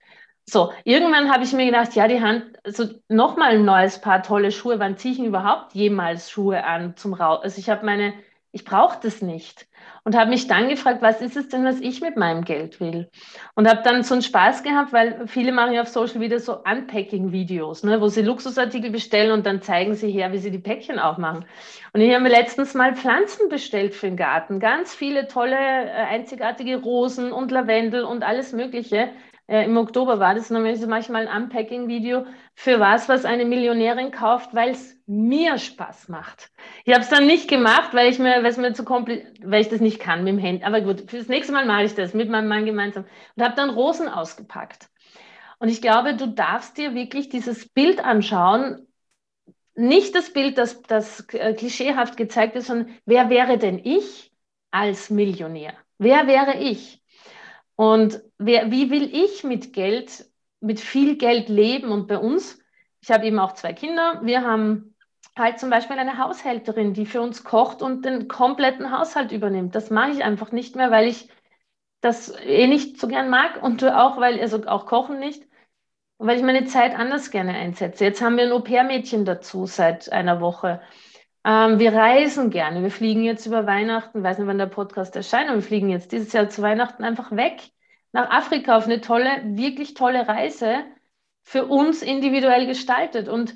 So, 0.48 0.72
irgendwann 0.84 1.32
habe 1.32 1.42
ich 1.42 1.52
mir 1.52 1.66
gedacht, 1.66 1.94
ja, 1.96 2.06
die 2.06 2.20
Hand, 2.20 2.44
also 2.62 2.84
nochmal 3.08 3.56
ein 3.56 3.64
neues 3.64 4.00
Paar 4.00 4.22
tolle 4.22 4.52
Schuhe. 4.52 4.78
Wann 4.78 4.96
ziehe 4.96 5.14
ich 5.14 5.18
überhaupt 5.20 5.74
jemals 5.74 6.30
Schuhe 6.30 6.62
an 6.64 6.96
zum 6.96 7.14
Raus? 7.14 7.40
Also 7.42 7.58
ich 7.58 7.68
habe 7.68 7.84
meine, 7.84 8.14
ich 8.52 8.64
brauche 8.64 8.98
das 9.02 9.22
nicht. 9.22 9.66
Und 10.04 10.16
habe 10.16 10.30
mich 10.30 10.46
dann 10.46 10.68
gefragt, 10.68 11.02
was 11.02 11.20
ist 11.20 11.36
es 11.36 11.48
denn, 11.48 11.64
was 11.64 11.80
ich 11.80 12.00
mit 12.00 12.16
meinem 12.16 12.44
Geld 12.44 12.78
will? 12.78 13.10
Und 13.56 13.68
habe 13.68 13.82
dann 13.82 14.04
so 14.04 14.14
einen 14.14 14.22
Spaß 14.22 14.62
gehabt, 14.62 14.92
weil 14.92 15.26
viele 15.26 15.50
machen 15.50 15.72
ja 15.72 15.82
auf 15.82 15.88
Social 15.88 16.20
Media 16.20 16.38
so 16.38 16.62
Unpacking-Videos, 16.62 17.82
ne, 17.82 18.00
wo 18.00 18.06
sie 18.06 18.22
Luxusartikel 18.22 18.90
bestellen 18.90 19.32
und 19.32 19.46
dann 19.46 19.62
zeigen 19.62 19.96
sie 19.96 20.12
her, 20.12 20.32
wie 20.32 20.38
sie 20.38 20.52
die 20.52 20.60
Päckchen 20.60 21.00
aufmachen. 21.00 21.44
Und 21.92 22.00
ich 22.00 22.12
habe 22.14 22.22
mir 22.22 22.30
letztens 22.30 22.72
mal 22.74 22.94
Pflanzen 22.94 23.48
bestellt 23.48 23.96
für 23.96 24.06
den 24.06 24.16
Garten. 24.16 24.60
Ganz 24.60 24.94
viele 24.94 25.26
tolle, 25.26 25.56
äh, 25.56 25.90
einzigartige 25.90 26.76
Rosen 26.76 27.32
und 27.32 27.50
Lavendel 27.50 28.04
und 28.04 28.22
alles 28.22 28.52
Mögliche 28.52 29.10
äh, 29.48 29.64
im 29.64 29.76
Oktober 29.76 30.18
war 30.18 30.34
das, 30.34 30.50
und 30.50 30.56
dann 30.56 30.66
ist 30.66 30.86
manchmal 30.86 31.28
ein 31.28 31.42
Unpacking-Video 31.44 32.26
für 32.54 32.80
was, 32.80 33.08
was 33.08 33.24
eine 33.24 33.44
Millionärin 33.44 34.10
kauft, 34.10 34.54
weil 34.54 34.70
es 34.70 34.96
mir 35.06 35.58
Spaß 35.58 36.08
macht. 36.08 36.50
Ich 36.84 36.92
habe 36.92 37.02
es 37.02 37.10
dann 37.10 37.26
nicht 37.26 37.48
gemacht, 37.48 37.94
weil 37.94 38.10
ich 38.10 38.18
mir, 38.18 38.40
mir 38.40 38.74
zu 38.74 38.84
weil 38.84 39.60
ich 39.60 39.68
das 39.68 39.80
nicht 39.80 40.00
kann 40.00 40.24
mit 40.24 40.34
dem 40.34 40.38
Handy. 40.38 40.64
Aber 40.64 40.80
gut, 40.80 41.08
für 41.10 41.18
das 41.18 41.28
nächste 41.28 41.52
Mal 41.52 41.64
mache 41.66 41.84
ich 41.84 41.94
das 41.94 42.14
mit 42.14 42.28
meinem 42.28 42.48
Mann 42.48 42.66
gemeinsam 42.66 43.04
und 43.36 43.44
habe 43.44 43.54
dann 43.54 43.70
Rosen 43.70 44.08
ausgepackt. 44.08 44.88
Und 45.58 45.68
ich 45.68 45.80
glaube, 45.80 46.16
du 46.16 46.26
darfst 46.26 46.76
dir 46.76 46.94
wirklich 46.94 47.28
dieses 47.28 47.68
Bild 47.68 48.04
anschauen, 48.04 48.86
nicht 49.74 50.14
das 50.14 50.32
Bild, 50.32 50.58
das, 50.58 50.82
das 50.82 51.28
äh, 51.34 51.54
klischeehaft 51.54 52.16
gezeigt 52.16 52.56
ist, 52.56 52.66
sondern 52.66 52.94
wer 53.04 53.30
wäre 53.30 53.58
denn 53.58 53.78
ich 53.82 54.32
als 54.70 55.10
Millionär? 55.10 55.74
Wer 55.98 56.26
wäre 56.26 56.58
ich? 56.58 57.02
Und 57.76 58.22
wer, 58.38 58.70
wie 58.70 58.90
will 58.90 59.14
ich 59.14 59.44
mit 59.44 59.72
Geld, 59.72 60.26
mit 60.60 60.80
viel 60.80 61.16
Geld 61.16 61.48
leben? 61.48 61.92
Und 61.92 62.08
bei 62.08 62.18
uns, 62.18 62.58
ich 63.00 63.10
habe 63.10 63.26
eben 63.26 63.38
auch 63.38 63.52
zwei 63.52 63.72
Kinder, 63.72 64.20
wir 64.24 64.42
haben 64.42 64.96
halt 65.36 65.60
zum 65.60 65.70
Beispiel 65.70 65.98
eine 65.98 66.18
Haushälterin, 66.18 66.94
die 66.94 67.06
für 67.06 67.20
uns 67.20 67.44
kocht 67.44 67.82
und 67.82 68.04
den 68.04 68.26
kompletten 68.26 68.90
Haushalt 68.96 69.32
übernimmt. 69.32 69.74
Das 69.74 69.90
mache 69.90 70.10
ich 70.10 70.24
einfach 70.24 70.50
nicht 70.50 70.76
mehr, 70.76 70.90
weil 70.90 71.06
ich 71.06 71.28
das 72.00 72.34
eh 72.40 72.66
nicht 72.66 72.98
so 72.98 73.08
gern 73.08 73.28
mag 73.28 73.62
und 73.62 73.84
auch, 73.84 74.18
weil, 74.18 74.40
also 74.40 74.66
auch 74.66 74.86
kochen 74.86 75.18
nicht, 75.18 75.42
weil 76.18 76.38
ich 76.38 76.42
meine 76.42 76.64
Zeit 76.64 76.98
anders 76.98 77.30
gerne 77.30 77.54
einsetze. 77.54 78.04
Jetzt 78.04 78.22
haben 78.22 78.36
wir 78.36 78.44
ein 78.44 78.52
Au-pair-Mädchen 78.52 79.24
dazu 79.24 79.66
seit 79.66 80.10
einer 80.12 80.40
Woche. 80.40 80.80
Ähm, 81.46 81.78
wir 81.78 81.92
reisen 81.94 82.50
gerne. 82.50 82.82
Wir 82.82 82.90
fliegen 82.90 83.22
jetzt 83.22 83.46
über 83.46 83.66
Weihnachten, 83.66 84.22
weiß 84.22 84.38
nicht, 84.38 84.48
wann 84.48 84.58
der 84.58 84.66
Podcast 84.66 85.14
erscheint, 85.14 85.48
aber 85.48 85.58
wir 85.58 85.62
fliegen 85.62 85.88
jetzt 85.88 86.10
dieses 86.12 86.32
Jahr 86.32 86.48
zu 86.48 86.60
Weihnachten 86.60 87.04
einfach 87.04 87.30
weg 87.30 87.70
nach 88.12 88.30
Afrika 88.30 88.76
auf 88.76 88.86
eine 88.86 89.00
tolle, 89.00 89.30
wirklich 89.44 89.94
tolle 89.94 90.26
Reise 90.26 90.84
für 91.44 91.66
uns 91.66 92.02
individuell 92.02 92.66
gestaltet. 92.66 93.28
Und 93.28 93.54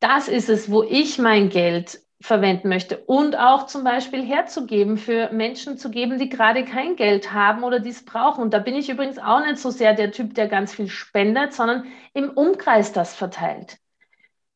das 0.00 0.28
ist 0.28 0.48
es, 0.48 0.70
wo 0.72 0.82
ich 0.82 1.18
mein 1.18 1.50
Geld 1.50 2.00
verwenden 2.20 2.68
möchte 2.68 2.98
und 2.98 3.36
auch 3.38 3.66
zum 3.66 3.84
Beispiel 3.84 4.24
herzugeben, 4.24 4.96
für 4.98 5.30
Menschen 5.32 5.78
zu 5.78 5.90
geben, 5.90 6.18
die 6.18 6.28
gerade 6.28 6.64
kein 6.64 6.96
Geld 6.96 7.32
haben 7.32 7.62
oder 7.62 7.78
dies 7.80 8.04
brauchen. 8.04 8.42
Und 8.42 8.54
da 8.54 8.58
bin 8.58 8.74
ich 8.74 8.90
übrigens 8.90 9.18
auch 9.18 9.40
nicht 9.40 9.58
so 9.58 9.70
sehr 9.70 9.94
der 9.94 10.10
Typ, 10.12 10.34
der 10.34 10.48
ganz 10.48 10.74
viel 10.74 10.88
spendet, 10.88 11.52
sondern 11.54 11.86
im 12.12 12.30
Umkreis 12.30 12.92
das 12.92 13.14
verteilt. 13.14 13.78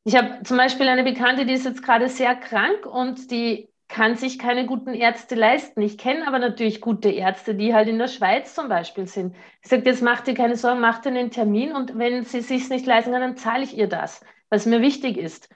Ich 0.05 0.17
habe 0.17 0.43
zum 0.43 0.59
Beispiel 0.59 0.87
eine 0.89 1.03
Bekannte, 1.03 1.47
die 1.47 1.55
ist 1.55 1.65
jetzt 1.65 1.83
gerade 1.83 2.09
sehr 2.09 2.35
krank 2.35 2.85
und 2.85 3.31
die 3.31 3.69
kann 3.89 4.17
sich 4.17 4.39
keine 4.39 4.67
guten 4.67 4.93
Ärzte 4.93 5.35
leisten. 5.35 5.81
Ich 5.81 5.97
kenne 5.97 6.27
aber 6.27 6.39
natürlich 6.39 6.81
gute 6.81 7.11
Ärzte, 7.11 7.55
die 7.55 7.75
halt 7.75 7.89
in 7.89 7.99
der 7.99 8.09
Schweiz 8.09 8.55
zum 8.55 8.69
Beispiel 8.69 9.07
sind. 9.07 9.35
Ich 9.63 9.71
sage, 9.71 9.83
jetzt 9.87 10.03
macht 10.03 10.29
ihr 10.29 10.35
keine 10.35 10.57
Sorgen, 10.57 10.81
macht 10.81 11.07
einen 11.07 11.31
Termin 11.31 11.73
und 11.73 11.97
wenn 11.99 12.25
sie 12.25 12.41
sich 12.41 12.69
nicht 12.69 12.85
leisten 12.87 13.13
kann, 13.13 13.21
dann 13.23 13.37
zahle 13.37 13.65
ich 13.65 13.77
ihr 13.77 13.89
das, 13.89 14.23
was 14.51 14.67
mir 14.67 14.83
wichtig 14.83 15.17
ist. 15.17 15.49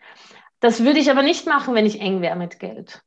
Das 0.61 0.83
würde 0.83 0.99
ich 0.99 1.11
aber 1.11 1.23
nicht 1.23 1.47
machen, 1.47 1.75
wenn 1.75 1.87
ich 1.87 2.01
eng 2.01 2.23
wäre 2.23 2.37
mit 2.37 2.59
Geld. 2.59 3.03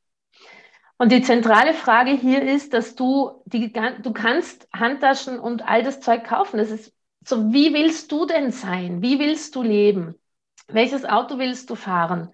Und 0.96 1.10
die 1.10 1.22
zentrale 1.22 1.74
Frage 1.74 2.12
hier 2.12 2.42
ist, 2.42 2.72
dass 2.72 2.94
du 2.94 3.42
die, 3.46 3.72
du 3.72 4.12
kannst 4.12 4.68
Handtaschen 4.72 5.40
und 5.40 5.66
all 5.68 5.82
das 5.82 6.00
Zeug 6.00 6.24
kaufen. 6.24 6.58
Das 6.58 6.70
ist 6.70 6.94
so, 7.24 7.52
wie 7.52 7.74
willst 7.74 8.12
du 8.12 8.26
denn 8.26 8.52
sein? 8.52 9.02
Wie 9.02 9.18
willst 9.18 9.56
du 9.56 9.62
leben? 9.62 10.21
Welches 10.68 11.04
Auto 11.04 11.38
willst 11.38 11.70
du 11.70 11.74
fahren? 11.74 12.30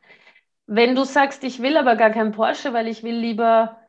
Wenn 0.67 0.95
du 0.95 1.05
sagst, 1.05 1.45
ich 1.45 1.61
will 1.63 1.77
aber 1.77 1.97
gar 1.97 2.11
kein 2.11 2.33
Porsche, 2.33 2.73
weil 2.73 2.89
ich 2.89 3.03
will 3.03 3.17
lieber 3.17 3.81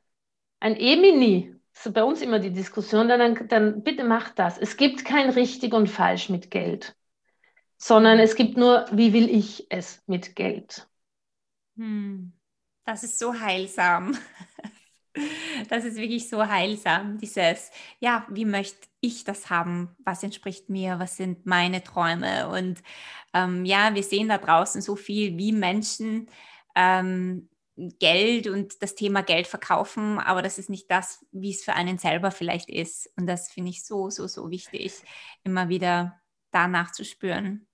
ein 0.60 0.76
E-Mini, 0.80 1.56
ist 1.74 1.94
bei 1.94 2.04
uns 2.04 2.22
immer 2.22 2.40
die 2.40 2.52
Diskussion, 2.52 3.08
dann, 3.08 3.48
dann 3.48 3.84
bitte 3.84 4.04
mach 4.04 4.30
das. 4.32 4.58
Es 4.58 4.78
gibt 4.78 5.06
kein 5.06 5.30
richtig 5.30 5.74
und 5.74 5.88
falsch 5.88 6.30
mit 6.30 6.52
Geld, 6.52 6.96
sondern 7.78 8.20
es 8.20 8.36
gibt 8.36 8.58
nur, 8.58 8.86
wie 8.92 9.14
will 9.14 9.30
ich 9.30 9.68
es 9.70 10.04
mit 10.08 10.36
Geld. 10.36 10.88
Hm. 11.78 12.34
Das 12.86 13.04
ist 13.04 13.20
so 13.20 13.40
heilsam. 13.40 14.18
Das 15.70 15.84
ist 15.86 15.98
wirklich 15.98 16.30
so 16.30 16.48
heilsam, 16.48 17.18
dieses, 17.18 17.72
ja, 18.00 18.26
wie 18.30 18.46
möchte 18.46 18.88
ich 19.02 19.24
das 19.24 19.50
haben? 19.50 19.96
Was 20.06 20.24
entspricht 20.24 20.70
mir? 20.70 21.00
Was 21.00 21.18
sind 21.18 21.46
meine 21.46 21.84
Träume? 21.84 22.48
Und 22.50 22.82
ähm, 23.34 23.66
ja, 23.66 23.94
wir 23.94 24.04
sehen 24.04 24.30
da 24.30 24.38
draußen 24.38 24.82
so 24.82 24.96
viel, 24.96 25.38
wie 25.38 25.52
Menschen 25.52 26.28
ähm, 26.76 27.50
Geld 28.00 28.48
und 28.48 28.82
das 28.82 28.96
Thema 28.96 29.24
Geld 29.24 29.48
verkaufen, 29.48 30.20
aber 30.20 30.42
das 30.42 30.58
ist 30.58 30.70
nicht 30.70 30.92
das, 30.92 31.26
wie 31.32 31.52
es 31.52 31.64
für 31.64 31.74
einen 31.74 31.98
selber 31.98 32.32
vielleicht 32.32 32.70
ist. 32.70 33.10
Und 33.16 33.26
das 33.28 33.52
finde 33.52 33.70
ich 33.70 33.86
so, 33.86 34.10
so, 34.10 34.28
so 34.28 34.50
wichtig, 34.50 34.94
immer 35.44 35.70
wieder 35.70 36.20
danach 36.52 36.92
zu 36.92 37.06
spüren. 37.06 37.68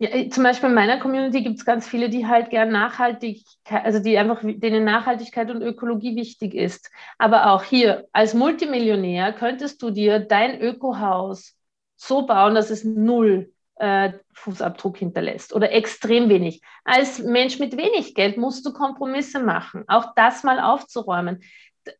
Ja, 0.00 0.10
äh, 0.10 0.28
zum 0.28 0.44
Beispiel 0.44 0.68
in 0.68 0.76
meiner 0.76 1.00
Community 1.00 1.42
gibt 1.42 1.58
es 1.58 1.64
ganz 1.64 1.88
viele, 1.88 2.08
die 2.08 2.26
halt 2.26 2.50
gern 2.50 2.70
Nachhaltigkeit, 2.70 3.84
also 3.84 3.98
die 3.98 4.16
einfach, 4.16 4.42
denen 4.42 4.84
Nachhaltigkeit 4.84 5.50
und 5.50 5.60
Ökologie 5.60 6.14
wichtig 6.14 6.54
ist. 6.54 6.88
Aber 7.18 7.50
auch 7.50 7.64
hier, 7.64 8.06
als 8.12 8.32
Multimillionär 8.34 9.32
könntest 9.32 9.82
du 9.82 9.90
dir 9.90 10.20
dein 10.20 10.60
Ökohaus 10.60 11.56
so 11.96 12.26
bauen, 12.26 12.54
dass 12.54 12.70
es 12.70 12.84
null 12.84 13.52
äh, 13.78 14.12
Fußabdruck 14.34 14.98
hinterlässt 14.98 15.54
oder 15.54 15.72
extrem 15.72 16.28
wenig. 16.28 16.62
Als 16.84 17.20
Mensch 17.20 17.58
mit 17.58 17.76
wenig 17.76 18.14
Geld 18.14 18.36
musst 18.36 18.66
du 18.66 18.72
Kompromisse 18.72 19.40
machen, 19.40 19.84
auch 19.86 20.14
das 20.16 20.44
mal 20.44 20.60
aufzuräumen. 20.60 21.42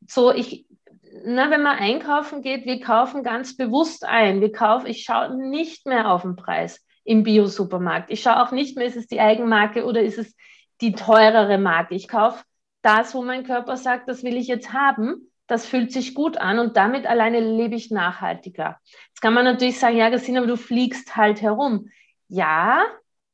So, 0.07 0.33
ich, 0.33 0.67
na, 1.25 1.51
wenn 1.51 1.63
man 1.63 1.79
einkaufen 1.79 2.43
geht, 2.43 2.67
wir 2.67 2.81
kaufen 2.81 3.23
ganz 3.23 3.57
bewusst 3.57 4.05
ein. 4.05 4.41
Wir 4.41 4.53
kaufen, 4.53 4.87
ich 4.87 5.05
schaue 5.05 5.37
nicht 5.37 5.87
mehr 5.87 6.11
auf 6.11 6.23
den 6.23 6.37
Preis 6.37 6.85
im 7.05 7.23
Bio-Supermarkt. 7.23 8.11
Ich 8.11 8.23
schaue 8.23 8.43
auch 8.43 8.53
nicht 8.53 8.77
mehr, 8.77 8.87
ist 8.87 8.97
es 8.97 9.07
die 9.07 9.21
Eigenmarke 9.21 9.85
oder 9.85 10.03
ist 10.03 10.19
es 10.19 10.35
die 10.81 10.93
teurere 10.93 11.59
Marke. 11.59 11.95
Ich 11.95 12.09
kaufe 12.09 12.45
das, 12.83 13.15
wo 13.15 13.23
mein 13.23 13.45
Körper 13.45 13.77
sagt, 13.77 14.09
das 14.09 14.23
will 14.23 14.37
ich 14.37 14.47
jetzt 14.47 14.73
haben 14.73 15.29
das 15.49 15.67
fühlt 15.67 15.91
sich 15.91 16.15
gut 16.15 16.37
an 16.37 16.59
und 16.59 16.77
damit 16.77 17.07
alleine 17.07 17.41
lebe 17.41 17.75
ich 17.75 17.91
nachhaltiger. 17.91 18.79
Jetzt 19.09 19.21
kann 19.21 19.35
man 19.35 19.45
natürlich 19.45 19.81
sagen, 19.81 19.97
ja, 19.97 20.11
Gesine, 20.11 20.39
aber 20.39 20.47
du 20.47 20.57
fliegst 20.57 21.17
halt 21.17 21.43
herum. 21.43 21.89
Ja, 22.29 22.85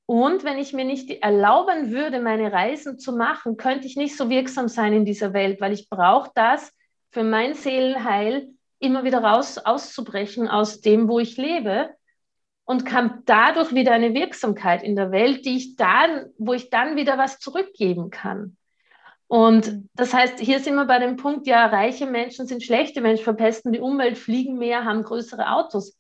und 0.06 0.44
wenn 0.44 0.58
ich 0.58 0.72
mir 0.72 0.84
nicht 0.84 1.10
erlauben 1.10 1.90
würde, 1.90 2.20
meine 2.20 2.52
Reisen 2.52 2.98
zu 2.98 3.12
machen, 3.12 3.56
könnte 3.56 3.86
ich 3.86 3.96
nicht 3.96 4.16
so 4.16 4.30
wirksam 4.30 4.68
sein 4.68 4.92
in 4.92 5.04
dieser 5.04 5.32
Welt, 5.32 5.60
weil 5.60 5.72
ich 5.72 5.88
brauche 5.90 6.30
das 6.34 6.72
für 7.10 7.24
mein 7.24 7.54
Seelenheil, 7.54 8.48
immer 8.78 9.04
wieder 9.04 9.22
raus 9.22 9.58
auszubrechen 9.58 10.46
aus 10.46 10.80
dem, 10.80 11.08
wo 11.08 11.18
ich 11.18 11.36
lebe 11.36 11.90
und 12.64 12.84
kann 12.84 13.22
dadurch 13.24 13.74
wieder 13.74 13.92
eine 13.92 14.14
Wirksamkeit 14.14 14.82
in 14.82 14.94
der 14.94 15.10
Welt, 15.10 15.44
die 15.46 15.56
ich 15.56 15.76
dann, 15.76 16.26
wo 16.38 16.52
ich 16.52 16.70
dann 16.70 16.96
wieder 16.96 17.18
was 17.18 17.38
zurückgeben 17.38 18.10
kann. 18.10 18.56
Und 19.34 19.66
mhm. 19.66 19.88
das 19.94 20.14
heißt, 20.14 20.38
hier 20.38 20.60
sind 20.60 20.76
wir 20.76 20.84
bei 20.84 21.00
dem 21.00 21.16
Punkt, 21.16 21.48
ja, 21.48 21.66
reiche 21.66 22.06
Menschen 22.06 22.46
sind 22.46 22.62
schlechte 22.62 23.00
Menschen, 23.00 23.24
verpesten 23.24 23.72
die 23.72 23.80
Umwelt, 23.80 24.16
fliegen 24.16 24.58
mehr, 24.58 24.84
haben 24.84 25.02
größere 25.02 25.50
Autos. 25.50 25.98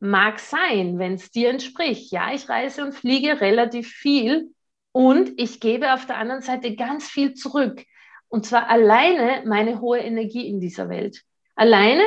Mag 0.00 0.40
sein, 0.40 0.98
wenn 0.98 1.14
es 1.14 1.30
dir 1.30 1.50
entspricht. 1.50 2.10
Ja, 2.10 2.32
ich 2.32 2.48
reise 2.48 2.84
und 2.84 2.94
fliege 2.94 3.40
relativ 3.40 3.88
viel 3.88 4.52
und 4.90 5.30
ich 5.36 5.60
gebe 5.60 5.94
auf 5.94 6.06
der 6.06 6.16
anderen 6.16 6.42
Seite 6.42 6.74
ganz 6.74 7.08
viel 7.08 7.34
zurück. 7.34 7.84
Und 8.26 8.44
zwar 8.44 8.68
alleine 8.68 9.44
meine 9.46 9.80
hohe 9.80 10.00
Energie 10.00 10.48
in 10.48 10.58
dieser 10.58 10.88
Welt. 10.88 11.22
Alleine 11.54 12.02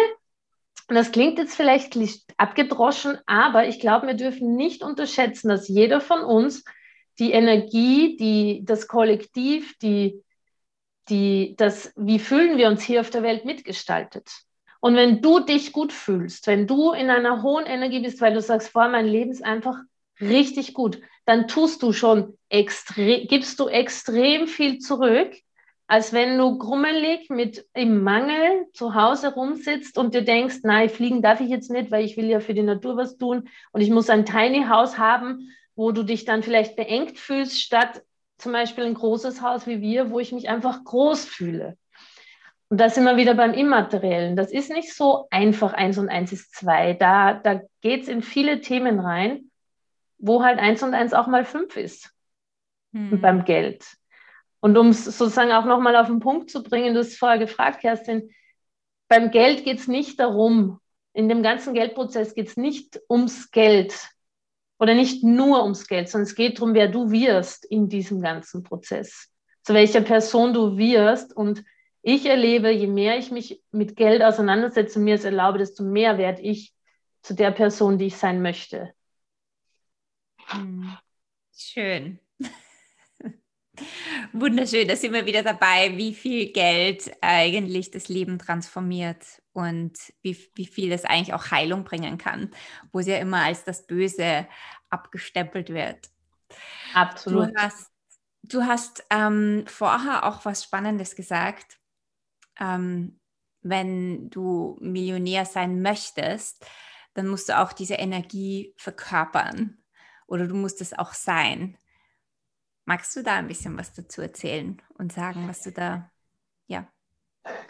das 0.90 1.14
klingt 1.14 1.38
jetzt 1.38 1.56
vielleicht 1.56 1.98
abgedroschen, 2.36 3.18
aber 3.26 3.70
ich 3.70 3.80
glaube, 3.80 4.08
wir 4.08 4.16
dürfen 4.16 4.58
nicht 4.58 4.84
unterschätzen, 4.84 5.48
dass 5.48 5.70
jeder 5.70 6.02
von 6.02 6.26
uns 6.26 6.66
die 7.20 7.32
Energie, 7.32 8.18
die, 8.18 8.66
das 8.66 8.90
Kollektiv, 8.90 9.78
die, 9.78 10.22
die, 11.10 11.56
das, 11.58 11.94
wie 11.96 12.20
fühlen 12.20 12.58
wir 12.58 12.68
uns 12.68 12.82
hier 12.82 13.02
auf 13.02 13.10
der 13.10 13.24
Welt 13.24 13.46
mitgestaltet. 13.46 14.30
Und 14.80 14.96
wenn 14.96 15.22
du 15.22 15.40
dich 15.40 15.74
gut 15.74 15.94
fühlst, 15.94 16.48
wenn 16.48 16.68
du 16.68 16.92
in 16.92 17.10
einer 17.10 17.44
hohen 17.44 17.66
Energie 17.66 18.00
bist, 18.00 18.20
weil 18.22 18.34
du 18.34 18.42
sagst, 18.42 18.70
vor 18.70 18.88
mein 18.88 19.08
Leben 19.08 19.32
ist 19.32 19.44
einfach 19.44 19.78
richtig 20.20 20.74
gut, 20.74 21.00
dann 21.26 21.48
tust 21.48 21.84
du 21.84 21.94
schon 21.94 22.38
extrem, 22.50 23.28
gibst 23.28 23.60
du 23.60 23.68
extrem 23.68 24.48
viel 24.48 24.80
zurück, 24.80 25.36
als 25.88 26.14
wenn 26.14 26.38
du 26.38 26.58
grummelig 26.58 27.30
mit 27.30 27.66
im 27.74 28.02
Mangel 28.02 28.66
zu 28.74 28.96
Hause 28.96 29.34
rumsitzt 29.34 29.98
und 29.98 30.16
dir 30.16 30.24
denkst, 30.24 30.60
nein, 30.64 30.90
fliegen 30.90 31.22
darf 31.22 31.42
ich 31.42 31.50
jetzt 31.50 31.70
nicht, 31.70 31.92
weil 31.92 32.06
ich 32.06 32.18
will 32.18 32.30
ja 32.30 32.40
für 32.40 32.54
die 32.54 32.64
Natur 32.64 32.98
was 32.98 33.18
tun 33.18 33.50
und 33.74 33.82
ich 33.82 33.90
muss 33.90 34.10
ein 34.10 34.26
Tiny 34.26 34.66
House 34.70 34.98
haben, 34.98 35.52
wo 35.76 35.92
du 35.92 36.04
dich 36.04 36.26
dann 36.26 36.44
vielleicht 36.44 36.76
beengt 36.76 37.20
fühlst, 37.20 37.60
statt 37.60 38.04
zum 38.42 38.52
Beispiel 38.52 38.86
ein 38.86 38.94
großes 38.94 39.42
Haus 39.42 39.68
wie 39.68 39.82
wir, 39.82 40.10
wo 40.10 40.20
ich 40.20 40.32
mich 40.32 40.50
einfach 40.50 40.84
groß 40.84 41.26
fühle. 41.26 41.78
Und 42.70 42.80
da 42.80 42.90
sind 42.90 43.04
wir 43.04 43.18
wieder 43.18 43.34
beim 43.34 43.54
Immateriellen. 43.54 44.36
Das 44.36 44.52
ist 44.52 44.72
nicht 44.72 44.94
so 44.94 45.28
einfach, 45.30 45.74
eins 45.74 45.98
und 45.98 46.10
eins 46.10 46.32
ist 46.32 46.56
zwei. 46.56 46.94
Da, 46.94 47.34
da 47.34 47.62
geht 47.82 48.04
es 48.04 48.08
in 48.08 48.22
viele 48.22 48.62
Themen 48.62 49.00
rein, 49.00 49.52
wo 50.18 50.44
halt 50.44 50.58
eins 50.60 50.82
und 50.82 50.94
eins 50.94 51.14
auch 51.14 51.28
mal 51.28 51.44
fünf 51.44 51.76
ist. 51.76 52.12
Hm. 52.94 53.20
Beim 53.20 53.44
Geld. 53.46 53.86
Und 54.62 54.78
um 54.78 54.88
es 54.90 55.04
sozusagen 55.06 55.52
auch 55.52 55.66
nochmal 55.66 55.96
auf 55.96 56.08
den 56.08 56.20
Punkt 56.20 56.50
zu 56.50 56.64
bringen, 56.64 56.94
du 56.94 57.02
hast 57.02 57.18
vorher 57.18 57.40
gefragt, 57.40 57.82
Kerstin, 57.82 58.30
beim 59.10 59.32
Geld 59.32 59.66
geht 59.66 59.80
es 59.80 59.88
nicht 59.88 60.20
darum, 60.20 60.80
in 61.14 61.28
dem 61.28 61.44
ganzen 61.44 61.74
Geldprozess 61.74 62.36
geht 62.36 62.48
es 62.48 62.58
nicht 62.58 63.02
ums 63.10 63.52
Geld 63.52 63.94
oder 64.82 64.96
nicht 64.96 65.24
nur 65.24 65.62
ums 65.62 65.88
Geld, 65.88 66.10
sondern 66.10 66.26
es 66.26 66.34
geht 66.34 66.58
darum, 66.58 66.74
wer 66.74 66.88
du 66.88 67.12
wirst 67.12 67.66
in 67.66 67.88
diesem 67.88 68.20
ganzen 68.20 68.64
Prozess, 68.64 69.30
zu 69.62 69.76
welcher 69.76 70.02
Person 70.02 70.56
du 70.56 70.76
wirst 70.76 71.38
und 71.38 71.64
ich 72.02 72.26
erlebe, 72.26 72.72
je 72.72 72.88
mehr 72.88 73.20
ich 73.20 73.30
mich 73.30 73.62
mit 73.70 73.96
Geld 73.96 74.24
auseinandersetze 74.24 74.98
und 74.98 75.06
mir 75.06 75.14
es 75.14 75.24
erlaube, 75.24 75.60
desto 75.60 75.84
mehr 75.84 76.18
werde 76.18 76.42
ich 76.42 76.74
zu 77.22 77.36
der 77.36 77.52
Person, 77.52 78.00
die 78.00 78.08
ich 78.08 78.18
sein 78.18 78.42
möchte. 78.42 78.92
Hm. 80.48 80.98
Schön. 81.56 82.20
Wunderschön, 84.34 84.88
da 84.88 84.96
sind 84.96 85.14
wir 85.14 85.26
wieder 85.26 85.44
dabei, 85.44 85.98
wie 85.98 86.14
viel 86.14 86.52
Geld 86.52 87.12
eigentlich 87.22 87.92
das 87.92 88.10
Leben 88.10 88.40
transformiert 88.40 89.42
und 89.54 89.94
wie, 90.22 90.38
wie 90.56 90.66
viel 90.66 90.92
es 90.92 91.06
eigentlich 91.06 91.34
auch 91.34 91.52
Heilung 91.52 91.84
bringen 91.84 92.18
kann, 92.18 92.52
wo 92.92 93.00
es 93.00 93.08
ja 93.08 93.18
immer 93.18 93.44
als 93.44 93.64
das 93.64 93.86
Böse 93.86 94.48
abgestempelt 94.90 95.70
wird. 95.70 96.10
Absolut. 96.94 97.50
Du 97.50 97.56
hast, 97.58 97.92
du 98.44 98.64
hast 98.64 99.04
ähm, 99.10 99.64
vorher 99.68 100.26
auch 100.26 100.46
was 100.46 100.64
Spannendes 100.64 101.16
gesagt 101.16 101.82
ähm, 102.62 103.20
wenn 103.62 104.30
du 104.30 104.78
Millionär 104.80 105.46
sein 105.46 105.82
möchtest, 105.82 106.66
dann 107.14 107.28
musst 107.28 107.50
du 107.50 107.60
auch 107.60 107.74
diese 107.74 107.96
Energie 107.96 108.74
verkörpern 108.78 109.78
oder 110.28 110.48
du 110.48 110.56
musst 110.56 110.82
es 110.82 110.98
auch 110.98 111.14
sein. 111.14 111.78
Magst 112.86 113.16
du 113.16 113.24
da 113.24 113.36
ein 113.36 113.48
bisschen 113.48 113.78
was 113.78 113.94
dazu 113.94 114.22
erzählen 114.22 114.82
und 114.98 115.14
sagen, 115.14 115.48
was 115.48 115.62
du 115.62 115.72
da, 115.72 116.12
ja. 116.68 116.88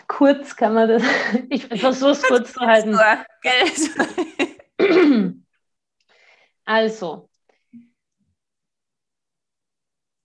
Kurz 0.08 0.56
kann 0.56 0.74
man 0.74 0.90
das, 0.90 1.04
ich 1.50 1.68
versuche 1.68 2.12
es 2.12 2.24
kurz, 2.24 2.54
zu 2.54 2.62
halten. 2.62 2.96
also, 6.66 7.30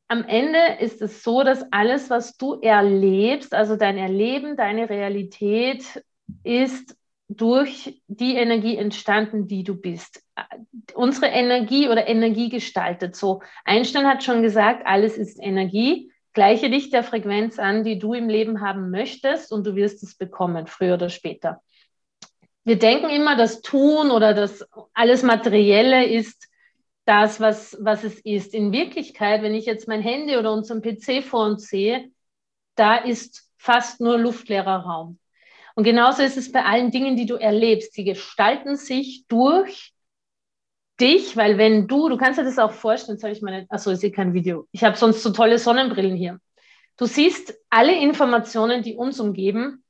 am 0.09 0.25
Ende 0.25 0.79
ist 0.81 1.03
es 1.03 1.23
so, 1.23 1.43
dass 1.43 1.65
alles, 1.73 2.11
was 2.11 2.37
du 2.37 2.61
erlebst, 2.61 3.55
also 3.55 3.77
dein 3.77 3.99
Erleben, 3.99 4.57
deine 4.57 4.89
Realität, 4.89 6.05
ist 6.43 6.97
durch 7.29 8.01
die 8.07 8.37
Energie 8.37 8.77
entstanden, 8.77 9.49
die 9.49 9.65
du 9.65 9.75
bist. 9.75 10.23
Unsere 10.95 11.27
Energie 11.27 11.89
oder 11.89 12.07
Energie 12.07 12.49
gestaltet. 12.49 13.17
So, 13.17 13.43
Einstein 13.65 14.07
hat 14.07 14.23
schon 14.23 14.43
gesagt, 14.43 14.87
alles 14.87 15.19
ist 15.19 15.39
Energie. 15.41 16.13
Gleiche 16.33 16.71
dich 16.71 16.91
der 16.91 17.03
Frequenz 17.03 17.59
an, 17.59 17.83
die 17.83 17.99
du 17.99 18.13
im 18.13 18.29
Leben 18.29 18.61
haben 18.61 18.91
möchtest, 18.91 19.53
und 19.53 19.67
du 19.67 19.75
wirst 19.75 20.03
es 20.03 20.17
bekommen, 20.17 20.67
früher 20.67 20.95
oder 20.95 21.09
später. 21.09 21.63
Wir 22.65 22.79
denken 22.79 23.11
immer, 23.11 23.37
das 23.37 23.63
Tun 23.63 24.11
oder 24.11 24.35
das 24.35 24.65
alles 24.93 25.23
Materielle 25.23 26.05
ist 26.07 26.49
das, 27.07 27.41
was, 27.41 27.77
was 27.81 28.05
es 28.05 28.19
ist. 28.21 28.53
In 28.55 28.73
Wirklichkeit, 28.73 29.43
wenn 29.43 29.55
ich 29.55 29.65
jetzt 29.65 29.89
mein 29.89 30.03
Handy 30.03 30.37
oder 30.37 30.53
unseren 30.53 30.83
PC 30.83 31.25
vor 31.25 31.47
uns 31.47 31.69
sehe, 31.69 32.11
da 32.75 32.97
ist 32.97 33.49
fast 33.57 34.01
nur 34.01 34.19
luftleerer 34.19 34.81
Raum. 34.81 35.19
Und 35.77 35.85
genauso 35.85 36.23
ist 36.23 36.39
es 36.39 36.51
bei 36.51 36.65
allen 36.65 36.91
Dingen, 36.91 37.17
die 37.17 37.27
du 37.27 37.35
erlebst. 37.35 37.93
Sie 37.93 38.05
gestalten 38.05 38.77
sich 38.77 39.27
durch 39.29 39.93
dich, 40.99 41.37
weil 41.37 41.59
wenn 41.59 41.87
du, 41.87 42.09
du 42.09 42.17
kannst 42.17 42.39
dir 42.39 42.45
das 42.45 42.59
auch 42.59 42.73
vorstellen, 42.73 43.19
habe 43.23 43.33
ich 43.33 43.43
meine, 43.43 43.67
achso, 43.69 43.91
ich 43.91 43.99
sehe 43.99 44.11
kein 44.11 44.33
Video. 44.33 44.67
Ich 44.73 44.83
habe 44.83 44.97
sonst 44.97 45.23
so 45.23 45.31
tolle 45.31 45.59
Sonnenbrillen 45.59 46.17
hier. 46.17 46.41
Du 46.97 47.05
siehst 47.05 47.55
alle 47.69 47.95
Informationen, 47.95 48.83
die 48.83 48.97
uns 48.97 49.21
umgeben, 49.21 49.85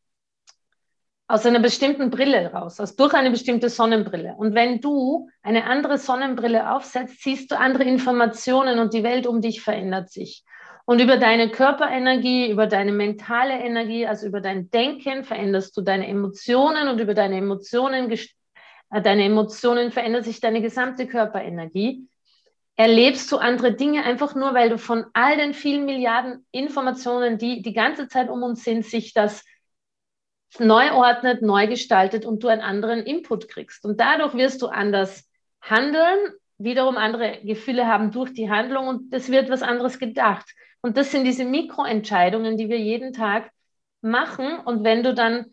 aus 1.28 1.46
einer 1.46 1.60
bestimmten 1.60 2.10
Brille 2.10 2.52
raus, 2.52 2.80
aus 2.80 2.96
durch 2.96 3.14
eine 3.14 3.30
bestimmte 3.30 3.68
Sonnenbrille. 3.68 4.34
Und 4.36 4.54
wenn 4.54 4.80
du 4.80 5.28
eine 5.42 5.64
andere 5.66 5.98
Sonnenbrille 5.98 6.72
aufsetzt, 6.72 7.22
siehst 7.22 7.52
du 7.52 7.58
andere 7.58 7.84
Informationen 7.84 8.80
und 8.80 8.92
die 8.92 9.04
Welt 9.04 9.28
um 9.28 9.40
dich 9.40 9.60
verändert 9.60 10.10
sich. 10.10 10.44
Und 10.86 11.00
über 11.00 11.16
deine 11.16 11.50
Körperenergie, 11.50 12.48
über 12.48 12.68
deine 12.68 12.92
mentale 12.92 13.58
Energie, 13.58 14.06
also 14.06 14.26
über 14.26 14.40
dein 14.40 14.70
Denken 14.70 15.24
veränderst 15.24 15.76
du 15.76 15.82
deine 15.82 16.06
Emotionen 16.06 16.86
und 16.86 17.00
über 17.00 17.12
deine 17.12 17.38
Emotionen, 17.38 18.08
äh, 18.10 19.02
deine 19.02 19.24
Emotionen 19.24 19.90
verändert 19.90 20.24
sich 20.24 20.40
deine 20.40 20.62
gesamte 20.62 21.08
Körperenergie. 21.08 22.08
Erlebst 22.76 23.32
du 23.32 23.38
andere 23.38 23.72
Dinge 23.72 24.04
einfach 24.04 24.36
nur, 24.36 24.54
weil 24.54 24.70
du 24.70 24.78
von 24.78 25.06
all 25.12 25.36
den 25.36 25.54
vielen 25.54 25.86
Milliarden 25.86 26.46
Informationen, 26.52 27.36
die 27.36 27.62
die 27.62 27.72
ganze 27.72 28.06
Zeit 28.06 28.28
um 28.28 28.44
uns 28.44 28.62
sind, 28.62 28.84
sich 28.84 29.12
das 29.12 29.44
neu 30.60 30.92
ordnet, 30.92 31.42
neu 31.42 31.66
gestaltet 31.66 32.24
und 32.24 32.44
du 32.44 32.48
einen 32.48 32.62
anderen 32.62 33.00
Input 33.00 33.48
kriegst. 33.48 33.84
Und 33.84 33.98
dadurch 33.98 34.34
wirst 34.34 34.62
du 34.62 34.68
anders 34.68 35.28
handeln, 35.60 36.18
wiederum 36.58 36.96
andere 36.96 37.40
Gefühle 37.42 37.88
haben 37.88 38.12
durch 38.12 38.32
die 38.32 38.50
Handlung 38.50 38.86
und 38.86 39.12
es 39.12 39.32
wird 39.32 39.50
was 39.50 39.62
anderes 39.62 39.98
gedacht. 39.98 40.48
Und 40.86 40.96
das 40.96 41.10
sind 41.10 41.24
diese 41.24 41.44
Mikroentscheidungen, 41.44 42.56
die 42.56 42.68
wir 42.68 42.78
jeden 42.78 43.12
Tag 43.12 43.50
machen. 44.02 44.60
Und 44.60 44.84
wenn 44.84 45.02
du 45.02 45.14
dann 45.14 45.46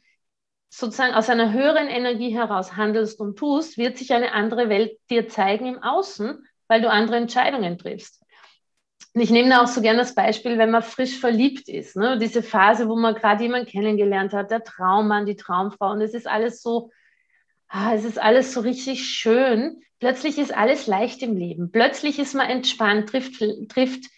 sozusagen 0.70 1.16
aus 1.16 1.28
einer 1.28 1.52
höheren 1.52 1.88
Energie 1.88 2.30
heraus 2.30 2.76
handelst 2.76 3.20
und 3.20 3.36
tust, 3.36 3.80
wird 3.80 3.98
sich 3.98 4.14
eine 4.14 4.34
andere 4.34 4.70
Welt 4.70 4.92
dir 5.10 5.28
zeigen 5.28 5.66
im 5.66 5.82
Außen, 5.82 6.46
weil 6.68 6.82
du 6.84 6.90
andere 6.92 7.18
Entscheidungen 7.18 7.80
triffst. 7.80 8.22
Und 9.16 9.22
ich 9.22 9.32
nehme 9.32 9.50
da 9.50 9.64
auch 9.64 9.68
so 9.68 9.82
gerne 9.82 9.98
das 9.98 10.14
Beispiel, 10.14 10.60
wenn 10.60 10.70
man 10.70 10.84
frisch 10.84 11.18
verliebt 11.18 11.68
ist. 11.68 11.96
Ne? 11.96 12.20
Diese 12.20 12.44
Phase, 12.44 12.88
wo 12.88 12.96
man 12.96 13.16
gerade 13.16 13.42
jemanden 13.42 13.66
kennengelernt 13.68 14.34
hat, 14.34 14.52
der 14.52 14.64
Traummann, 14.64 15.26
die 15.26 15.36
Traumfrau. 15.36 15.94
Und 15.94 16.02
es 16.02 16.14
ist 16.14 16.28
alles 16.28 16.62
so, 16.62 16.92
ah, 17.70 17.96
es 17.96 18.06
ist 18.06 18.20
alles 18.20 18.54
so 18.54 18.60
richtig 18.60 19.04
schön. 19.04 19.82
Plötzlich 20.00 20.38
ist 20.38 20.56
alles 20.56 20.86
leicht 20.86 21.24
im 21.24 21.36
Leben. 21.36 21.72
Plötzlich 21.72 22.20
ist 22.20 22.36
man 22.36 22.52
entspannt, 22.52 23.10
trifft, 23.10 23.44
trifft 23.70 24.14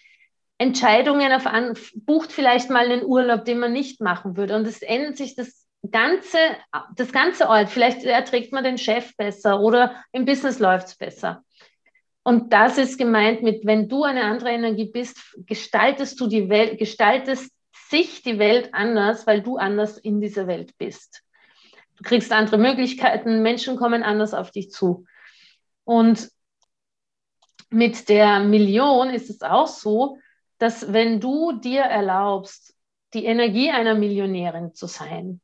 Entscheidungen 0.57 1.31
auf 1.33 1.45
an, 1.47 1.77
bucht 1.95 2.31
vielleicht 2.31 2.69
mal 2.69 2.85
einen 2.85 3.03
Urlaub, 3.03 3.45
den 3.45 3.59
man 3.59 3.73
nicht 3.73 4.01
machen 4.01 4.37
würde. 4.37 4.55
Und 4.55 4.65
es 4.65 4.81
ändert 4.81 5.17
sich 5.17 5.35
das 5.35 5.67
ganze, 5.91 6.37
das 6.95 7.11
ganze 7.11 7.49
Ort. 7.49 7.69
Vielleicht 7.69 8.03
erträgt 8.03 8.53
man 8.53 8.63
den 8.63 8.77
Chef 8.77 9.15
besser 9.17 9.59
oder 9.59 9.95
im 10.11 10.25
Business 10.25 10.59
läuft 10.59 10.87
es 10.87 10.95
besser. 10.95 11.43
Und 12.23 12.53
das 12.53 12.77
ist 12.77 12.97
gemeint 12.97 13.43
mit, 13.43 13.65
wenn 13.65 13.87
du 13.87 14.03
eine 14.03 14.23
andere 14.23 14.49
Energie 14.49 14.89
bist, 14.91 15.17
gestaltest 15.45 16.19
du 16.19 16.27
die 16.27 16.49
Welt, 16.49 16.79
gestaltest 16.79 17.51
sich 17.89 18.23
die 18.23 18.39
Welt 18.39 18.73
anders, 18.73 19.27
weil 19.27 19.41
du 19.41 19.57
anders 19.57 19.97
in 19.97 20.21
dieser 20.21 20.47
Welt 20.47 20.75
bist. 20.77 21.21
Du 21.97 22.03
kriegst 22.03 22.31
andere 22.31 22.57
Möglichkeiten, 22.57 23.43
Menschen 23.43 23.77
kommen 23.77 24.01
anders 24.01 24.33
auf 24.33 24.49
dich 24.49 24.71
zu. 24.71 25.05
Und 25.83 26.29
mit 27.69 28.09
der 28.09 28.39
Million 28.39 29.09
ist 29.11 29.29
es 29.29 29.41
auch 29.41 29.67
so, 29.67 30.17
dass 30.57 30.93
wenn 30.93 31.19
du 31.19 31.53
dir 31.53 31.81
erlaubst, 31.81 32.75
die 33.13 33.25
Energie 33.25 33.71
einer 33.71 33.95
Millionärin 33.95 34.73
zu 34.73 34.87
sein, 34.87 35.41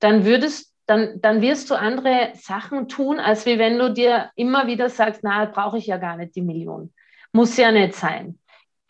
dann 0.00 0.24
würdest 0.24 0.68
dann, 0.88 1.20
dann 1.20 1.42
wirst 1.42 1.70
du 1.70 1.74
andere 1.74 2.30
Sachen 2.34 2.88
tun, 2.88 3.20
als 3.20 3.44
wie 3.44 3.58
wenn 3.58 3.78
du 3.78 3.92
dir 3.92 4.30
immer 4.36 4.66
wieder 4.66 4.88
sagst, 4.88 5.20
na, 5.22 5.44
brauche 5.44 5.76
ich 5.76 5.86
ja 5.86 5.98
gar 5.98 6.16
nicht 6.16 6.34
die 6.34 6.40
Million. 6.40 6.94
Muss 7.30 7.58
ja 7.58 7.70
nicht 7.70 7.94
sein. 7.94 8.38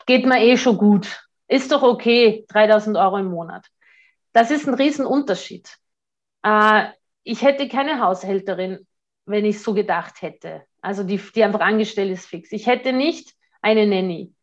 Geht 0.05 0.25
mir 0.25 0.41
eh 0.41 0.55
schon 0.55 0.77
gut. 0.77 1.27
Ist 1.49 1.73
doch 1.73 1.83
okay, 1.83 2.45
3000 2.47 2.95
Euro 2.95 3.17
im 3.17 3.25
Monat. 3.25 3.65
Das 4.31 4.49
ist 4.49 4.65
ein 4.65 4.75
Riesenunterschied. 4.75 5.77
Äh, 6.43 6.85
ich 7.23 7.41
hätte 7.41 7.67
keine 7.67 7.99
Haushälterin, 7.99 8.87
wenn 9.25 9.43
ich 9.43 9.61
so 9.61 9.73
gedacht 9.73 10.21
hätte. 10.21 10.63
Also 10.81 11.03
die, 11.03 11.17
die 11.35 11.43
einfach 11.43 11.59
angestellt 11.59 12.11
ist 12.11 12.27
fix. 12.27 12.53
Ich 12.53 12.65
hätte 12.65 12.93
nicht 12.93 13.35
eine 13.61 13.85
Nanny. 13.85 14.33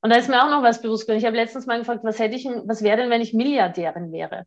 Und 0.00 0.10
da 0.10 0.16
ist 0.16 0.28
mir 0.28 0.42
auch 0.42 0.50
noch 0.50 0.62
was 0.62 0.80
bewusst 0.80 1.04
geworden. 1.04 1.18
Ich 1.18 1.26
habe 1.26 1.36
letztens 1.36 1.66
mal 1.66 1.78
gefragt, 1.78 2.04
was 2.04 2.18
hätte 2.18 2.36
ich, 2.36 2.44
was 2.64 2.82
wäre 2.82 2.98
denn, 2.98 3.10
wenn 3.10 3.20
ich 3.20 3.34
Milliardärin 3.34 4.12
wäre? 4.12 4.46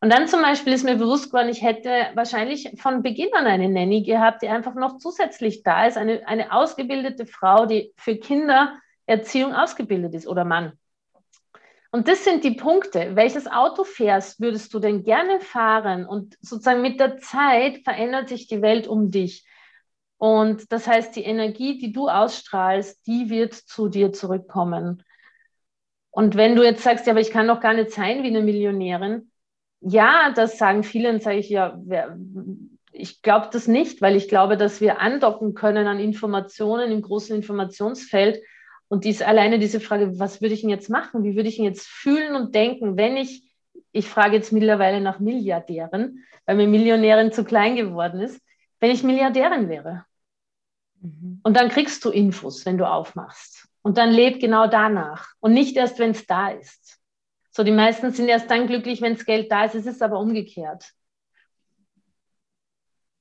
Und 0.00 0.12
dann 0.12 0.28
zum 0.28 0.42
Beispiel 0.42 0.74
ist 0.74 0.84
mir 0.84 0.96
bewusst 0.96 1.26
geworden, 1.26 1.48
ich 1.48 1.62
hätte 1.62 1.90
wahrscheinlich 2.14 2.70
von 2.78 3.02
Beginn 3.02 3.30
an 3.32 3.46
eine 3.46 3.68
Nanny 3.68 4.02
gehabt, 4.02 4.42
die 4.42 4.48
einfach 4.48 4.74
noch 4.74 4.98
zusätzlich 4.98 5.62
da 5.62 5.86
ist, 5.86 5.96
eine, 5.96 6.26
eine 6.28 6.52
ausgebildete 6.52 7.24
Frau, 7.24 7.64
die 7.64 7.92
für 7.96 8.16
Kindererziehung 8.16 9.54
ausgebildet 9.54 10.14
ist 10.14 10.28
oder 10.28 10.44
Mann. 10.44 10.72
Und 11.90 12.08
das 12.08 12.24
sind 12.24 12.44
die 12.44 12.50
Punkte. 12.50 13.16
Welches 13.16 13.46
Auto 13.46 13.84
fährst, 13.84 14.38
würdest 14.38 14.74
du 14.74 14.80
denn 14.80 15.02
gerne 15.02 15.40
fahren? 15.40 16.04
Und 16.04 16.36
sozusagen 16.42 16.82
mit 16.82 17.00
der 17.00 17.16
Zeit 17.16 17.78
verändert 17.84 18.28
sich 18.28 18.48
die 18.48 18.60
Welt 18.60 18.86
um 18.86 19.10
dich. 19.10 19.46
Und 20.18 20.72
das 20.72 20.86
heißt, 20.86 21.14
die 21.14 21.24
Energie, 21.24 21.78
die 21.78 21.92
du 21.92 22.08
ausstrahlst, 22.08 23.06
die 23.06 23.28
wird 23.28 23.54
zu 23.54 23.88
dir 23.88 24.12
zurückkommen. 24.12 25.02
Und 26.10 26.36
wenn 26.36 26.56
du 26.56 26.62
jetzt 26.62 26.82
sagst, 26.82 27.06
ja, 27.06 27.12
aber 27.12 27.20
ich 27.20 27.30
kann 27.30 27.46
doch 27.46 27.60
gar 27.60 27.74
nicht 27.74 27.90
sein 27.90 28.22
wie 28.22 28.28
eine 28.28 28.40
Millionärin, 28.40 29.30
ja, 29.80 30.32
das 30.34 30.56
sagen 30.56 30.82
viele, 30.82 31.12
dann 31.12 31.20
sage 31.20 31.38
ich 31.38 31.50
ja, 31.50 31.78
ich 32.92 33.20
glaube 33.20 33.48
das 33.52 33.68
nicht, 33.68 34.00
weil 34.00 34.16
ich 34.16 34.28
glaube, 34.28 34.56
dass 34.56 34.80
wir 34.80 35.00
andocken 35.00 35.52
können 35.52 35.86
an 35.86 36.00
Informationen 36.00 36.90
im 36.90 37.02
großen 37.02 37.36
Informationsfeld. 37.36 38.42
Und 38.88 39.04
dies, 39.04 39.20
alleine 39.20 39.58
diese 39.58 39.80
Frage, 39.80 40.18
was 40.18 40.40
würde 40.40 40.54
ich 40.54 40.62
denn 40.62 40.70
jetzt 40.70 40.88
machen? 40.88 41.22
Wie 41.22 41.36
würde 41.36 41.48
ich 41.48 41.56
denn 41.56 41.66
jetzt 41.66 41.86
fühlen 41.86 42.34
und 42.34 42.54
denken, 42.54 42.96
wenn 42.96 43.16
ich, 43.18 43.42
ich 43.92 44.08
frage 44.08 44.36
jetzt 44.36 44.52
mittlerweile 44.52 45.00
nach 45.00 45.20
Milliardären, 45.20 46.24
weil 46.46 46.56
mir 46.56 46.68
Millionärin 46.68 47.32
zu 47.32 47.44
klein 47.44 47.76
geworden 47.76 48.20
ist, 48.20 48.40
wenn 48.80 48.90
ich 48.90 49.02
Milliardärin 49.02 49.68
wäre. 49.68 50.04
Mhm. 51.00 51.40
Und 51.42 51.56
dann 51.56 51.68
kriegst 51.68 52.04
du 52.04 52.10
Infos, 52.10 52.64
wenn 52.66 52.78
du 52.78 52.88
aufmachst. 52.88 53.68
Und 53.82 53.98
dann 53.98 54.10
leb 54.10 54.40
genau 54.40 54.66
danach 54.66 55.28
und 55.40 55.52
nicht 55.52 55.76
erst, 55.76 55.98
wenn 55.98 56.10
es 56.10 56.26
da 56.26 56.48
ist. 56.48 56.98
So, 57.50 57.62
die 57.62 57.70
meisten 57.70 58.12
sind 58.12 58.28
erst 58.28 58.50
dann 58.50 58.66
glücklich, 58.66 59.00
wenn 59.00 59.14
das 59.14 59.24
Geld 59.24 59.50
da 59.50 59.64
ist. 59.64 59.74
Es 59.74 59.86
ist 59.86 60.02
aber 60.02 60.18
umgekehrt. 60.18 60.92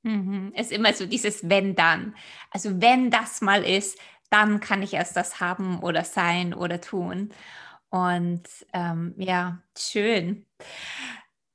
Mhm. 0.03 0.51
Es 0.55 0.67
ist 0.67 0.73
immer 0.73 0.93
so 0.93 1.05
dieses 1.05 1.49
wenn 1.49 1.75
dann. 1.75 2.15
Also 2.51 2.81
wenn 2.81 3.11
das 3.11 3.41
mal 3.41 3.63
ist, 3.63 3.97
dann 4.29 4.59
kann 4.59 4.81
ich 4.81 4.93
erst 4.93 5.15
das 5.15 5.39
haben 5.39 5.79
oder 5.79 6.03
sein 6.03 6.53
oder 6.53 6.81
tun. 6.81 7.31
Und 7.89 8.43
ähm, 8.73 9.13
ja, 9.17 9.59
schön. 9.77 10.45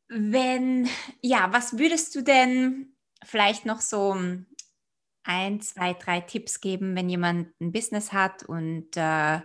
Wenn, 0.09 0.89
ja, 1.21 1.53
was 1.53 1.79
würdest 1.79 2.15
du 2.15 2.23
denn 2.23 2.95
vielleicht 3.25 3.67
noch 3.67 3.81
so 3.81 4.17
ein, 5.25 5.61
zwei, 5.61 5.93
drei 5.95 6.21
Tipps 6.21 6.61
geben, 6.61 6.97
wenn 6.97 7.09
jemand 7.09 7.49
ein 7.61 7.73
Business 7.73 8.13
hat 8.13 8.43
und 8.43 8.97
äh, 8.97 9.41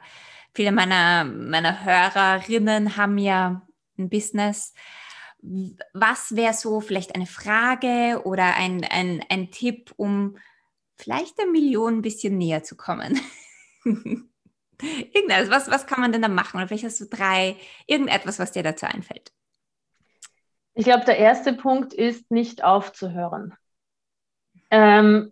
viele 0.53 0.71
meiner, 0.71 1.25
meiner 1.25 1.83
Hörerinnen 1.83 2.97
haben 2.97 3.17
ja 3.17 3.61
ein 3.97 4.09
Business. 4.09 4.73
Was 5.93 6.35
wäre 6.35 6.53
so 6.53 6.81
vielleicht 6.81 7.13
eine 7.13 7.27
Frage 7.27 8.21
oder 8.23 8.55
ein, 8.55 8.83
ein, 8.83 9.23
ein 9.29 9.51
Tipp, 9.51 9.93
um 9.97 10.37
vielleicht 10.95 11.37
der 11.37 11.45
Million 11.45 11.97
ein 11.97 12.01
bisschen 12.01 12.37
näher 12.37 12.63
zu 12.63 12.75
kommen? 12.75 13.19
Irgendetwas, 14.81 15.49
was, 15.49 15.69
was 15.69 15.87
kann 15.87 16.01
man 16.01 16.11
denn 16.11 16.21
da 16.21 16.27
machen? 16.27 16.57
Oder 16.57 16.67
vielleicht 16.67 16.85
hast 16.85 16.99
du 16.99 17.05
drei, 17.05 17.57
irgendetwas, 17.85 18.39
was 18.39 18.51
dir 18.51 18.63
dazu 18.63 18.85
einfällt. 18.85 19.31
Ich 20.73 20.85
glaube, 20.85 21.05
der 21.05 21.17
erste 21.17 21.53
Punkt 21.53 21.93
ist, 21.93 22.29
nicht 22.31 22.63
aufzuhören. 22.63 23.55
Ähm, 24.71 25.31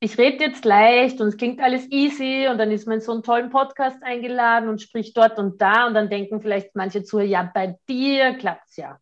ich 0.00 0.18
rede 0.18 0.44
jetzt 0.44 0.64
leicht 0.64 1.20
und 1.20 1.28
es 1.28 1.36
klingt 1.36 1.60
alles 1.60 1.90
easy 1.90 2.46
und 2.50 2.58
dann 2.58 2.70
ist 2.70 2.86
man 2.86 2.96
in 2.96 3.00
so 3.00 3.12
einen 3.12 3.22
tollen 3.22 3.50
Podcast 3.50 4.02
eingeladen 4.02 4.68
und 4.68 4.82
spricht 4.82 5.16
dort 5.16 5.38
und 5.38 5.62
da 5.62 5.86
und 5.86 5.94
dann 5.94 6.10
denken 6.10 6.42
vielleicht 6.42 6.76
manche 6.76 7.04
zu, 7.04 7.20
ja, 7.20 7.50
bei 7.54 7.78
dir 7.88 8.34
klappt 8.34 8.68
es 8.68 8.76
ja. 8.76 8.98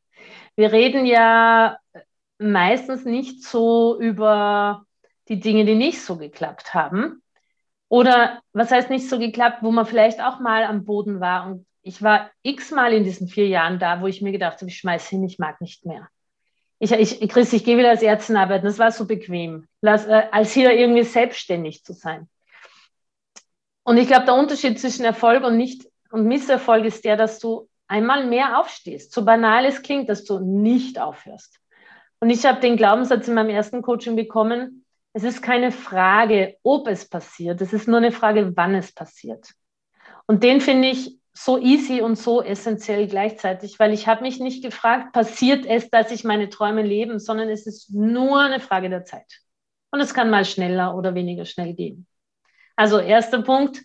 Wir 0.54 0.70
reden 0.72 1.06
ja 1.06 1.76
meistens 2.38 3.04
nicht 3.04 3.42
so 3.42 3.98
über 3.98 4.84
die 5.28 5.40
Dinge, 5.40 5.64
die 5.64 5.74
nicht 5.74 6.02
so 6.02 6.16
geklappt 6.16 6.74
haben. 6.74 7.22
Oder 7.88 8.40
was 8.52 8.70
heißt 8.70 8.90
nicht 8.90 9.08
so 9.08 9.18
geklappt, 9.18 9.58
wo 9.62 9.70
man 9.72 9.86
vielleicht 9.86 10.22
auch 10.22 10.40
mal 10.40 10.64
am 10.64 10.84
Boden 10.84 11.20
war. 11.20 11.46
Und 11.46 11.66
ich 11.82 12.02
war 12.02 12.30
x-mal 12.42 12.92
in 12.92 13.04
diesen 13.04 13.28
vier 13.28 13.48
Jahren 13.48 13.78
da, 13.78 14.00
wo 14.00 14.06
ich 14.06 14.22
mir 14.22 14.32
gedacht 14.32 14.60
habe, 14.60 14.68
ich 14.70 14.78
schmeiß 14.78 15.08
hin, 15.08 15.24
ich 15.24 15.38
mag 15.38 15.60
nicht 15.60 15.84
mehr 15.84 16.08
ich, 16.82 17.22
ich, 17.22 17.28
Chris, 17.28 17.52
ich 17.52 17.64
gehe 17.64 17.78
wieder 17.78 17.90
als 17.90 18.02
Ärztin 18.02 18.36
arbeiten. 18.36 18.66
Das 18.66 18.78
war 18.80 18.90
so 18.90 19.06
bequem, 19.06 19.68
äh, 19.82 19.88
als 19.88 20.52
hier 20.52 20.72
irgendwie 20.72 21.04
selbstständig 21.04 21.84
zu 21.84 21.92
sein. 21.92 22.28
Und 23.84 23.98
ich 23.98 24.08
glaube, 24.08 24.24
der 24.24 24.34
Unterschied 24.34 24.80
zwischen 24.80 25.04
Erfolg 25.04 25.44
und 25.44 25.56
nicht 25.56 25.88
und 26.10 26.26
Misserfolg 26.26 26.84
ist 26.84 27.04
der, 27.04 27.16
dass 27.16 27.38
du 27.38 27.68
einmal 27.86 28.26
mehr 28.26 28.58
aufstehst. 28.58 29.12
So 29.12 29.24
banal 29.24 29.64
es 29.64 29.82
klingt, 29.82 30.08
dass 30.08 30.24
du 30.24 30.40
nicht 30.40 30.98
aufhörst. 30.98 31.58
Und 32.18 32.30
ich 32.30 32.44
habe 32.44 32.60
den 32.60 32.76
Glaubenssatz 32.76 33.28
in 33.28 33.34
meinem 33.34 33.50
ersten 33.50 33.80
Coaching 33.80 34.16
bekommen, 34.16 34.84
es 35.12 35.24
ist 35.24 35.40
keine 35.40 35.70
Frage, 35.70 36.56
ob 36.62 36.88
es 36.88 37.08
passiert, 37.08 37.60
es 37.60 37.72
ist 37.72 37.86
nur 37.86 37.98
eine 37.98 38.12
Frage, 38.12 38.56
wann 38.56 38.74
es 38.74 38.92
passiert. 38.92 39.52
Und 40.26 40.42
den 40.42 40.60
finde 40.60 40.88
ich 40.88 41.18
so 41.34 41.58
easy 41.58 42.02
und 42.02 42.16
so 42.16 42.42
essentiell 42.42 43.06
gleichzeitig, 43.06 43.78
weil 43.78 43.92
ich 43.92 44.06
habe 44.06 44.22
mich 44.22 44.38
nicht 44.38 44.62
gefragt, 44.62 45.12
passiert 45.12 45.64
es, 45.64 45.88
dass 45.90 46.10
ich 46.10 46.24
meine 46.24 46.48
Träume 46.50 46.82
lebe, 46.82 47.18
sondern 47.18 47.48
es 47.48 47.66
ist 47.66 47.90
nur 47.90 48.40
eine 48.40 48.60
Frage 48.60 48.90
der 48.90 49.04
Zeit. 49.04 49.40
Und 49.90 50.00
es 50.00 50.14
kann 50.14 50.30
mal 50.30 50.44
schneller 50.44 50.94
oder 50.94 51.14
weniger 51.14 51.44
schnell 51.44 51.74
gehen. 51.74 52.06
Also 52.76 52.98
erster 52.98 53.42
Punkt, 53.42 53.82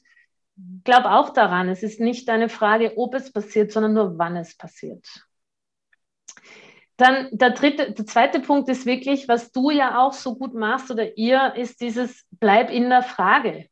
glaub 0.83 1.05
auch 1.05 1.29
daran, 1.31 1.69
es 1.69 1.83
ist 1.83 1.99
nicht 1.99 2.29
eine 2.29 2.49
Frage, 2.49 2.97
ob 2.97 3.13
es 3.13 3.31
passiert, 3.31 3.71
sondern 3.71 3.93
nur 3.93 4.17
wann 4.17 4.35
es 4.35 4.55
passiert. 4.57 5.05
Dann 6.97 7.29
der 7.31 7.51
dritte, 7.51 7.91
der 7.91 8.05
zweite 8.07 8.39
Punkt 8.39 8.69
ist 8.69 8.85
wirklich, 8.85 9.27
was 9.27 9.51
du 9.51 9.69
ja 9.69 9.99
auch 9.99 10.13
so 10.13 10.35
gut 10.35 10.55
machst 10.55 10.89
oder 10.89 11.15
ihr, 11.15 11.53
ist 11.55 11.79
dieses 11.79 12.25
Bleib 12.31 12.71
in 12.71 12.89
der 12.89 13.03
Frage. 13.03 13.67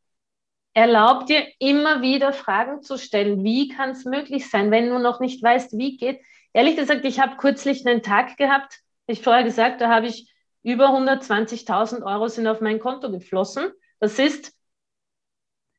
Erlaub 0.76 1.26
dir 1.26 1.48
immer 1.58 2.02
wieder 2.02 2.34
Fragen 2.34 2.84
zu 2.84 2.98
stellen. 2.98 3.46
Wie 3.46 3.70
kann 3.70 3.92
es 3.92 4.04
möglich 4.04 4.50
sein, 4.50 4.72
wenn 4.72 4.90
du 4.90 5.00
noch 5.00 5.22
nicht 5.22 5.42
weißt, 5.42 5.78
wie 5.78 5.96
geht? 5.96 6.20
Ehrlich 6.52 6.76
gesagt, 6.76 7.06
ich 7.06 7.22
habe 7.22 7.38
kürzlich 7.38 7.88
einen 7.88 8.04
Tag 8.04 8.36
gehabt, 8.36 8.82
ich 9.08 9.22
vorher 9.22 9.46
gesagt, 9.46 9.80
da 9.80 9.90
habe 9.90 10.08
ich 10.08 10.30
über 10.64 10.90
120.000 10.90 12.04
Euro 12.06 12.28
sind 12.28 12.46
auf 12.48 12.60
mein 12.60 12.80
Konto 12.80 13.10
geflossen. 13.10 13.72
Das 14.02 14.20
ist, 14.20 14.54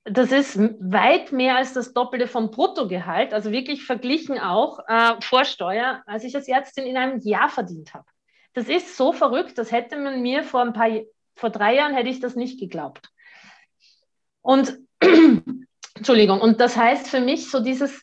das 0.05 0.32
ist 0.32 0.59
weit 0.59 1.30
mehr 1.30 1.57
als 1.57 1.74
das 1.74 1.92
Doppelte 1.92 2.26
vom 2.26 2.51
Bruttogehalt, 2.51 3.34
also 3.34 3.53
wirklich 3.53 3.84
verglichen 3.84 4.38
auch 4.38 4.78
äh, 4.88 5.20
vor 5.20 5.44
Steuer, 5.44 6.05
als 6.07 6.24
ich 6.24 6.34
als 6.34 6.49
Ärztin 6.49 6.86
in 6.86 6.97
einem 6.97 7.20
Jahr 7.20 7.51
verdient 7.51 7.92
habe. 7.92 8.07
Das 8.55 8.68
ist 8.68 8.97
so 8.97 9.12
verrückt, 9.12 9.59
das 9.59 9.72
hätte 9.72 9.99
man 9.99 10.22
mir 10.22 10.42
vor 10.42 10.62
ein 10.62 10.72
paar, 10.72 10.88
vor 11.34 11.51
drei 11.51 11.74
Jahren 11.74 11.92
hätte 11.92 12.09
ich 12.09 12.20
das 12.20 12.34
nicht 12.34 12.59
geglaubt. 12.59 13.11
Und 14.40 14.86
Entschuldigung, 15.94 16.40
und 16.40 16.61
das 16.61 16.76
heißt 16.76 17.09
für 17.09 17.20
mich 17.20 17.51
so 17.51 17.61
dieses, 17.61 18.03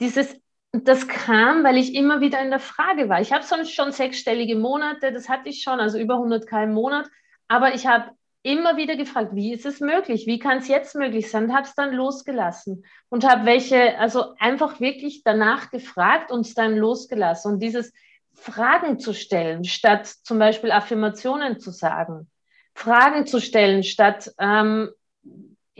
dieses, 0.00 0.36
das 0.72 1.08
kam, 1.08 1.64
weil 1.64 1.76
ich 1.76 1.94
immer 1.94 2.20
wieder 2.20 2.40
in 2.40 2.50
der 2.50 2.60
Frage 2.60 3.08
war. 3.08 3.20
Ich 3.20 3.32
habe 3.32 3.44
sonst 3.44 3.72
schon 3.74 3.92
sechsstellige 3.92 4.56
Monate, 4.56 5.12
das 5.12 5.28
hatte 5.28 5.48
ich 5.48 5.62
schon, 5.62 5.80
also 5.80 5.98
über 5.98 6.14
100k 6.14 6.64
im 6.64 6.72
Monat, 6.72 7.08
aber 7.48 7.74
ich 7.74 7.86
habe 7.86 8.10
immer 8.42 8.76
wieder 8.76 8.96
gefragt, 8.96 9.34
wie 9.34 9.52
ist 9.52 9.66
es 9.66 9.80
möglich? 9.80 10.26
Wie 10.26 10.38
kann 10.38 10.58
es 10.58 10.68
jetzt 10.68 10.94
möglich 10.94 11.30
sein? 11.30 11.44
Und 11.44 11.54
habe 11.54 11.66
es 11.66 11.74
dann 11.74 11.92
losgelassen 11.92 12.84
und 13.10 13.28
habe 13.28 13.44
welche, 13.44 13.98
also 13.98 14.34
einfach 14.38 14.80
wirklich 14.80 15.22
danach 15.24 15.70
gefragt 15.70 16.30
und 16.30 16.46
es 16.46 16.54
dann 16.54 16.76
losgelassen. 16.76 17.52
Und 17.52 17.60
dieses 17.60 17.92
Fragen 18.32 18.98
zu 18.98 19.12
stellen, 19.12 19.64
statt 19.64 20.06
zum 20.06 20.38
Beispiel 20.38 20.70
Affirmationen 20.70 21.58
zu 21.58 21.70
sagen, 21.70 22.30
Fragen 22.74 23.26
zu 23.26 23.40
stellen, 23.40 23.82
statt 23.82 24.32
ähm, 24.38 24.90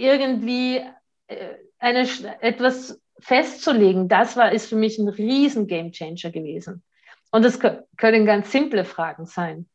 irgendwie 0.01 0.83
äh, 1.29 1.55
eine, 1.79 2.09
etwas 2.41 3.01
festzulegen, 3.21 4.09
das 4.09 4.37
war, 4.37 4.53
ist 4.53 4.69
für 4.69 4.77
mich 4.77 4.99
ein 4.99 5.09
riesen 5.09 5.67
Gamechanger 5.67 6.31
gewesen. 6.31 6.83
Und 7.31 7.45
es 7.45 7.61
können 7.97 8.27
ganz 8.27 8.51
simple 8.51 8.85
Fragen 8.85 9.27
sein. 9.27 9.69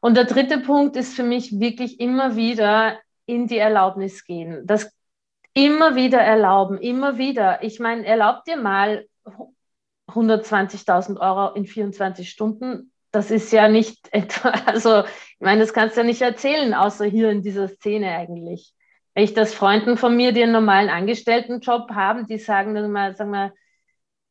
Und 0.00 0.16
der 0.16 0.24
dritte 0.24 0.58
Punkt 0.58 0.96
ist 0.96 1.14
für 1.14 1.22
mich 1.22 1.58
wirklich 1.60 2.00
immer 2.00 2.36
wieder 2.36 2.98
in 3.26 3.46
die 3.46 3.58
Erlaubnis 3.58 4.24
gehen. 4.24 4.66
Das 4.66 4.92
immer 5.54 5.96
wieder 5.96 6.18
erlauben, 6.18 6.78
immer 6.78 7.18
wieder. 7.18 7.62
Ich 7.62 7.80
meine, 7.80 8.06
erlaubt 8.06 8.46
dir 8.46 8.56
mal 8.56 9.06
120.000 10.08 11.20
Euro 11.20 11.54
in 11.54 11.66
24 11.66 12.28
Stunden. 12.28 12.92
Das 13.10 13.30
ist 13.30 13.52
ja 13.52 13.68
nicht 13.68 14.08
etwa, 14.12 14.50
also 14.50 15.04
ich 15.04 15.40
meine, 15.40 15.60
das 15.60 15.72
kannst 15.72 15.96
du 15.96 16.00
ja 16.00 16.06
nicht 16.06 16.22
erzählen, 16.22 16.74
außer 16.74 17.04
hier 17.06 17.30
in 17.30 17.42
dieser 17.42 17.68
Szene 17.68 18.10
eigentlich 18.16 18.72
ich 19.22 19.34
das 19.34 19.54
Freunden 19.54 19.96
von 19.96 20.16
mir, 20.16 20.32
die 20.32 20.42
einen 20.42 20.52
normalen 20.52 20.90
Angestelltenjob 20.90 21.90
haben, 21.90 22.26
die 22.26 22.38
sagen 22.38 22.74
dann 22.74 22.90
mal, 22.92 23.16
sagen 23.16 23.30
wir, 23.30 23.52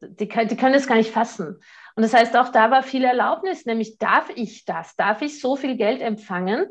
die, 0.01 0.27
die 0.27 0.55
können 0.55 0.73
das 0.73 0.87
gar 0.87 0.95
nicht 0.95 1.11
fassen. 1.11 1.59
Und 1.95 2.03
das 2.03 2.13
heißt, 2.13 2.35
auch 2.37 2.49
da 2.49 2.69
war 2.69 2.83
viel 2.83 3.03
Erlaubnis, 3.03 3.65
nämlich 3.65 3.97
darf 3.97 4.29
ich 4.35 4.65
das? 4.65 4.95
Darf 4.95 5.21
ich 5.21 5.41
so 5.41 5.55
viel 5.55 5.77
Geld 5.77 6.01
empfangen? 6.01 6.67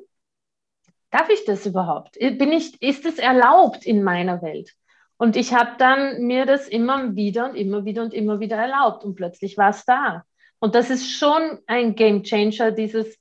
Darf 1.10 1.28
ich 1.30 1.44
das 1.44 1.66
überhaupt? 1.66 2.18
Bin 2.18 2.52
ich, 2.52 2.80
ist 2.80 3.04
es 3.06 3.18
erlaubt 3.18 3.84
in 3.84 4.02
meiner 4.02 4.42
Welt? 4.42 4.72
Und 5.16 5.34
ich 5.36 5.54
habe 5.54 5.72
dann 5.78 6.26
mir 6.26 6.46
das 6.46 6.68
immer 6.68 7.16
wieder 7.16 7.48
und 7.48 7.56
immer 7.56 7.84
wieder 7.84 8.02
und 8.02 8.12
immer 8.12 8.38
wieder 8.38 8.56
erlaubt 8.56 9.04
und 9.04 9.14
plötzlich 9.14 9.56
war 9.56 9.70
es 9.70 9.84
da. 9.84 10.24
Und 10.58 10.74
das 10.74 10.90
ist 10.90 11.10
schon 11.10 11.58
ein 11.66 11.94
Game 11.94 12.22
Changer, 12.22 12.70
dieses, 12.70 13.18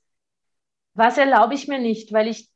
was 0.94 1.18
erlaube 1.18 1.54
ich 1.54 1.68
mir 1.68 1.78
nicht, 1.78 2.12
weil 2.12 2.28
ich 2.28 2.48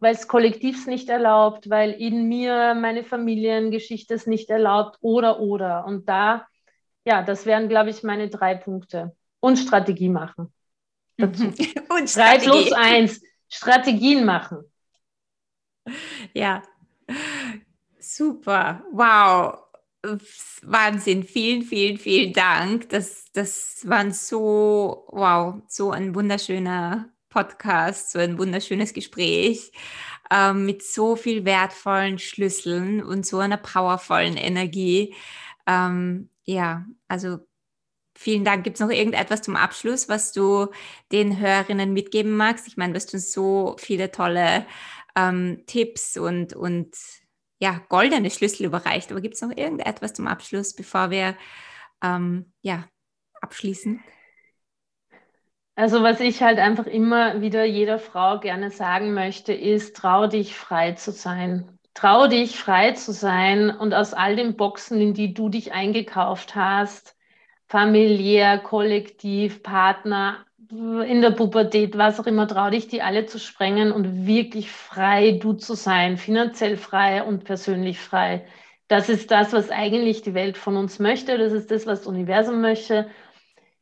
weil 0.00 0.14
es 0.14 0.28
Kollektivs 0.28 0.86
nicht 0.86 1.08
erlaubt, 1.08 1.70
weil 1.70 1.92
in 1.92 2.28
mir 2.28 2.74
meine 2.74 3.04
Familiengeschichte 3.04 4.14
es 4.14 4.26
nicht 4.26 4.50
erlaubt 4.50 4.98
oder 5.00 5.40
oder. 5.40 5.84
Und 5.86 6.08
da 6.08 6.46
ja, 7.08 7.22
das 7.22 7.46
wären, 7.46 7.70
glaube 7.70 7.88
ich, 7.88 8.02
meine 8.02 8.28
drei 8.28 8.54
Punkte. 8.54 9.16
Und 9.40 9.56
Strategie 9.56 10.10
machen. 10.10 10.52
Dazu. 11.16 11.44
Und 11.88 12.10
Strategie. 12.10 12.46
Drei 12.46 12.60
plus 12.60 12.72
eins. 12.72 13.22
Strategien 13.48 14.26
machen. 14.26 14.58
Ja, 16.34 16.62
super. 17.98 18.84
Wow. 18.92 19.58
Wahnsinn. 20.60 21.24
Vielen, 21.24 21.62
vielen, 21.62 21.96
vielen 21.96 22.34
Dank. 22.34 22.90
Das, 22.90 23.32
das 23.32 23.88
waren 23.88 24.12
so, 24.12 25.06
wow, 25.08 25.62
so 25.66 25.92
ein 25.92 26.14
wunderschöner 26.14 27.08
Podcast, 27.28 28.12
so 28.12 28.18
ein 28.18 28.38
wunderschönes 28.38 28.92
Gespräch 28.94 29.72
ähm, 30.30 30.66
mit 30.66 30.82
so 30.82 31.16
viel 31.16 31.44
wertvollen 31.44 32.18
Schlüsseln 32.18 33.02
und 33.02 33.26
so 33.26 33.38
einer 33.38 33.56
powervollen 33.56 34.36
Energie. 34.36 35.14
Ähm, 35.66 36.30
ja, 36.44 36.86
also 37.08 37.38
vielen 38.16 38.44
Dank. 38.44 38.64
Gibt 38.64 38.76
es 38.76 38.80
noch 38.80 38.90
irgendetwas 38.90 39.42
zum 39.42 39.56
Abschluss, 39.56 40.08
was 40.08 40.32
du 40.32 40.68
den 41.12 41.38
Hörerinnen 41.38 41.92
mitgeben 41.92 42.36
magst? 42.36 42.66
Ich 42.66 42.76
meine, 42.76 42.92
du 42.92 42.96
hast 42.96 43.14
uns 43.14 43.32
so 43.32 43.76
viele 43.78 44.10
tolle 44.10 44.66
ähm, 45.16 45.64
Tipps 45.66 46.16
und, 46.16 46.54
und 46.54 46.96
ja, 47.60 47.82
goldene 47.88 48.30
Schlüssel 48.30 48.66
überreicht. 48.66 49.10
Aber 49.10 49.20
gibt 49.20 49.34
es 49.34 49.42
noch 49.42 49.56
irgendetwas 49.56 50.14
zum 50.14 50.26
Abschluss, 50.26 50.74
bevor 50.74 51.10
wir 51.10 51.36
ähm, 52.02 52.52
ja, 52.62 52.88
abschließen? 53.40 54.02
Also 55.78 56.02
was 56.02 56.18
ich 56.18 56.42
halt 56.42 56.58
einfach 56.58 56.86
immer 56.86 57.40
wieder 57.40 57.64
jeder 57.64 58.00
Frau 58.00 58.40
gerne 58.40 58.72
sagen 58.72 59.14
möchte, 59.14 59.52
ist, 59.52 59.94
trau 59.94 60.26
dich 60.26 60.56
frei 60.56 60.94
zu 60.94 61.12
sein. 61.12 61.68
Trau 61.94 62.26
dich, 62.26 62.58
frei 62.58 62.94
zu 62.94 63.12
sein 63.12 63.70
und 63.70 63.94
aus 63.94 64.12
all 64.12 64.34
den 64.34 64.56
Boxen, 64.56 65.00
in 65.00 65.14
die 65.14 65.34
du 65.34 65.48
dich 65.48 65.72
eingekauft 65.72 66.56
hast, 66.56 67.14
familiär, 67.68 68.58
kollektiv, 68.58 69.62
Partner, 69.62 70.44
in 70.68 71.20
der 71.20 71.30
Pubertät, 71.30 71.96
was 71.96 72.18
auch 72.18 72.26
immer, 72.26 72.48
trau 72.48 72.70
dich, 72.70 72.88
die 72.88 73.00
alle 73.00 73.26
zu 73.26 73.38
sprengen 73.38 73.92
und 73.92 74.26
wirklich 74.26 74.72
frei 74.72 75.38
du 75.40 75.52
zu 75.52 75.74
sein, 75.74 76.16
finanziell 76.16 76.76
frei 76.76 77.22
und 77.22 77.44
persönlich 77.44 78.00
frei. 78.00 78.44
Das 78.88 79.08
ist 79.08 79.30
das, 79.30 79.52
was 79.52 79.70
eigentlich 79.70 80.22
die 80.22 80.34
Welt 80.34 80.58
von 80.58 80.76
uns 80.76 80.98
möchte. 80.98 81.38
Das 81.38 81.52
ist 81.52 81.70
das, 81.70 81.86
was 81.86 82.00
das 82.00 82.08
Universum 82.08 82.62
möchte. 82.62 83.06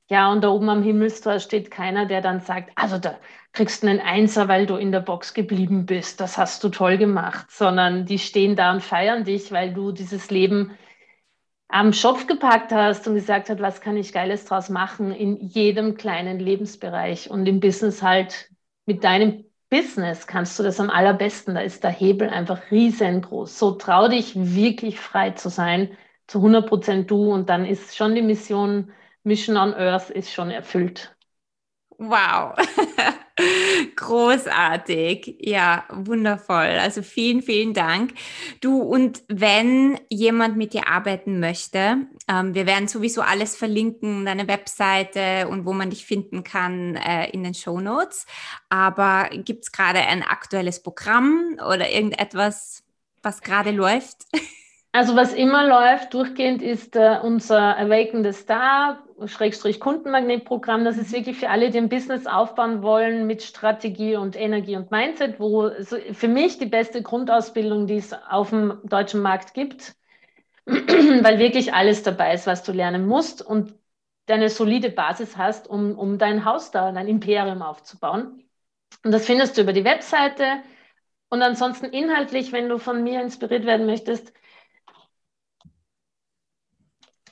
Ja, 0.08 0.30
und 0.30 0.42
da 0.44 0.50
oben 0.50 0.68
am 0.68 0.82
Himmelstor 0.84 1.40
steht 1.40 1.70
keiner, 1.70 2.06
der 2.06 2.20
dann 2.20 2.40
sagt, 2.40 2.70
also 2.76 2.98
da 2.98 3.18
kriegst 3.52 3.82
du 3.82 3.88
einen 3.88 4.00
Einser, 4.00 4.46
weil 4.48 4.66
du 4.66 4.76
in 4.76 4.92
der 4.92 5.00
Box 5.00 5.34
geblieben 5.34 5.84
bist. 5.86 6.20
Das 6.20 6.38
hast 6.38 6.62
du 6.62 6.68
toll 6.68 6.96
gemacht. 6.96 7.50
Sondern 7.50 8.06
die 8.06 8.18
stehen 8.18 8.54
da 8.54 8.72
und 8.72 8.82
feiern 8.82 9.24
dich, 9.24 9.50
weil 9.50 9.72
du 9.74 9.90
dieses 9.92 10.30
Leben 10.30 10.76
am 11.68 11.92
Schopf 11.92 12.26
gepackt 12.26 12.72
hast 12.72 13.08
und 13.08 13.14
gesagt 13.14 13.50
hast, 13.50 13.60
was 13.60 13.80
kann 13.80 13.96
ich 13.96 14.12
Geiles 14.12 14.44
draus 14.44 14.68
machen 14.68 15.10
in 15.12 15.36
jedem 15.40 15.96
kleinen 15.96 16.38
Lebensbereich 16.38 17.30
und 17.30 17.46
im 17.46 17.60
Business 17.60 18.02
halt 18.02 18.50
mit 18.86 19.02
deinem 19.04 19.44
Business 19.68 20.28
kannst 20.28 20.58
du 20.58 20.62
das 20.62 20.78
am 20.78 20.90
allerbesten. 20.90 21.54
Da 21.56 21.60
ist 21.60 21.82
der 21.82 21.90
Hebel 21.90 22.30
einfach 22.30 22.70
riesengroß. 22.70 23.58
So 23.58 23.72
trau 23.72 24.08
dich 24.08 24.34
wirklich 24.36 25.00
frei 25.00 25.30
zu 25.30 25.48
sein, 25.48 25.96
zu 26.28 26.38
100 26.38 26.68
Prozent 26.68 27.10
du 27.10 27.32
und 27.32 27.48
dann 27.50 27.64
ist 27.64 27.96
schon 27.96 28.14
die 28.14 28.22
Mission 28.22 28.92
Mission 29.26 29.56
on 29.56 29.74
Earth 29.74 30.10
ist 30.10 30.32
schon 30.32 30.50
erfüllt. 30.50 31.12
Wow, 31.98 32.54
großartig. 33.96 35.38
Ja, 35.40 35.84
wundervoll. 35.90 36.78
Also 36.78 37.02
vielen, 37.02 37.42
vielen 37.42 37.74
Dank. 37.74 38.12
Du, 38.60 38.80
und 38.82 39.22
wenn 39.28 39.98
jemand 40.10 40.56
mit 40.56 40.74
dir 40.74 40.88
arbeiten 40.88 41.40
möchte, 41.40 42.06
ähm, 42.28 42.54
wir 42.54 42.66
werden 42.66 42.86
sowieso 42.86 43.22
alles 43.22 43.56
verlinken, 43.56 44.26
deine 44.26 44.46
Webseite 44.46 45.48
und 45.48 45.64
wo 45.66 45.72
man 45.72 45.90
dich 45.90 46.06
finden 46.06 46.44
kann 46.44 46.94
äh, 46.96 47.30
in 47.30 47.42
den 47.42 47.54
Show 47.54 47.80
Notes. 47.80 48.26
Aber 48.68 49.30
gibt 49.32 49.64
es 49.64 49.72
gerade 49.72 50.00
ein 50.00 50.22
aktuelles 50.22 50.82
Programm 50.82 51.56
oder 51.68 51.90
irgendetwas, 51.90 52.84
was 53.22 53.40
gerade 53.40 53.72
läuft? 53.72 54.26
Also 54.92 55.14
was 55.14 55.34
immer 55.34 55.66
läuft 55.66 56.14
durchgehend 56.14 56.62
ist 56.62 56.96
äh, 56.96 57.18
unser 57.22 57.76
Awaken 57.76 58.24
the 58.24 58.32
Star 58.32 59.05
Schrägstrich 59.24 59.80
Kundenmagnetprogramm. 59.80 60.84
Das 60.84 60.98
ist 60.98 61.12
wirklich 61.12 61.38
für 61.38 61.48
alle, 61.48 61.70
die 61.70 61.78
ein 61.78 61.88
Business 61.88 62.26
aufbauen 62.26 62.82
wollen 62.82 63.26
mit 63.26 63.42
Strategie 63.42 64.16
und 64.16 64.36
Energie 64.36 64.76
und 64.76 64.90
Mindset, 64.90 65.40
wo 65.40 65.70
für 66.12 66.28
mich 66.28 66.58
die 66.58 66.66
beste 66.66 67.02
Grundausbildung, 67.02 67.86
die 67.86 67.96
es 67.96 68.12
auf 68.12 68.50
dem 68.50 68.80
deutschen 68.84 69.22
Markt 69.22 69.54
gibt, 69.54 69.94
weil 70.66 71.38
wirklich 71.38 71.72
alles 71.72 72.02
dabei 72.02 72.34
ist, 72.34 72.46
was 72.46 72.62
du 72.62 72.72
lernen 72.72 73.06
musst 73.06 73.40
und 73.40 73.74
deine 74.26 74.50
solide 74.50 74.90
Basis 74.90 75.36
hast, 75.36 75.68
um, 75.68 75.96
um 75.98 76.18
dein 76.18 76.44
Haus 76.44 76.70
da, 76.70 76.92
dein 76.92 77.08
Imperium 77.08 77.62
aufzubauen. 77.62 78.42
Und 79.04 79.12
das 79.12 79.24
findest 79.24 79.56
du 79.56 79.62
über 79.62 79.72
die 79.72 79.84
Webseite. 79.84 80.62
Und 81.28 81.42
ansonsten 81.42 81.86
inhaltlich, 81.86 82.52
wenn 82.52 82.68
du 82.68 82.78
von 82.78 83.02
mir 83.02 83.22
inspiriert 83.22 83.64
werden 83.66 83.86
möchtest, 83.86 84.32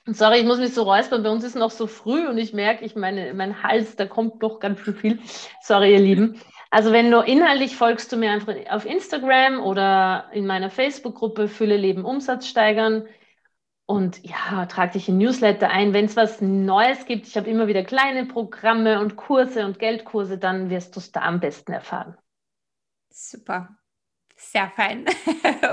Sorry, 0.06 0.40
ich 0.40 0.44
muss 0.44 0.58
mich 0.58 0.74
so 0.74 0.82
räuspern. 0.82 1.22
Bei 1.22 1.30
uns 1.30 1.44
ist 1.44 1.56
noch 1.56 1.70
so 1.70 1.86
früh 1.86 2.28
und 2.28 2.36
ich 2.36 2.52
merke, 2.52 2.84
ich 2.84 2.94
meine, 2.94 3.32
mein 3.32 3.62
Hals, 3.62 3.96
da 3.96 4.06
kommt 4.06 4.42
doch 4.42 4.60
ganz 4.60 4.80
schön 4.80 4.94
viel. 4.94 5.18
Sorry, 5.62 5.92
ihr 5.92 6.00
Lieben. 6.00 6.40
Also 6.70 6.92
wenn 6.92 7.10
du 7.10 7.20
inhaltlich 7.20 7.76
folgst 7.76 8.12
du 8.12 8.16
mir 8.16 8.32
einfach 8.32 8.54
auf 8.68 8.84
Instagram 8.84 9.60
oder 9.62 10.28
in 10.32 10.46
meiner 10.46 10.70
Facebook-Gruppe 10.70 11.48
Fülle 11.48 11.76
Leben 11.76 12.04
Umsatz 12.04 12.48
steigern. 12.48 13.06
Und 13.86 14.24
ja, 14.24 14.66
trag 14.66 14.92
dich 14.92 15.08
in 15.08 15.18
Newsletter 15.18 15.70
ein. 15.70 15.92
Wenn 15.92 16.06
es 16.06 16.16
was 16.16 16.40
Neues 16.40 17.06
gibt, 17.06 17.26
ich 17.26 17.36
habe 17.36 17.48
immer 17.48 17.66
wieder 17.66 17.84
kleine 17.84 18.26
Programme 18.26 19.00
und 19.00 19.16
Kurse 19.16 19.64
und 19.64 19.78
Geldkurse, 19.78 20.38
dann 20.38 20.68
wirst 20.68 20.96
du 20.96 21.00
es 21.00 21.12
da 21.12 21.22
am 21.22 21.40
besten 21.40 21.72
erfahren. 21.72 22.16
Super. 23.10 23.76
Sehr 24.44 24.70
fein. 24.70 25.04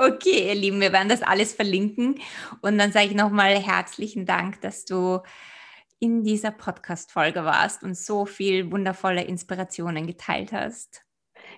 Okay, 0.03 0.47
ihr 0.47 0.55
Lieben, 0.55 0.82
wir 0.82 0.93
werden 0.93 1.09
das 1.09 1.22
alles 1.22 1.53
verlinken. 1.53 2.19
Und 2.61 2.78
dann 2.78 2.91
sage 2.91 3.07
ich 3.07 3.13
nochmal 3.13 3.59
herzlichen 3.59 4.26
Dank, 4.26 4.61
dass 4.61 4.86
du 4.86 5.19
in 5.99 6.24
dieser 6.24 6.49
Podcast-Folge 6.49 7.45
warst 7.45 7.84
und 7.84 7.95
so 7.95 8.26
viel 8.26 8.72
wundervolle 8.72 9.24
Inspirationen 9.24 10.07
geteilt 10.07 10.53
hast. 10.53 11.03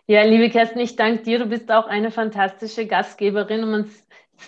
Ja, 0.08 0.24
liebe 0.24 0.50
Kerstin, 0.50 0.82
ich 0.82 0.98
danke 0.98 1.24
dir. 1.24 1.40
Du 1.40 1.46
bist 1.46 1.72
auch 1.72 1.86
eine 1.88 2.12
fantastische 2.12 2.86
Gastgeberin 2.86 3.64
und 3.64 3.72
man 3.72 3.92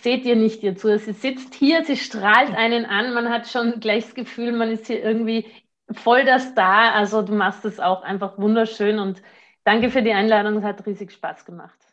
seht 0.01 0.25
ihr 0.25 0.35
nicht 0.35 0.63
ihr 0.63 0.75
zu. 0.75 0.97
Sie 0.97 1.13
sitzt 1.13 1.53
hier, 1.53 1.85
sie 1.85 1.95
strahlt 1.95 2.53
einen 2.55 2.85
an. 2.85 3.13
Man 3.13 3.29
hat 3.29 3.47
schon 3.47 3.79
gleich 3.79 4.05
das 4.05 4.15
Gefühl, 4.15 4.51
man 4.51 4.71
ist 4.71 4.87
hier 4.87 5.01
irgendwie 5.01 5.45
voll 5.91 6.25
der 6.25 6.39
Star. 6.39 6.93
Also 6.93 7.21
du 7.21 7.33
machst 7.33 7.63
es 7.63 7.79
auch 7.79 8.01
einfach 8.01 8.37
wunderschön 8.37 8.99
und 8.99 9.21
danke 9.63 9.89
für 9.89 10.01
die 10.01 10.13
Einladung. 10.13 10.57
Es 10.57 10.63
hat 10.63 10.85
riesig 10.85 11.11
Spaß 11.11 11.45
gemacht. 11.45 11.84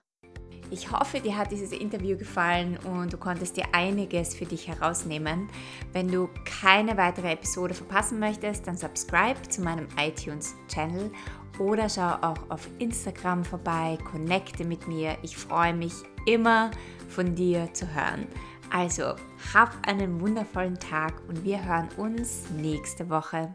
Ich 0.72 0.90
hoffe, 0.90 1.20
dir 1.20 1.36
hat 1.36 1.52
dieses 1.52 1.70
Interview 1.70 2.16
gefallen 2.16 2.78
und 2.78 3.12
du 3.12 3.18
konntest 3.18 3.58
dir 3.58 3.66
einiges 3.72 4.34
für 4.34 4.46
dich 4.46 4.68
herausnehmen. 4.68 5.50
Wenn 5.92 6.08
du 6.08 6.30
keine 6.46 6.96
weitere 6.96 7.32
Episode 7.32 7.74
verpassen 7.74 8.18
möchtest, 8.18 8.66
dann 8.66 8.78
subscribe 8.78 9.42
zu 9.50 9.60
meinem 9.60 9.86
iTunes-Channel 9.98 11.10
oder 11.58 11.90
schau 11.90 12.14
auch 12.22 12.48
auf 12.48 12.70
Instagram 12.78 13.44
vorbei, 13.44 13.98
connecte 14.10 14.64
mit 14.64 14.88
mir. 14.88 15.18
Ich 15.20 15.36
freue 15.36 15.74
mich 15.74 15.92
immer 16.24 16.70
von 17.06 17.34
dir 17.34 17.68
zu 17.74 17.86
hören. 17.94 18.26
Also, 18.70 19.14
hab 19.52 19.86
einen 19.86 20.22
wundervollen 20.22 20.78
Tag 20.78 21.12
und 21.28 21.44
wir 21.44 21.62
hören 21.62 21.90
uns 21.98 22.48
nächste 22.56 23.10
Woche. 23.10 23.54